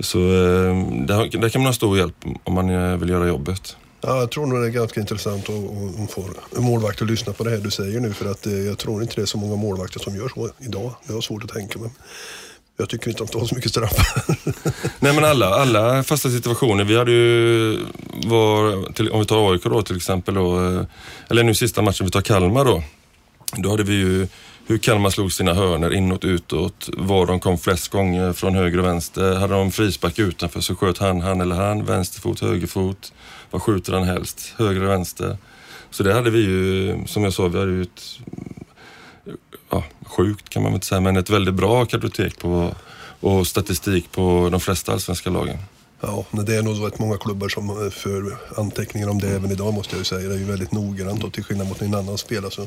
Så 0.00 0.18
eh, 0.18 0.88
där, 1.06 1.38
där 1.40 1.48
kan 1.48 1.62
man 1.62 1.66
ha 1.66 1.72
stor 1.72 1.98
hjälp 1.98 2.24
om 2.44 2.54
man 2.54 2.70
eh, 2.70 2.96
vill 2.96 3.08
göra 3.08 3.28
jobbet. 3.28 3.76
Ja, 4.00 4.18
jag 4.18 4.30
tror 4.30 4.46
nog 4.46 4.60
det 4.60 4.66
är 4.66 4.70
ganska 4.70 5.00
intressant 5.00 5.44
att, 5.48 6.10
få 6.10 6.30
målvakter 6.60 7.04
att 7.04 7.10
lyssna 7.10 7.32
på 7.32 7.44
det 7.44 7.50
här 7.50 7.58
du 7.58 7.70
säger 7.70 8.00
nu 8.00 8.12
för 8.12 8.30
att 8.30 8.46
eh, 8.46 8.52
jag 8.52 8.78
tror 8.78 9.02
inte 9.02 9.14
det 9.14 9.22
är 9.22 9.26
så 9.26 9.38
många 9.38 9.56
målvakter 9.56 10.00
som 10.00 10.16
gör 10.16 10.28
så 10.28 10.50
idag. 10.58 10.94
Det 11.06 11.12
har 11.12 11.20
svårt 11.20 11.44
att 11.44 11.50
tänka 11.50 11.78
mig. 11.78 11.90
Jag 12.80 12.88
tycker 12.88 13.10
inte 13.10 13.22
att 13.22 13.32
de 13.32 13.38
tar 13.38 13.46
så 13.46 13.54
mycket 13.54 13.70
straff. 13.70 14.26
Nej 14.98 15.14
men 15.14 15.24
alla, 15.24 15.46
alla 15.46 16.02
fasta 16.02 16.30
situationer. 16.30 16.84
Vi 16.84 16.98
hade 16.98 17.10
ju, 17.10 17.78
var, 18.26 18.92
till, 18.92 19.10
om 19.10 19.20
vi 19.20 19.26
tar 19.26 19.52
AIK 19.52 19.62
då 19.62 19.82
till 19.82 19.96
exempel 19.96 20.34
då, 20.34 20.66
eh, 20.66 20.82
eller 21.30 21.42
nu 21.42 21.54
sista 21.54 21.82
matchen 21.82 22.06
vi 22.06 22.10
tar 22.10 22.20
Kalmar 22.20 22.64
då. 22.64 22.82
Då 23.56 23.70
hade 23.70 23.82
vi 23.82 23.94
ju 23.94 24.28
hur 24.66 24.78
Kalmar 24.78 25.10
slog 25.10 25.32
sina 25.32 25.54
hörner 25.54 25.94
inåt, 25.94 26.24
utåt, 26.24 26.90
var 26.96 27.26
de 27.26 27.40
kom 27.40 27.58
flest 27.58 27.88
gånger 27.88 28.32
från 28.32 28.54
höger 28.54 28.78
och 28.78 28.86
vänster. 28.86 29.34
Hade 29.34 29.54
de 29.54 29.72
frispark 29.72 30.18
utanför 30.18 30.60
så 30.60 30.74
sköt 30.74 30.98
han, 30.98 31.20
han 31.20 31.40
eller 31.40 31.56
han, 31.56 31.84
vänsterfot, 31.84 32.40
högerfot. 32.40 33.12
Vad 33.50 33.62
skjuter 33.62 33.92
han 33.92 34.02
helst? 34.02 34.54
Höger 34.58 34.80
eller 34.80 34.90
vänster? 34.90 35.36
Så 35.90 36.02
det 36.02 36.14
hade 36.14 36.30
vi 36.30 36.38
ju, 36.38 36.96
som 37.06 37.24
jag 37.24 37.32
sa, 37.32 37.48
vi 37.48 37.58
hade 37.58 37.72
ju 37.72 37.82
ett, 37.82 38.20
ja, 39.70 39.84
sjukt 40.06 40.48
kan 40.48 40.62
man 40.62 40.72
väl 40.72 40.76
inte 40.76 40.86
säga, 40.86 41.00
men 41.00 41.16
ett 41.16 41.30
väldigt 41.30 41.54
bra 41.54 41.84
kartotek 41.84 42.38
på, 42.38 42.74
och 43.20 43.46
statistik 43.46 44.12
på 44.12 44.48
de 44.52 44.60
flesta 44.60 44.92
allsvenska 44.92 45.30
lagen. 45.30 45.58
Ja, 46.00 46.24
det 46.30 46.56
är 46.56 46.62
nog 46.62 46.86
rätt 46.86 46.98
många 46.98 47.16
klubbar 47.16 47.48
som 47.48 47.70
eh, 47.70 47.90
för 47.90 48.36
anteckningar 48.56 49.08
om 49.08 49.18
det 49.18 49.28
även 49.28 49.50
idag 49.50 49.74
måste 49.74 49.94
jag 49.94 49.98
ju 49.98 50.04
säga. 50.04 50.28
Det 50.28 50.34
är 50.34 50.38
ju 50.38 50.44
väldigt 50.44 50.72
noggrant 50.72 51.24
och 51.24 51.32
till 51.32 51.44
skillnad 51.44 51.68
mot 51.68 51.82
en 51.82 51.94
annan 51.94 52.18
spelare 52.18 52.50
så 52.50 52.66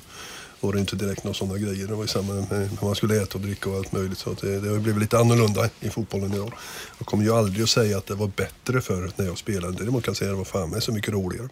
var 0.61 0.73
det 0.73 0.79
inte 0.79 0.95
direkt 0.95 1.23
några 1.23 1.33
sådana 1.33 1.57
grejer. 1.57 1.87
Det 1.87 1.93
var 1.93 2.03
ju 2.03 2.07
samma 2.07 2.33
med 2.33 2.69
man 2.81 2.95
skulle 2.95 3.21
äta 3.21 3.37
och 3.37 3.41
dricka 3.41 3.69
och 3.69 3.75
allt 3.75 3.91
möjligt. 3.91 4.17
Så 4.17 4.35
det, 4.41 4.59
det 4.59 4.69
har 4.69 4.79
blivit 4.79 5.01
lite 5.01 5.17
annorlunda 5.17 5.69
i 5.79 5.89
fotbollen 5.89 6.33
idag. 6.33 6.53
Jag 6.97 7.07
kommer 7.07 7.23
ju 7.23 7.33
aldrig 7.33 7.63
att 7.63 7.69
säga 7.69 7.97
att 7.97 8.07
det 8.07 8.15
var 8.15 8.27
bättre 8.27 8.81
förut 8.81 9.13
när 9.17 9.25
jag 9.25 9.37
spelade. 9.37 9.77
Däremot 9.77 10.03
kan 10.03 10.11
jag 10.11 10.17
säga 10.17 10.31
att 10.31 10.35
det 10.35 10.37
var 10.37 10.61
fan 10.61 10.69
med 10.69 10.83
så 10.83 10.91
mycket 10.91 11.13
roligare. 11.13 11.49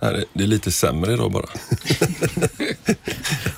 Nej, 0.00 0.24
det 0.32 0.42
är 0.42 0.48
lite 0.48 0.72
sämre 0.72 1.12
idag 1.12 1.32
bara. 1.32 1.46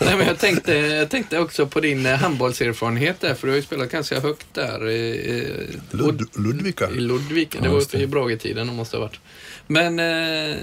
Nej, 0.00 0.16
men 0.16 0.26
jag, 0.26 0.38
tänkte, 0.38 0.74
jag 0.74 1.10
tänkte 1.10 1.38
också 1.38 1.66
på 1.66 1.80
din 1.80 2.06
eh, 2.06 2.14
handbollserfarenhet 2.16 3.20
där, 3.20 3.34
för 3.34 3.46
du 3.46 3.52
har 3.52 3.56
ju 3.56 3.62
spelat 3.62 3.90
ganska 3.90 4.20
högt 4.20 4.46
där. 4.52 4.88
I, 4.90 5.68
Lud 5.90 6.28
Ludvika. 6.36 6.90
I 6.90 7.00
Ludvika, 7.00 7.60
det 7.60 7.68
var 7.68 7.80
uppe 7.80 7.98
i 7.98 8.06
Bragetiden 8.06 8.66
det 8.66 8.72
måste 8.72 8.96
ha 8.96 9.02
varit. 9.04 9.20
Men 9.66 9.98
eh, 9.98 10.56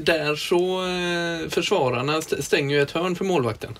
där 0.00 0.36
så, 0.36 0.86
eh, 0.86 1.50
försvararna 1.50 2.22
stänger 2.22 2.76
ju 2.76 2.82
ett 2.82 2.90
hörn 2.90 3.16
för 3.16 3.24
målvakten. 3.24 3.71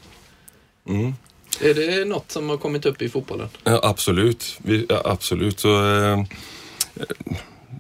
Mm. 0.89 1.15
Är 1.61 1.75
det 1.75 2.05
något 2.05 2.31
som 2.31 2.49
har 2.49 2.57
kommit 2.57 2.87
upp 2.87 3.03
i 3.03 3.09
fotbollen? 3.09 3.49
Ja, 3.65 3.81
absolut. 3.83 4.59
Vi, 4.59 4.87
ja, 4.89 5.03
absolut. 5.05 5.61
Så, 5.61 5.95
eh, 5.95 6.25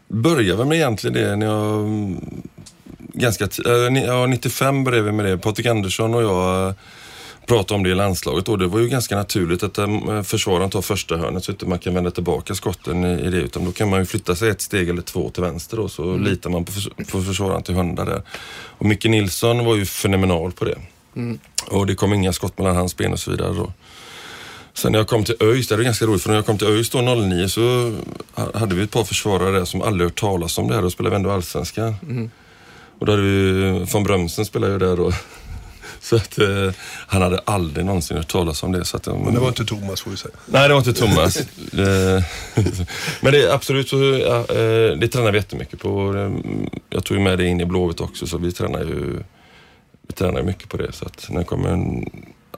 började 0.08 0.56
väl 0.56 0.66
med 0.66 0.76
egentligen 0.76 1.14
det 1.14 1.36
när 1.36 1.46
jag... 1.46 2.16
Ganska 3.14 3.44
eh, 3.44 4.04
ja, 4.04 4.26
95 4.26 4.84
började 4.84 5.04
vi 5.04 5.12
med 5.12 5.24
det. 5.24 5.38
Patrik 5.38 5.66
Andersson 5.66 6.14
och 6.14 6.22
jag 6.22 6.68
eh, 6.68 6.74
pratade 7.46 7.74
om 7.74 7.82
det 7.82 7.90
i 7.90 7.94
landslaget 7.94 8.48
och 8.48 8.58
det 8.58 8.66
var 8.66 8.80
ju 8.80 8.88
ganska 8.88 9.16
naturligt 9.16 9.62
att 9.62 9.78
eh, 9.78 10.22
försvararen 10.22 10.70
tar 10.70 10.82
första 10.82 11.16
hörnet 11.16 11.44
så 11.44 11.52
att 11.52 11.66
man 11.66 11.78
kan 11.78 11.94
vända 11.94 12.10
tillbaka 12.10 12.54
skotten 12.54 13.04
i, 13.04 13.20
i 13.20 13.30
det. 13.30 13.36
Utan 13.36 13.64
då 13.64 13.72
kan 13.72 13.90
man 13.90 14.00
ju 14.00 14.06
flytta 14.06 14.34
sig 14.34 14.50
ett 14.50 14.60
steg 14.60 14.88
eller 14.88 15.02
två 15.02 15.30
till 15.30 15.42
vänster 15.42 15.76
då 15.76 15.88
så 15.88 16.02
mm. 16.02 16.24
litar 16.24 16.50
man 16.50 16.64
på, 16.64 16.72
förs 16.72 16.88
på 17.10 17.22
försvararen 17.22 17.62
till 17.62 17.74
hundar 17.74 18.06
där. 18.06 18.22
Och 18.78 18.86
Micke 18.86 19.04
Nilsson 19.04 19.64
var 19.64 19.76
ju 19.76 19.86
fenomenal 19.86 20.52
på 20.52 20.64
det. 20.64 20.78
Mm. 21.16 21.38
Och 21.70 21.86
det 21.86 21.94
kom 21.94 22.14
inga 22.14 22.32
skott 22.32 22.58
mellan 22.58 22.76
hans 22.76 22.96
ben 22.96 23.12
och 23.12 23.20
så 23.20 23.30
vidare 23.30 23.52
då. 23.54 23.72
Sen 24.74 24.92
när 24.92 24.98
jag 24.98 25.08
kom 25.08 25.24
till 25.24 25.36
ÖIS, 25.40 25.68
det 25.68 25.74
är 25.74 25.78
ganska 25.78 26.06
roligt 26.06 26.22
för 26.22 26.28
när 26.28 26.36
jag 26.36 26.46
kom 26.46 26.58
till 26.58 26.66
ÖIS 26.66 26.90
då 26.90 27.00
09 27.00 27.48
så 27.48 27.94
hade 28.54 28.74
vi 28.74 28.82
ett 28.82 28.90
par 28.90 29.04
försvarare 29.04 29.58
där 29.58 29.64
som 29.64 29.82
aldrig 29.82 30.10
hört 30.10 30.20
talas 30.20 30.58
om 30.58 30.68
det 30.68 30.74
här 30.74 30.84
och 30.84 30.92
spelade 30.92 31.16
ändå 31.16 31.30
allsvenskan. 31.30 31.94
Mm. 32.02 32.30
Och 32.98 33.06
då 33.06 33.12
hade 33.12 33.22
vi, 33.22 33.86
von 33.92 34.04
Brömsen 34.04 34.44
spelade 34.44 34.72
ju 34.72 34.78
där 34.78 34.96
då. 34.96 35.12
Så 36.00 36.16
att 36.16 36.38
eh, 36.38 36.70
han 37.06 37.22
hade 37.22 37.38
aldrig 37.38 37.86
någonsin 37.86 38.16
hört 38.16 38.28
talas 38.28 38.62
om 38.62 38.72
det. 38.72 38.84
Så 38.84 38.96
att, 38.96 39.06
men 39.06 39.34
det 39.34 39.40
var 39.40 39.48
inte 39.48 39.64
Thomas 39.64 40.00
får 40.00 40.10
vi 40.10 40.16
säga. 40.16 40.34
Nej, 40.46 40.68
det 40.68 40.74
var 40.74 40.78
inte 40.78 40.92
Thomas. 40.92 41.36
men 43.20 43.32
det 43.32 43.42
är 43.42 43.54
absolut 43.54 43.88
så, 43.88 43.96
ja, 43.96 44.38
eh, 44.38 44.98
det 44.98 45.08
tränar 45.08 45.32
vi 45.32 45.38
jättemycket 45.38 45.80
på. 45.80 46.14
Jag 46.90 47.04
tog 47.04 47.16
ju 47.16 47.22
med 47.22 47.38
det 47.38 47.46
in 47.46 47.60
i 47.60 47.64
Blåvitt 47.64 48.00
också 48.00 48.26
så 48.26 48.38
vi 48.38 48.52
tränar 48.52 48.80
ju 48.80 48.84
vi 48.84 49.22
tränar 50.12 50.42
mycket 50.42 50.68
på 50.68 50.76
det. 50.76 50.92
Så 50.92 51.04
att 51.04 51.26
när 51.30 51.38
det 51.38 51.44
kommer 51.44 51.68
en 51.68 52.04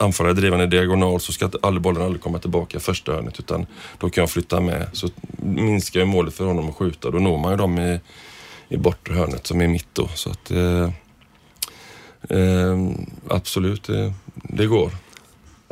anfallare 0.00 0.32
drivande 0.32 0.66
diagonal 0.66 1.20
så 1.20 1.32
ska 1.32 1.50
aldrig 1.62 1.82
bollen 1.82 2.02
aldrig 2.02 2.22
komma 2.22 2.38
tillbaka 2.38 2.80
första 2.80 3.12
hörnet 3.12 3.38
utan 3.38 3.66
då 3.98 4.10
kan 4.10 4.22
jag 4.22 4.30
flytta 4.30 4.60
med. 4.60 4.86
Så 4.92 5.08
minskar 5.42 6.00
jag 6.00 6.08
målet 6.08 6.34
för 6.34 6.44
honom 6.44 6.68
att 6.68 6.74
skjuta. 6.74 7.10
Då 7.10 7.18
når 7.18 7.38
man 7.38 7.50
ju 7.50 7.56
dem 7.56 7.78
i, 7.78 8.00
i 8.68 8.76
bortre 8.76 9.14
hörnet 9.14 9.46
som 9.46 9.60
är 9.60 9.68
mitt 9.68 9.88
då. 9.92 10.08
Så 10.14 10.30
att, 10.30 10.50
eh, 10.50 10.90
eh, 12.38 12.78
absolut, 13.28 13.84
det, 13.84 14.12
det 14.34 14.66
går. 14.66 14.90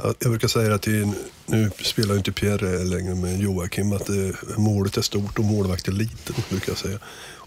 Jag 0.03 0.31
brukar 0.31 0.49
säga 0.49 0.75
att 0.75 0.83
det, 0.83 1.13
nu 1.47 1.71
spelar 1.83 2.17
inte 2.17 2.33
Pierre 2.33 2.85
längre 2.85 3.15
med 3.15 3.41
Joakim, 3.41 3.93
att 3.93 4.07
det, 4.07 4.35
målet 4.57 4.97
är 4.97 5.03
stort 5.03 5.39
och 5.39 5.45
målvakten 5.45 5.95
liten. 5.95 6.35
Brukar 6.51 6.71
jag 6.71 6.79
säga. 6.79 6.99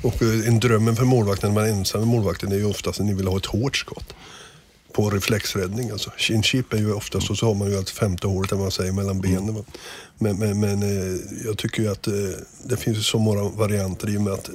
Och 0.05 0.21
eh, 0.21 0.47
en 0.47 0.59
drömmen 0.59 0.95
för 0.95 1.05
målvakten 1.05 1.49
när 1.49 1.61
man 1.61 1.69
är 1.69 1.73
ensam 1.73 2.01
med 2.01 2.07
målvakten 2.07 2.51
är 2.51 2.55
ju 2.55 2.65
oftast 2.65 2.99
att 2.99 3.05
ni 3.05 3.13
vill 3.13 3.27
ha 3.27 3.37
ett 3.37 3.45
hårt 3.45 3.77
skott. 3.77 4.15
På 4.91 5.09
reflexräddning 5.09 5.89
alltså. 5.89 6.11
Chin 6.17 6.43
chip 6.43 6.73
är 6.73 6.77
ju 6.77 6.93
oftast, 6.93 7.29
och 7.29 7.37
så 7.37 7.45
har 7.45 7.53
man 7.53 7.71
ju 7.71 7.79
ett 7.79 7.89
femte 7.89 8.27
hålet 8.27 8.51
man 8.51 8.71
säger 8.71 8.91
mellan 8.91 9.21
benen. 9.21 9.49
Mm. 9.49 9.63
Men, 10.17 10.39
men, 10.39 10.59
men 10.59 10.83
eh, 10.83 11.19
jag 11.45 11.57
tycker 11.57 11.83
ju 11.83 11.91
att 11.91 12.07
eh, 12.07 12.13
det 12.63 12.77
finns 12.77 13.07
så 13.07 13.19
många 13.19 13.43
varianter 13.43 14.09
i 14.09 14.17
och 14.17 14.21
med 14.21 14.33
att 14.33 14.49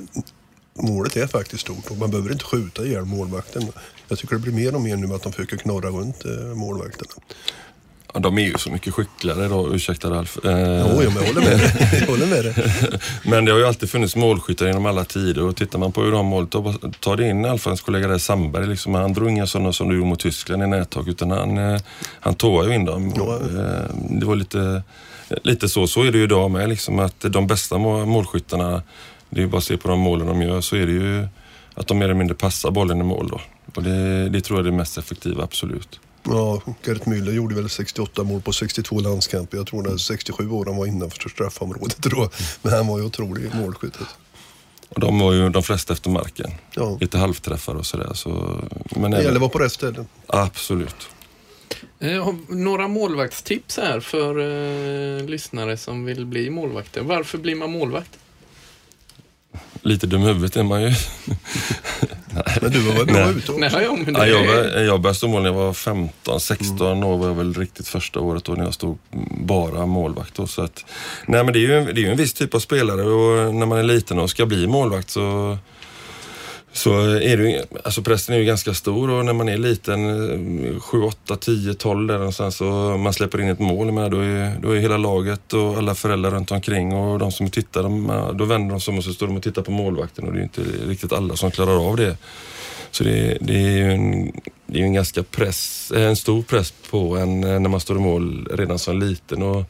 målet 0.75 1.17
är 1.17 1.27
faktiskt 1.27 1.61
stort 1.61 1.91
och 1.91 1.97
man 1.97 2.11
behöver 2.11 2.33
inte 2.33 2.45
skjuta 2.45 2.85
ihjäl 2.85 3.05
målvakten. 3.05 3.73
Jag 4.09 4.19
tycker 4.19 4.35
det 4.35 4.43
blir 4.43 4.53
mer 4.53 4.75
och 4.75 4.81
mer 4.81 4.97
nu 4.97 5.15
att 5.15 5.23
de 5.23 5.33
försöker 5.33 5.57
knorra 5.57 5.89
runt 5.89 6.25
målvakterna. 6.55 7.13
Ja, 8.15 8.21
de 8.21 8.39
är 8.39 8.43
ju 8.43 8.55
så 8.59 8.71
mycket 8.71 8.95
skickligare 8.95 9.49
då, 9.49 9.75
ursäkta 9.75 10.11
Ralf. 10.11 10.39
Eh, 10.45 10.51
jo, 10.51 11.03
jag 11.03 11.11
håller 11.11 11.41
med 11.41 11.59
dig. 11.59 12.07
Håller 12.09 12.27
med 12.27 12.45
dig. 12.45 12.55
men 13.25 13.45
det 13.45 13.53
har 13.53 13.59
ju 13.59 13.67
alltid 13.67 13.91
funnits 13.91 14.17
målskyttar 14.17 14.67
genom 14.67 14.87
alla 14.87 15.05
tider 15.05 15.45
och 15.45 15.57
tittar 15.57 15.79
man 15.79 15.93
på 15.93 16.03
hur 16.03 16.13
de 16.13 16.27
målet, 16.27 16.51
ta 17.01 17.17
det 17.17 17.29
in 17.29 17.45
Alfreds 17.45 17.81
kollega 17.81 18.09
där 18.09 18.19
Sandberg, 18.19 18.67
liksom, 18.67 18.95
han 18.95 19.13
drog 19.13 19.31
inga 19.31 19.47
sådana 19.47 19.73
som 19.73 19.89
du 19.89 19.95
gjorde 19.95 20.09
mot 20.09 20.21
Tyskland 20.21 20.63
i 20.63 20.67
nättag 20.67 21.09
utan 21.09 21.31
han, 21.31 21.59
eh, 21.59 21.81
han 22.21 22.35
tåade 22.35 22.69
ju 22.69 22.75
in 22.75 22.85
dem. 22.85 23.13
Ja. 23.17 23.35
Eh, 23.35 23.95
det 24.11 24.27
var 24.27 24.37
lite, 24.37 24.83
lite 25.43 25.69
så, 25.69 25.87
så 25.87 26.03
är 26.03 26.13
det 26.13 26.19
ju 26.19 26.25
idag 26.25 26.51
med 26.51 26.69
liksom, 26.69 26.99
att 26.99 27.21
de 27.21 27.47
bästa 27.47 27.79
målskyttarna, 27.79 28.83
det 29.31 29.41
är 29.41 29.45
ju 29.45 29.49
bara 29.49 29.59
att 29.59 29.65
se 29.65 29.77
på 29.77 29.89
de 29.89 29.99
målen 29.99 30.27
de 30.27 30.43
gör, 30.43 30.61
så 30.61 30.77
är 30.77 30.87
det 30.87 30.93
ju 30.93 31.29
att 31.75 31.87
de 31.87 31.99
mer 31.99 32.05
eller 32.05 32.15
mindre 32.15 32.37
passar 32.37 32.71
bollen 32.71 33.01
i 33.01 33.05
mål 33.05 33.29
då. 33.29 33.41
Och 33.75 33.83
det, 33.83 34.29
det 34.29 34.41
tror 34.41 34.59
jag 34.59 34.67
är 34.67 34.71
det 34.71 34.77
mest 34.77 34.99
effektiva, 34.99 35.45
absolut. 35.45 36.01
Ja, 36.23 36.63
Gert 36.85 37.07
Müller 37.07 37.33
gjorde 37.33 37.55
väl 37.55 37.69
68 37.69 38.23
mål 38.23 38.41
på 38.41 38.53
62 38.53 39.01
landskamper. 39.01 39.57
Jag 39.57 39.67
tror 39.67 39.93
att 39.95 40.01
67 40.01 40.51
år 40.51 40.67
han 40.67 40.77
var 40.77 40.87
innanför 40.87 41.29
straffområdet 41.29 42.03
då. 42.03 42.31
Men 42.63 42.73
han 42.73 42.87
var 42.87 42.99
ju 42.99 43.05
otrolig 43.05 43.55
målskytt. 43.55 43.97
Och 44.89 45.01
de 45.01 45.19
var 45.19 45.33
ju 45.33 45.49
de 45.49 45.63
flesta 45.63 45.93
efter 45.93 46.11
marken. 46.11 46.51
Ja. 46.75 46.99
Lite 47.01 47.19
halvträffar 47.19 47.75
och 47.75 47.87
sådär. 47.87 48.11
Så, 48.15 48.61
men 48.97 49.11
det 49.11 49.17
gäller 49.17 49.35
att 49.35 49.41
vara 49.41 49.51
på 49.51 49.59
rätt 49.59 49.73
ställe. 49.73 50.05
Absolut. 50.27 51.09
Eh, 51.99 52.35
några 52.49 52.89
målvaktstips 52.89 53.77
här 53.77 54.01
för 54.01 54.39
eh, 54.39 55.25
lyssnare 55.25 55.77
som 55.77 56.05
vill 56.05 56.27
bli 56.27 56.51
målvakter. 56.51 57.03
Varför 57.03 57.39
blir 57.39 57.55
man 57.55 57.71
målvakt? 57.71 58.19
Lite 59.83 60.07
dum 60.07 60.23
i 60.23 60.27
huvudet 60.27 60.57
är 60.57 60.63
man 60.63 60.83
ju. 60.83 60.89
Men 62.61 62.71
du 62.71 62.81
var 62.81 63.05
bra 63.05 63.31
ute 63.31 63.53
Nej, 63.53 63.71
ja, 63.85 63.97
men 64.05 64.15
det... 64.15 64.29
ja, 64.29 64.45
jag, 64.45 64.85
jag 64.85 65.01
började 65.01 65.15
stå 65.15 65.29
mål 65.29 65.43
när 65.43 65.49
jag 65.49 65.57
var 65.57 65.73
15, 65.73 66.41
16 66.41 66.87
mm. 66.87 67.05
år 67.05 67.19
var 67.19 67.27
jag 67.27 67.35
väl 67.35 67.55
riktigt 67.55 67.89
första 67.89 68.21
året 68.21 68.45
då 68.45 68.53
när 68.53 68.65
jag 68.65 68.75
stod 68.75 68.99
bara 69.45 69.87
målvakt. 69.87 70.35
Då, 70.35 70.47
så 70.47 70.63
att, 70.63 70.85
nej, 71.27 71.45
men 71.45 71.53
det 71.53 71.59
är, 71.59 71.61
ju, 71.61 71.93
det 71.93 72.01
är 72.01 72.05
ju 72.05 72.11
en 72.11 72.17
viss 72.17 72.33
typ 72.33 72.55
av 72.55 72.59
spelare 72.59 73.03
och 73.03 73.55
när 73.55 73.67
man 73.67 73.79
är 73.79 73.83
liten 73.83 74.19
och 74.19 74.31
ska 74.31 74.47
bli 74.47 74.67
målvakt 74.67 75.11
så 75.11 75.59
så 76.73 77.01
är 77.01 77.37
det 77.37 77.51
ju, 77.51 77.63
alltså 77.85 78.03
pressen 78.03 78.35
är 78.35 78.39
ju 78.39 78.45
ganska 78.45 78.75
stor 78.75 79.11
och 79.11 79.25
när 79.25 79.33
man 79.33 79.49
är 79.49 79.59
liten, 79.59 80.81
7, 80.81 81.03
8, 81.03 81.37
10, 81.37 81.75
12 81.75 82.07
där 82.07 82.19
någonstans 82.19 82.61
och 82.61 83.01
man 83.01 83.13
släpper 83.13 83.41
in 83.41 83.49
ett 83.49 83.59
mål, 83.59 83.93
men 83.93 84.11
då, 84.11 84.19
är, 84.19 84.59
då 84.63 84.71
är 84.71 84.81
hela 84.81 84.97
laget 84.97 85.53
och 85.53 85.77
alla 85.77 85.95
föräldrar 85.95 86.31
runt 86.31 86.51
omkring 86.51 86.95
och 86.95 87.19
de 87.19 87.33
som 87.33 87.51
tittar, 87.51 87.83
de, 87.83 88.13
då 88.35 88.45
vänder 88.45 88.71
de 88.71 88.81
sig 88.81 88.93
om 88.93 88.99
och 88.99 89.05
så 89.05 89.13
står 89.13 89.27
de 89.27 89.37
och 89.37 89.43
tittar 89.43 89.63
på 89.63 89.71
målvakten 89.71 90.25
och 90.25 90.33
det 90.33 90.39
är 90.39 90.43
inte 90.43 90.63
riktigt 90.87 91.13
alla 91.13 91.37
som 91.37 91.51
klarar 91.51 91.89
av 91.89 91.97
det. 91.97 92.17
Så 92.91 93.05
det, 93.05 93.39
det 93.41 93.55
är 93.55 93.77
ju 93.77 93.93
en, 93.93 94.33
det 94.67 94.81
är 94.81 94.83
en 94.83 94.93
ganska 94.93 95.23
press, 95.23 95.93
en 95.97 96.17
stor 96.17 96.43
press 96.43 96.75
på 96.91 97.17
en 97.17 97.45
eh, 97.45 97.61
när 97.61 97.69
man 97.69 97.81
står 97.81 97.97
i 97.97 98.01
mål 98.01 98.49
redan 98.51 98.79
som 98.79 98.99
liten. 99.01 99.43
Och 99.43 99.65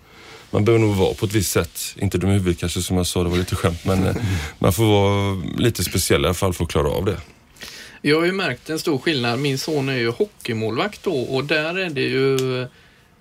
man 0.51 0.65
behöver 0.65 0.87
nog 0.87 0.97
vara 0.97 1.15
på 1.15 1.27
ett 1.27 1.33
visst 1.33 1.53
sätt. 1.53 1.81
Inte 1.97 2.19
dum 2.19 2.31
i 2.31 2.33
huvudet 2.33 2.59
kanske 2.59 2.83
som 2.83 2.97
jag 2.97 3.07
sa, 3.07 3.23
det 3.23 3.29
var 3.29 3.37
lite 3.37 3.57
skämt. 3.57 3.85
Men 3.85 4.07
eh, 4.07 4.17
man 4.59 4.73
får 4.73 4.85
vara 4.85 5.43
lite 5.59 5.85
speciell 5.85 6.23
i 6.23 6.25
alla 6.25 6.35
fall 6.35 6.55
för 6.55 6.65
att 6.65 6.71
klara 6.71 6.89
av 6.89 7.05
det. 7.05 7.17
Jag 8.03 8.19
har 8.19 8.27
ju 8.27 8.33
märkt 8.33 8.71
en 8.71 8.79
stor 8.79 8.99
skillnad. 8.99 9.39
Min 9.39 9.59
son 9.59 9.89
är 9.89 9.97
ju 9.97 10.11
hockeymålvakt 10.11 11.03
då 11.03 11.21
och 11.21 11.45
där 11.45 11.79
är 11.79 11.91
det 11.91 12.03
ju 12.03 12.67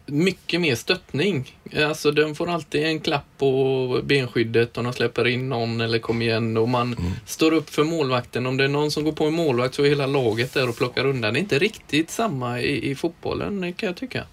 mycket 0.05 0.61
mer 0.61 0.75
stöttning. 0.75 1.55
Alltså 1.77 2.11
de 2.11 2.35
får 2.35 2.49
alltid 2.49 2.83
en 2.83 2.99
klapp 2.99 3.25
på 3.37 4.01
benskyddet 4.03 4.77
om 4.77 4.83
de 4.83 4.93
släpper 4.93 5.27
in 5.27 5.49
någon 5.49 5.81
eller 5.81 5.99
kom 5.99 6.21
igen 6.21 6.57
och 6.57 6.69
man 6.69 6.93
mm. 6.93 7.11
står 7.25 7.53
upp 7.53 7.69
för 7.69 7.83
målvakten. 7.83 8.45
Om 8.45 8.57
det 8.57 8.63
är 8.63 8.67
någon 8.67 8.91
som 8.91 9.03
går 9.03 9.11
på 9.11 9.25
en 9.25 9.33
målvakt 9.33 9.75
så 9.75 9.83
är 9.83 9.89
hela 9.89 10.05
laget 10.05 10.53
där 10.53 10.69
och 10.69 10.77
plockar 10.77 11.05
undan. 11.05 11.33
Det 11.33 11.39
är 11.39 11.41
inte 11.41 11.59
riktigt 11.59 12.09
samma 12.09 12.61
i, 12.61 12.91
i 12.91 12.95
fotbollen 12.95 13.73
kan 13.73 13.87
jag 13.87 13.95
tycka. 13.95 14.23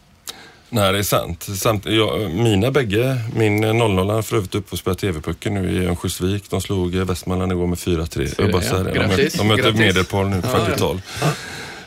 Nej, 0.70 0.92
det 0.92 0.98
är 0.98 1.02
sant. 1.02 1.42
Samt, 1.42 1.86
jag, 1.86 2.30
mina 2.30 2.70
bägge, 2.70 3.18
min 3.34 3.56
00 3.56 4.10
har 4.10 4.22
för 4.22 4.36
övrigt 4.36 4.54
upp 4.54 4.72
och 4.72 4.78
spelar 4.78 4.94
TV-pucken 4.94 5.54
nu 5.54 5.70
i 5.70 5.86
Örnsköldsvik. 5.86 6.50
De 6.50 6.60
slog 6.60 6.94
Västmanland 6.94 7.52
igår 7.52 7.66
med 7.66 7.78
4-3. 7.78 8.34
Jag 8.38 8.52
bara 8.52 8.62
säger 8.62 8.84
det. 8.84 9.38
De 9.38 9.48
möter 9.48 9.72
Medelpad 9.72 10.26
nu 10.26 10.42
ja, 10.44 10.58
40-tal. 10.58 11.00
Ja. 11.20 11.26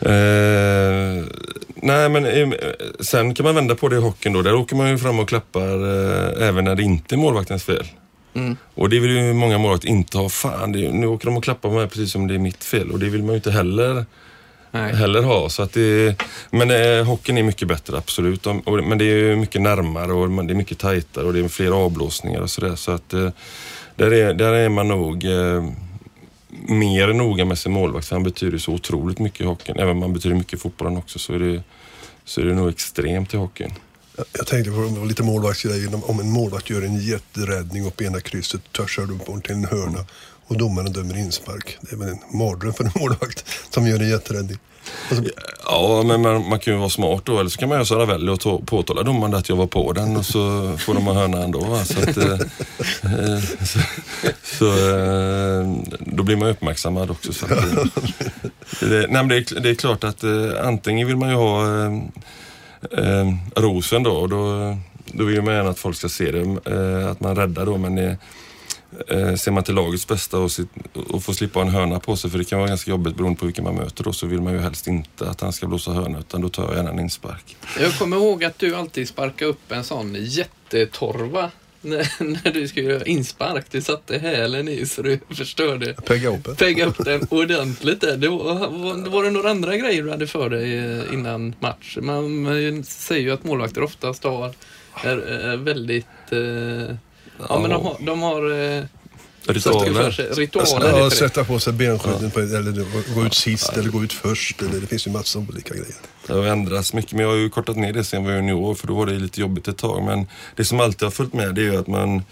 Eh, 0.01 1.25
nej, 1.75 2.09
men 2.09 2.25
eh, 2.25 2.49
sen 2.99 3.33
kan 3.33 3.43
man 3.43 3.55
vända 3.55 3.75
på 3.75 3.87
det 3.87 3.95
i 3.95 3.99
hockeyn 3.99 4.33
då. 4.33 4.41
Där 4.41 4.55
åker 4.55 4.75
man 4.75 4.89
ju 4.89 4.97
fram 4.97 5.19
och 5.19 5.29
klappar 5.29 5.61
eh, 5.61 6.47
även 6.47 6.65
när 6.65 6.75
det 6.75 6.83
inte 6.83 7.15
är 7.15 7.17
målvaktens 7.17 7.63
fel. 7.63 7.87
Mm. 8.33 8.57
Och 8.75 8.89
det 8.89 8.99
vill 8.99 9.11
ju 9.11 9.33
många 9.33 9.57
målvakter 9.57 9.87
inte 9.87 10.17
ha. 10.17 10.29
Fan, 10.29 10.71
det, 10.71 10.91
nu 10.91 11.07
åker 11.07 11.25
de 11.25 11.37
och 11.37 11.43
klappar 11.43 11.69
på 11.69 11.75
mig 11.75 11.87
precis 11.87 12.11
som 12.11 12.27
det 12.27 12.33
är 12.33 12.39
mitt 12.39 12.63
fel 12.63 12.91
och 12.91 12.99
det 12.99 13.09
vill 13.09 13.23
man 13.23 13.29
ju 13.29 13.35
inte 13.35 13.51
heller 13.51 14.05
Nej. 14.71 14.95
heller 14.95 15.21
ha. 15.21 15.49
Så 15.49 15.63
att 15.63 15.73
det, 15.73 16.15
men 16.51 16.71
eh, 16.71 17.05
hockeyn 17.05 17.37
är 17.37 17.43
mycket 17.43 17.67
bättre, 17.67 17.97
absolut. 17.97 18.47
Och, 18.47 18.83
men 18.83 18.97
det 18.97 19.05
är 19.05 19.35
mycket 19.35 19.61
närmare 19.61 20.13
och 20.13 20.45
det 20.45 20.53
är 20.53 20.55
mycket 20.55 20.79
tajtare 20.79 21.25
och 21.25 21.33
det 21.33 21.39
är 21.39 21.47
fler 21.47 21.71
avblåsningar 21.71 22.41
och 22.41 22.49
sådär. 22.49 22.75
Så 22.75 22.91
att 22.91 23.13
eh, 23.13 23.29
där, 23.95 24.13
är, 24.13 24.33
där 24.33 24.53
är 24.53 24.69
man 24.69 24.87
nog 24.87 25.25
eh, 25.25 25.63
mer 26.67 27.13
noga 27.13 27.45
med 27.45 27.57
sin 27.57 27.71
målvakt. 27.71 28.07
För 28.07 28.15
han 28.15 28.23
betyder 28.23 28.57
så 28.57 28.71
otroligt 28.71 29.19
mycket 29.19 29.41
i 29.41 29.43
hockeyn. 29.43 29.79
Även 29.79 29.95
om 29.95 30.01
han 30.01 30.13
betyder 30.13 30.35
mycket 30.35 30.53
i 30.53 30.57
fotbollen 30.57 30.97
också 30.97 31.19
så 31.19 31.33
är 31.33 31.39
det, 31.39 31.63
så 32.25 32.41
är 32.41 32.45
det 32.45 32.53
nog 32.53 32.69
extremt 32.69 33.33
i 33.33 33.37
hockeyn. 33.37 33.73
Jag 34.37 34.47
tänkte 34.47 34.71
på 34.71 35.05
lite 35.05 35.23
målvaktsgrejer. 35.23 36.09
Om 36.09 36.19
en 36.19 36.31
målvakt 36.31 36.69
gör 36.69 36.81
en 36.81 36.99
jätteräddning 36.99 37.85
upp 37.85 38.01
i 38.01 38.05
ena 38.05 38.19
krysset, 38.19 38.61
törsar 38.71 39.05
du 39.05 39.13
bort 39.13 39.45
till 39.45 39.55
en 39.55 39.65
hörna 39.65 40.05
och 40.49 40.57
domaren 40.57 40.93
dömer 40.93 41.17
inspark. 41.17 41.77
Det 41.81 41.95
är 41.95 41.97
väl 41.97 42.09
en 42.09 42.37
mardröm 42.39 42.73
för 42.73 42.83
en 42.83 42.91
målvakt 42.99 43.45
som 43.69 43.87
gör 43.87 43.99
en 43.99 44.09
jätteräddning. 44.09 44.57
Så... 45.09 45.15
Ja, 45.65 46.03
men 46.05 46.21
man, 46.21 46.49
man, 46.49 46.59
kan 46.59 46.73
ju 46.73 46.79
vara 46.79 46.89
smart 46.89 47.21
då. 47.25 47.39
Eller 47.39 47.49
så 47.49 47.59
kan 47.59 47.69
man 47.69 47.75
göra 47.75 47.85
så 47.85 47.95
Ravelli 47.95 48.31
och 48.31 48.39
ta, 48.39 48.59
påtala 48.65 49.03
domaren 49.03 49.33
att 49.33 49.49
jag 49.49 49.55
var 49.55 49.67
på 49.67 49.93
den 49.93 50.17
och 50.17 50.25
så 50.25 50.73
får 50.77 50.93
de 50.93 51.05
ha 51.05 51.13
hörna 51.13 51.43
ändå. 51.43 51.81
Så, 51.85 51.99
att, 51.99 52.17
eh, 52.17 52.31
eh 52.33 53.39
så, 53.63 53.79
så 54.43 54.65
eh, 54.65 55.67
då 55.99 56.23
blir 56.23 56.35
man 56.35 56.49
uppmärksammad 56.49 57.11
också. 57.11 57.33
Så 57.33 57.45
att, 57.45 57.51
eh, 57.51 57.85
det, 58.79 59.07
nej, 59.09 59.27
det, 59.27 59.35
är, 59.35 59.59
det 59.59 59.69
är 59.69 59.75
klart 59.75 60.03
att 60.03 60.23
eh, 60.23 60.67
antingen 60.67 61.07
vill 61.07 61.17
man 61.17 61.29
ju 61.29 61.35
ha 61.35 61.85
eh, 61.85 61.93
eh, 62.91 63.33
rosen 63.55 64.03
då. 64.03 64.11
Och 64.11 64.29
då, 64.29 64.77
då 65.05 65.23
vill 65.23 65.41
man 65.41 65.53
gärna 65.53 65.69
att 65.69 65.79
folk 65.79 65.97
ska 65.97 66.09
se 66.09 66.31
det, 66.31 66.41
eh, 66.41 67.11
att 67.11 67.19
man 67.19 67.35
räddar 67.35 67.65
då. 67.65 67.77
Men 67.77 67.97
eh, 67.97 68.13
eh, 69.07 69.35
ser 69.35 69.51
man 69.51 69.63
till 69.63 69.75
lagets 69.75 70.07
bästa 70.07 70.37
och, 70.37 70.51
sit, 70.51 70.69
och 70.93 71.23
får 71.23 71.33
slippa 71.33 71.61
en 71.61 71.69
hörna 71.69 71.99
på 71.99 72.15
sig, 72.15 72.29
för 72.29 72.37
det 72.37 72.45
kan 72.45 72.59
vara 72.59 72.69
ganska 72.69 72.91
jobbigt 72.91 73.15
beroende 73.15 73.39
på 73.39 73.45
vilken 73.45 73.63
man 73.63 73.75
möter 73.75 74.03
då, 74.03 74.13
så 74.13 74.27
vill 74.27 74.41
man 74.41 74.53
ju 74.53 74.59
helst 74.59 74.87
inte 74.87 75.29
att 75.29 75.41
han 75.41 75.53
ska 75.53 75.67
blåsa 75.67 75.91
hörna, 75.91 76.19
utan 76.19 76.41
då 76.41 76.49
tar 76.49 76.63
jag 76.63 76.75
gärna 76.75 76.89
en 76.89 76.99
inspark. 76.99 77.57
Jag 77.79 77.97
kommer 77.97 78.17
ihåg 78.17 78.43
att 78.43 78.59
du 78.59 78.75
alltid 78.75 79.07
sparkade 79.07 79.51
upp 79.51 79.71
en 79.71 79.83
sån 79.83 80.15
jättetorva 80.19 81.51
när, 81.81 82.23
när 82.43 82.51
du 82.51 82.67
skulle 82.67 82.89
göra 82.89 83.03
inspark. 83.03 83.65
Du 83.71 83.81
satte 83.81 84.17
hälen 84.17 84.67
i 84.67 84.85
så 84.85 85.01
du 85.01 85.19
förstörde. 85.29 85.93
Pegga 85.93 86.29
upp, 86.29 86.57
Pegga 86.57 86.85
upp 86.85 87.05
den 87.05 87.27
ordentligt. 87.29 88.01
Där. 88.01 88.17
Det 88.17 88.27
var, 88.27 88.69
var, 88.69 89.09
var 89.09 89.23
det 89.23 89.31
några 89.31 89.49
andra 89.49 89.77
grejer 89.77 90.03
du 90.03 90.11
hade 90.11 90.27
för 90.27 90.49
dig 90.49 90.77
eh, 90.77 91.13
innan 91.13 91.55
match? 91.59 91.97
Man, 92.01 92.41
man 92.41 92.83
säger 92.83 93.21
ju 93.21 93.31
att 93.31 93.43
målvakter 93.43 93.83
oftast 93.83 94.23
har, 94.23 94.53
är, 95.03 95.17
är 95.17 95.57
väldigt 95.57 96.05
eh, 96.31 96.95
Ja, 97.49 97.59
men 97.59 97.69
de 97.69 97.83
har, 97.85 97.97
de 97.99 98.21
har 98.21 98.77
eh, 98.77 98.83
Ritualer. 99.53 100.35
Ritualer. 100.35 100.99
Ja, 100.99 101.09
sätta 101.09 101.43
på 101.43 101.59
sig 101.59 101.73
benskydden 101.73 102.31
ja. 102.35 102.57
eller 102.57 103.13
gå 103.15 103.25
ut 103.25 103.33
sist 103.33 103.77
eller 103.77 103.89
gå 103.89 104.03
ut 104.03 104.13
först. 104.13 104.61
Eller, 104.61 104.79
det 104.79 104.87
finns 104.87 105.07
ju 105.07 105.11
massor 105.11 105.39
av 105.39 105.49
olika 105.49 105.73
grejer. 105.73 105.95
Det 106.27 106.33
har 106.33 106.43
ändrats 106.43 106.93
mycket, 106.93 107.11
men 107.11 107.21
jag 107.21 107.29
har 107.29 107.37
ju 107.37 107.49
kortat 107.49 107.75
ner 107.75 107.93
det 107.93 108.03
sen 108.03 108.23
jag 108.23 108.31
var 108.31 108.35
junior 108.35 108.75
för 108.75 108.87
då 108.87 108.93
var 108.93 109.05
det 109.05 109.11
lite 109.11 109.41
jobbigt 109.41 109.67
ett 109.67 109.77
tag. 109.77 110.03
Men 110.03 110.27
det 110.55 110.65
som 110.65 110.79
alltid 110.79 111.03
har 111.03 111.11
följt 111.11 111.33
med 111.33 111.55
det 111.55 111.61
är 111.61 111.65
ju 111.65 111.77
att 111.77 111.87
man, 111.87 112.23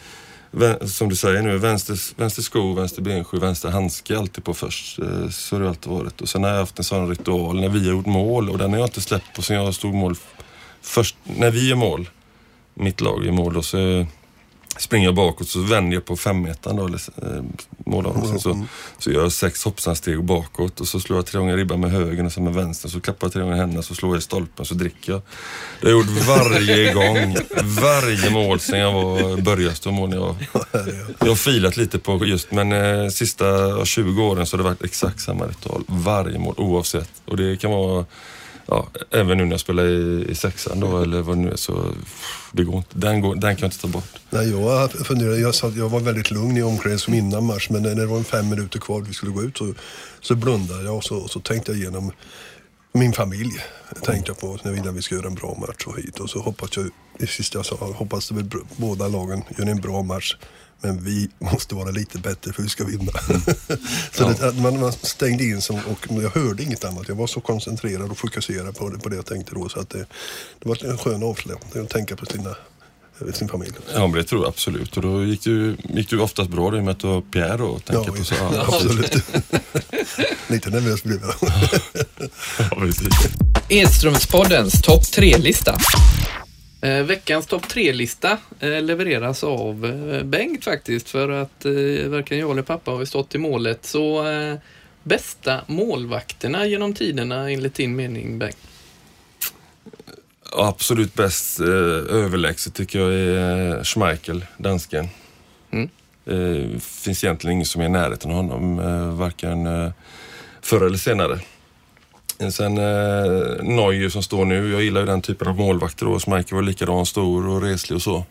som 0.85 1.09
du 1.09 1.15
säger 1.15 1.41
nu, 1.41 1.57
vänster, 1.57 2.19
vänster 2.19 2.41
sko, 2.41 2.73
vänster 2.73 3.01
benskydd, 3.01 3.41
vänster 3.41 3.69
handske 3.69 4.17
alltid 4.17 4.43
på 4.43 4.53
först. 4.53 4.99
Eh, 4.99 5.29
så 5.29 5.55
har 5.55 5.61
det 5.61 5.69
alltid 5.69 5.91
varit. 5.91 6.21
Och 6.21 6.29
sen 6.29 6.43
har 6.43 6.49
jag 6.49 6.59
haft 6.59 6.77
en 6.77 6.85
sån 6.85 7.09
ritual 7.09 7.59
när 7.59 7.69
vi 7.69 7.79
har 7.79 7.95
gjort 7.95 8.05
mål 8.05 8.49
och 8.49 8.57
den 8.57 8.71
har 8.71 8.79
jag 8.79 8.87
inte 8.87 9.01
släppt 9.01 9.35
på 9.35 9.41
sen 9.41 9.55
jag 9.55 9.73
stod 9.73 9.93
mål 9.93 10.15
först. 10.81 11.15
När 11.23 11.51
vi 11.51 11.69
gör 11.69 11.75
mål, 11.75 12.09
mitt 12.73 13.01
lag 13.01 13.25
i 13.25 13.31
mål, 13.31 13.53
då 13.53 13.61
så 13.61 14.05
springer 14.79 15.07
jag 15.07 15.15
bakåt 15.15 15.49
så 15.49 15.59
vänder 15.59 15.93
jag 15.93 16.05
på 16.05 16.17
femmetern 16.17 16.75
då, 16.75 16.85
eller 16.85 17.01
eh, 17.21 17.43
målavrosen. 17.85 18.39
Så, 18.39 18.65
så 18.97 19.11
gör 19.11 19.21
jag 19.21 19.31
sex 19.31 19.63
hoppsansteg 19.63 20.23
bakåt 20.23 20.79
och 20.79 20.87
så 20.87 20.99
slår 20.99 21.17
jag 21.17 21.25
tre 21.25 21.39
gånger 21.39 21.57
ribban 21.57 21.79
med 21.79 21.91
höger 21.91 22.25
och 22.25 22.31
sen 22.31 22.43
med 22.43 22.53
vänster. 22.53 22.89
Så 22.89 22.99
klappar 22.99 23.27
jag 23.27 23.33
tre 23.33 23.41
gånger 23.41 23.55
händerna 23.55 23.81
så 23.81 23.95
slår 23.95 24.11
jag 24.11 24.19
i 24.19 24.21
stolpen 24.21 24.65
så 24.65 24.73
dricker 24.73 25.11
jag. 25.11 25.21
Det 25.81 25.87
har 25.87 25.91
jag 25.91 25.99
gjort 25.99 26.27
varje 26.27 26.93
gång. 26.93 27.35
Varje 27.81 28.29
mål 28.29 28.59
sen 28.59 28.79
jag 28.79 28.91
var 28.91 29.41
började 29.41 29.75
stå 29.75 29.91
mål. 29.91 30.13
Jag, 30.13 30.35
jag 31.19 31.27
har 31.27 31.35
filat 31.35 31.77
lite 31.77 31.99
på 31.99 32.25
just, 32.25 32.51
men 32.51 32.71
eh, 32.71 33.09
sista 33.09 33.45
20 33.85 34.23
åren 34.23 34.45
så 34.45 34.57
har 34.57 34.63
det 34.63 34.69
varit 34.69 34.83
exakt 34.83 35.19
samma 35.19 35.45
ritual. 35.45 35.83
Varje 35.87 36.39
mål 36.39 36.55
oavsett. 36.57 37.09
Och 37.25 37.37
det 37.37 37.61
kan 37.61 37.71
vara 37.71 38.05
ja, 38.67 38.87
även 39.11 39.37
nu 39.37 39.45
när 39.45 39.51
jag 39.51 39.59
spelar 39.59 39.85
i, 39.85 40.25
i 40.29 40.35
sexan 40.35 40.79
då 40.79 41.01
eller 41.01 41.21
vad 41.21 41.37
det 41.37 41.41
nu 41.41 41.51
är 41.51 41.55
så 41.55 41.85
det 42.51 42.63
går 42.63 42.77
inte. 42.77 42.97
Den, 42.97 43.21
går, 43.21 43.35
den 43.35 43.55
kan 43.55 43.61
jag 43.61 43.67
inte 43.67 43.81
ta 43.81 43.87
bort. 43.87 44.19
Nej, 44.29 44.49
jag 44.49 44.91
funderade, 44.91 45.37
jag, 45.37 45.55
satt, 45.55 45.75
jag 45.75 45.89
var 45.89 45.99
väldigt 45.99 46.31
lugn 46.31 46.57
i 46.57 46.63
omklädningsrummet 46.63 47.19
innan 47.19 47.45
match 47.45 47.69
men 47.69 47.83
när 47.83 47.95
det 47.95 48.05
var 48.05 48.23
fem 48.23 48.49
minuter 48.49 48.79
kvar 48.79 49.01
vi 49.01 49.13
skulle 49.13 49.31
gå 49.31 49.43
ut 49.43 49.57
så, 49.57 49.73
så 50.21 50.35
blundade 50.35 50.83
jag 50.83 50.95
och 50.95 51.03
så, 51.03 51.17
och 51.17 51.29
så 51.29 51.39
tänkte 51.39 51.71
jag 51.71 51.79
igenom 51.79 52.11
min 52.93 53.13
familj. 53.13 53.51
Tänkte 54.03 54.31
jag 54.31 54.39
på 54.39 54.57
när 54.63 54.71
vi, 54.71 54.91
vi 54.91 55.01
ska 55.01 55.15
göra 55.15 55.27
en 55.27 55.35
bra 55.35 55.57
match 55.67 55.85
och 55.85 55.97
hit 55.97 56.19
och 56.19 56.29
så 56.29 56.39
hoppas 56.39 56.77
jag, 56.77 56.89
det 57.17 57.27
sista 57.27 57.57
jag 57.57 57.65
sa, 57.65 57.75
hoppas 57.75 58.31
att 58.31 58.37
båda 58.77 59.07
lagen 59.07 59.43
gör 59.57 59.65
en 59.65 59.81
bra 59.81 60.01
match. 60.01 60.35
Men 60.81 61.03
vi 61.03 61.29
måste 61.39 61.75
vara 61.75 61.91
lite 61.91 62.17
bättre 62.17 62.53
för 62.53 62.63
vi 62.63 62.69
ska 62.69 62.83
vinna. 62.85 63.11
så 64.11 64.23
ja. 64.23 64.51
det, 64.51 64.61
man, 64.61 64.79
man, 64.79 64.91
stängde 64.91 65.43
in 65.43 65.61
sig 65.61 65.81
och 65.87 66.23
jag 66.23 66.29
hörde 66.29 66.63
inget 66.63 66.85
annat. 66.85 67.07
Jag 67.07 67.15
var 67.15 67.27
så 67.27 67.41
koncentrerad 67.41 68.11
och 68.11 68.17
fokuserad 68.17 68.77
på 68.77 68.89
det, 68.89 68.99
på 68.99 69.09
det 69.09 69.15
jag 69.15 69.25
tänkte 69.25 69.55
då. 69.55 69.69
Så 69.69 69.79
att 69.79 69.89
det, 69.89 70.05
det 70.59 70.69
var 70.69 70.85
en 70.85 70.97
skön 70.97 71.23
avslappning 71.23 71.83
att 71.83 71.89
tänka 71.89 72.15
på 72.15 72.25
sina 72.25 72.55
sin 73.33 73.49
familj. 73.49 73.73
Ja, 73.93 74.07
men 74.07 74.11
det 74.11 74.23
tror 74.23 74.41
jag 74.41 74.49
absolut. 74.49 74.97
Och 74.97 75.03
då 75.03 75.23
gick 75.23 75.43
det, 75.43 75.75
gick 75.83 76.09
det 76.09 76.17
oftast 76.17 76.49
bra 76.49 76.71
det 76.71 76.81
med 76.81 76.91
att 76.91 76.99
du 76.99 77.07
har 77.07 77.21
Pierre 77.21 77.63
och 77.63 77.85
tänka 77.85 78.03
ja, 78.07 78.13
på 78.17 78.23
så. 78.23 78.35
Ja, 78.35 78.65
absolut. 78.67 79.13
Lite 80.47 80.69
nervös 80.69 81.03
blev 81.03 81.21
jag. 81.21 81.51
ja, 82.59 82.87
Edströmspoddens 83.69 84.81
topp 84.81 85.03
tre-lista. 85.11 85.77
Eh, 86.81 87.03
veckans 87.03 87.45
topp 87.45 87.67
tre-lista 87.67 88.37
eh, 88.59 88.81
levereras 88.81 89.43
av 89.43 89.85
eh, 89.85 90.23
Bengt 90.23 90.63
faktiskt 90.63 91.09
för 91.09 91.29
att 91.29 91.65
eh, 91.65 92.07
varken 92.07 92.37
jag 92.37 92.51
eller 92.51 92.61
pappa 92.61 92.91
har 92.91 93.05
stått 93.05 93.35
i 93.35 93.37
målet. 93.37 93.85
Så 93.85 94.27
eh, 94.27 94.55
bästa 95.03 95.61
målvakterna 95.67 96.65
genom 96.65 96.93
tiderna 96.93 97.51
enligt 97.51 97.75
din 97.75 97.95
mening 97.95 98.39
Bengt? 98.39 98.57
Absolut 100.51 101.13
bäst 101.13 101.59
eh, 101.59 101.67
överlägset 101.67 102.73
tycker 102.73 102.99
jag 102.99 103.13
är 103.13 103.83
Schmeichel, 103.83 104.45
dansken. 104.57 105.07
Mm. 105.71 105.89
Finns 106.79 107.23
egentligen 107.23 107.53
ingen 107.53 107.65
som 107.65 107.81
är 107.81 107.85
i 107.85 107.89
närheten 107.89 108.31
av 108.31 108.37
honom, 108.37 108.77
varken 109.17 109.67
förr 110.61 110.85
eller 110.85 110.97
senare. 110.97 111.39
Sen 112.37 112.77
eh, 112.77 113.63
Neuer 113.63 114.09
som 114.09 114.23
står 114.23 114.45
nu, 114.45 114.71
jag 114.71 114.83
gillar 114.83 115.01
ju 115.01 115.07
den 115.07 115.21
typen 115.21 115.47
av 115.47 115.57
målvakter 115.57 116.05
då. 116.05 116.19
Schmeichel 116.19 116.55
var 116.55 116.61
likadan 116.61 117.05
stor 117.05 117.47
och 117.47 117.61
reslig 117.61 117.95
och 117.95 118.01
så. 118.01 118.25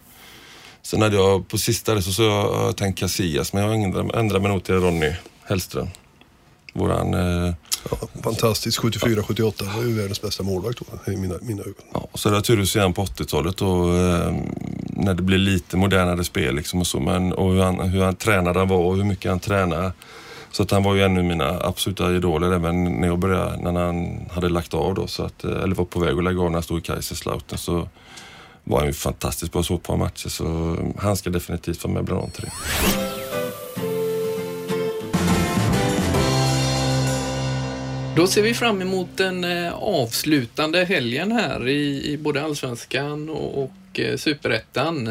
Sen 0.82 1.02
hade 1.02 1.16
jag 1.16 1.48
på 1.48 1.58
sista 1.58 2.02
så, 2.02 2.12
så 2.12 2.22
jag, 2.22 2.76
tänkt 2.76 2.98
Casillas, 2.98 3.52
men 3.52 3.62
jag 3.62 3.74
ändrade 4.18 4.40
mig 4.40 4.52
nog 4.52 4.64
till 4.64 4.74
Ronny 4.74 5.12
Hellström. 5.44 5.88
Våran... 6.72 7.14
Eh, 7.14 7.54
ja, 7.90 7.96
fantastiskt. 8.22 8.80
74-78 8.80 9.76
var 9.76 9.82
ju 9.82 9.92
världens 9.92 10.22
bästa 10.22 10.42
målvakt 10.42 10.78
då, 10.78 11.12
i 11.12 11.16
mina, 11.16 11.34
mina 11.42 11.62
ögon. 11.62 11.74
Ja, 11.92 12.08
och 12.12 12.18
så 12.18 12.28
hade 12.28 12.36
jag 12.36 12.44
turus 12.44 12.76
igen 12.76 12.92
på 12.92 13.04
80-talet 13.04 13.56
då, 13.56 13.88
eh, 13.88 14.34
när 14.86 15.14
det 15.14 15.22
blev 15.22 15.38
lite 15.38 15.76
modernare 15.76 16.24
spel 16.24 16.54
liksom 16.54 16.80
och 16.80 16.86
så. 16.86 17.00
Men, 17.00 17.32
och 17.32 17.52
hur 17.52 17.62
han, 17.62 17.80
hur 17.80 18.02
han 18.02 18.16
tränade 18.16 18.58
han 18.58 18.68
var 18.68 18.78
och 18.78 18.96
hur 18.96 19.04
mycket 19.04 19.30
han 19.30 19.40
tränade. 19.40 19.92
Så 20.50 20.62
att 20.62 20.70
han 20.70 20.82
var 20.82 20.94
ju 20.94 21.02
en 21.02 21.18
av 21.18 21.24
mina 21.24 21.60
absoluta 21.60 22.14
idoler 22.14 22.52
även 22.52 22.84
när 23.00 23.08
jag 23.08 23.18
började, 23.18 23.72
när 23.72 23.84
han 23.84 24.26
hade 24.30 24.48
lagt 24.48 24.74
av 24.74 24.94
då. 24.94 25.06
Så 25.06 25.22
att, 25.22 25.44
eh, 25.44 25.50
eller 25.50 25.74
var 25.74 25.84
på 25.84 26.00
väg 26.00 26.18
att 26.18 26.24
lägga 26.24 26.40
av 26.40 26.46
när 26.46 26.52
han 26.52 26.62
stod 26.62 26.78
i 26.78 26.82
Kaiserslautern. 26.82 27.58
Så 27.58 27.88
var 28.64 28.78
han 28.78 28.86
ju 28.86 28.92
fantastisk 28.92 29.52
bra 29.52 29.62
så 29.62 29.78
par 29.78 29.96
matcher 29.96 30.28
så 30.28 30.76
han 30.98 31.16
ska 31.16 31.30
definitivt 31.30 31.84
vara 31.84 31.94
med 31.94 32.04
bland 32.04 32.22
de 32.22 32.30
tre. 32.30 32.48
Då 38.16 38.26
ser 38.26 38.42
vi 38.42 38.54
fram 38.54 38.82
emot 38.82 39.08
den 39.16 39.44
eh, 39.44 39.74
avslutande 39.74 40.84
helgen 40.84 41.32
här 41.32 41.68
i, 41.68 42.12
i 42.12 42.16
både 42.16 42.42
Allsvenskan 42.42 43.28
och, 43.28 43.62
och 43.62 44.00
eh, 44.00 44.16
Superettan. 44.16 45.08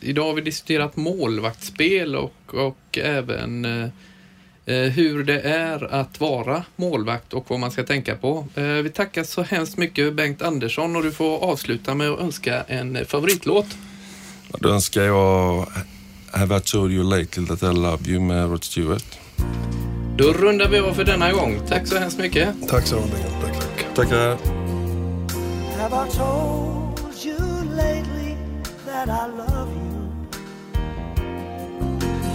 Idag 0.00 0.24
har 0.24 0.34
vi 0.34 0.40
diskuterat 0.40 0.96
målvaktsspel 0.96 2.16
och, 2.16 2.54
och 2.54 2.98
även 2.98 3.66
hur 4.74 5.24
det 5.24 5.40
är 5.40 5.94
att 5.94 6.20
vara 6.20 6.64
målvakt 6.76 7.32
och 7.32 7.44
vad 7.48 7.60
man 7.60 7.70
ska 7.70 7.84
tänka 7.84 8.16
på. 8.16 8.46
Eh, 8.54 8.64
vi 8.64 8.90
tackar 8.90 9.24
så 9.24 9.42
hemskt 9.42 9.76
mycket 9.76 10.14
Bengt 10.14 10.42
Andersson 10.42 10.96
och 10.96 11.02
du 11.02 11.12
får 11.12 11.38
avsluta 11.38 11.94
med 11.94 12.10
att 12.10 12.20
önska 12.20 12.62
en 12.62 13.06
favoritlåt. 13.06 13.66
Då 14.48 14.68
önskar 14.68 15.02
jag 15.02 15.66
Have 16.32 16.56
I 16.56 16.60
told 16.60 16.92
you 16.92 17.02
lately 17.02 17.46
that 17.46 17.62
I 17.62 17.72
love 17.72 17.98
you 18.06 18.20
med 18.20 18.50
Rod 18.50 18.64
Stewart. 18.64 19.18
Då 20.16 20.32
rundar 20.32 20.68
vi 20.68 20.78
av 20.78 20.94
för 20.94 21.04
denna 21.04 21.32
gång. 21.32 21.60
Tack 21.68 21.86
så 21.86 21.98
hemskt 21.98 22.18
mycket. 22.18 22.68
Tack 22.68 22.86
så 22.86 22.96
mycket. 22.96 23.40
Tack, 23.42 23.54
tack. 23.54 23.94
Tackar. 23.94 24.38
Have 25.78 26.06
I 26.06 26.10
told 26.10 27.24
you 27.24 27.64
lately 27.76 28.36
that 28.86 29.08
I 29.08 29.26
love 29.36 29.70
you? 29.72 29.88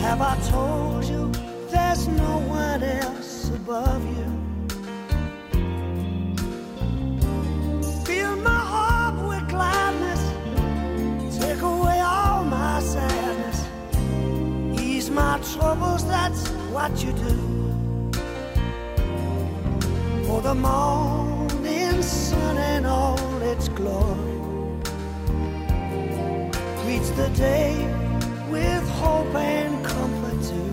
Have 0.02 0.22
I 0.22 0.52
told 0.52 1.10
you 1.10 1.33
there's 1.96 2.08
no 2.08 2.39
one 2.48 2.82
else 2.82 3.50
above 3.50 4.04
you? 4.18 4.30
Fill 8.04 8.36
my 8.38 8.62
heart 8.74 9.16
with 9.30 9.48
gladness, 9.48 10.22
take 11.38 11.62
away 11.62 12.00
all 12.00 12.44
my 12.46 12.80
sadness, 12.80 13.60
ease 14.82 15.12
my 15.12 15.38
troubles, 15.54 16.04
that's 16.08 16.48
what 16.74 16.91
you 17.04 17.12
do. 17.12 17.38
For 20.26 20.41
the 20.41 20.56
morning 20.56 22.02
sun 22.02 22.58
and 22.58 22.88
all 22.88 23.41
its 23.44 23.68
glory 23.68 24.39
greets 26.82 27.12
the 27.12 27.30
day 27.36 27.76
with 28.50 28.89
hope 28.89 29.36
and 29.36 29.86
comfort 29.86 30.41
too. 30.50 30.72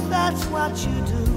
That's 0.00 0.44
what 0.46 0.76
you 0.86 1.00
do. 1.06 1.31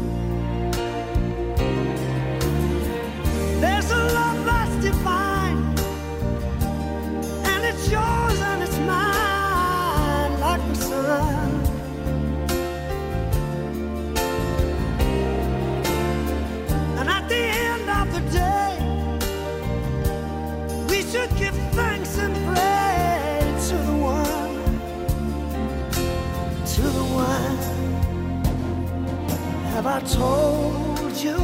Told 30.16 31.12
you 31.18 31.38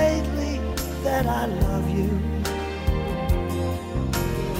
lately 0.00 0.60
that 1.02 1.24
I 1.26 1.46
love 1.46 1.88
you? 1.88 2.10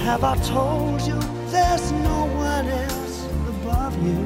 Have 0.07 0.25
I 0.25 0.37
told 0.37 1.03
you 1.03 1.19
there's 1.53 1.93
no 1.93 2.19
one 2.51 2.67
else 2.67 3.17
above 3.53 3.95
you? 4.07 4.21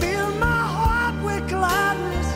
Fill 0.00 0.30
my 0.46 0.62
heart 0.76 1.16
with 1.26 1.46
gladness, 1.46 2.28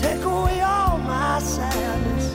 take 0.00 0.24
away 0.24 0.60
all 0.62 0.98
my 0.98 1.38
sadness, 1.38 2.26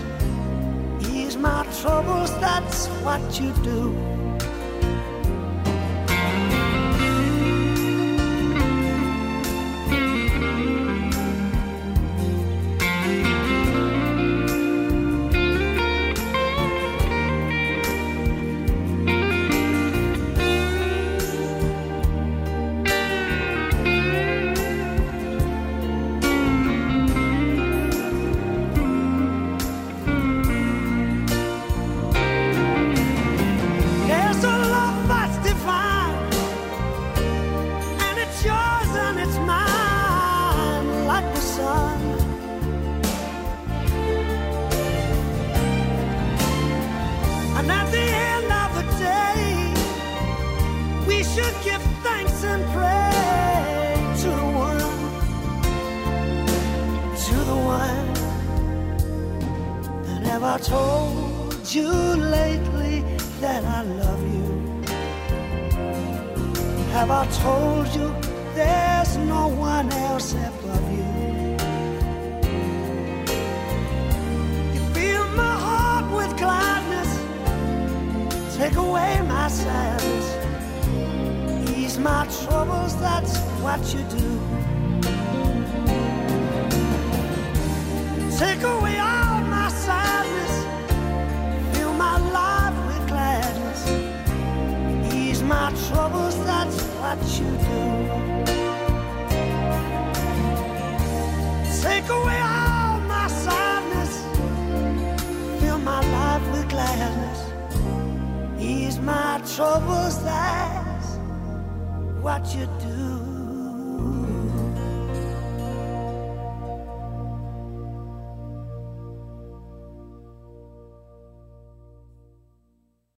ease 1.12 1.36
my 1.36 1.66
troubles, 1.82 2.32
that's 2.40 2.88
what 3.04 3.22
you 3.42 3.52
do. 3.72 4.07
Told 67.34 67.88
you 67.96 68.14
there's 68.54 69.18
no 69.18 69.48
one 69.48 69.92
else 69.92 70.34
above 70.34 70.92
you? 70.92 71.08
You 74.74 74.82
fill 74.94 75.28
my 75.36 75.56
heart 75.66 76.06
with 76.16 76.38
gladness, 76.38 77.12
take 78.58 78.76
away 78.76 79.22
my 79.28 79.48
sadness, 79.48 80.28
ease 81.70 81.98
my 82.00 82.26
troubles, 82.42 82.96
that's 83.00 83.38
what 83.62 83.82
you 83.94 84.04
do. 84.18 84.37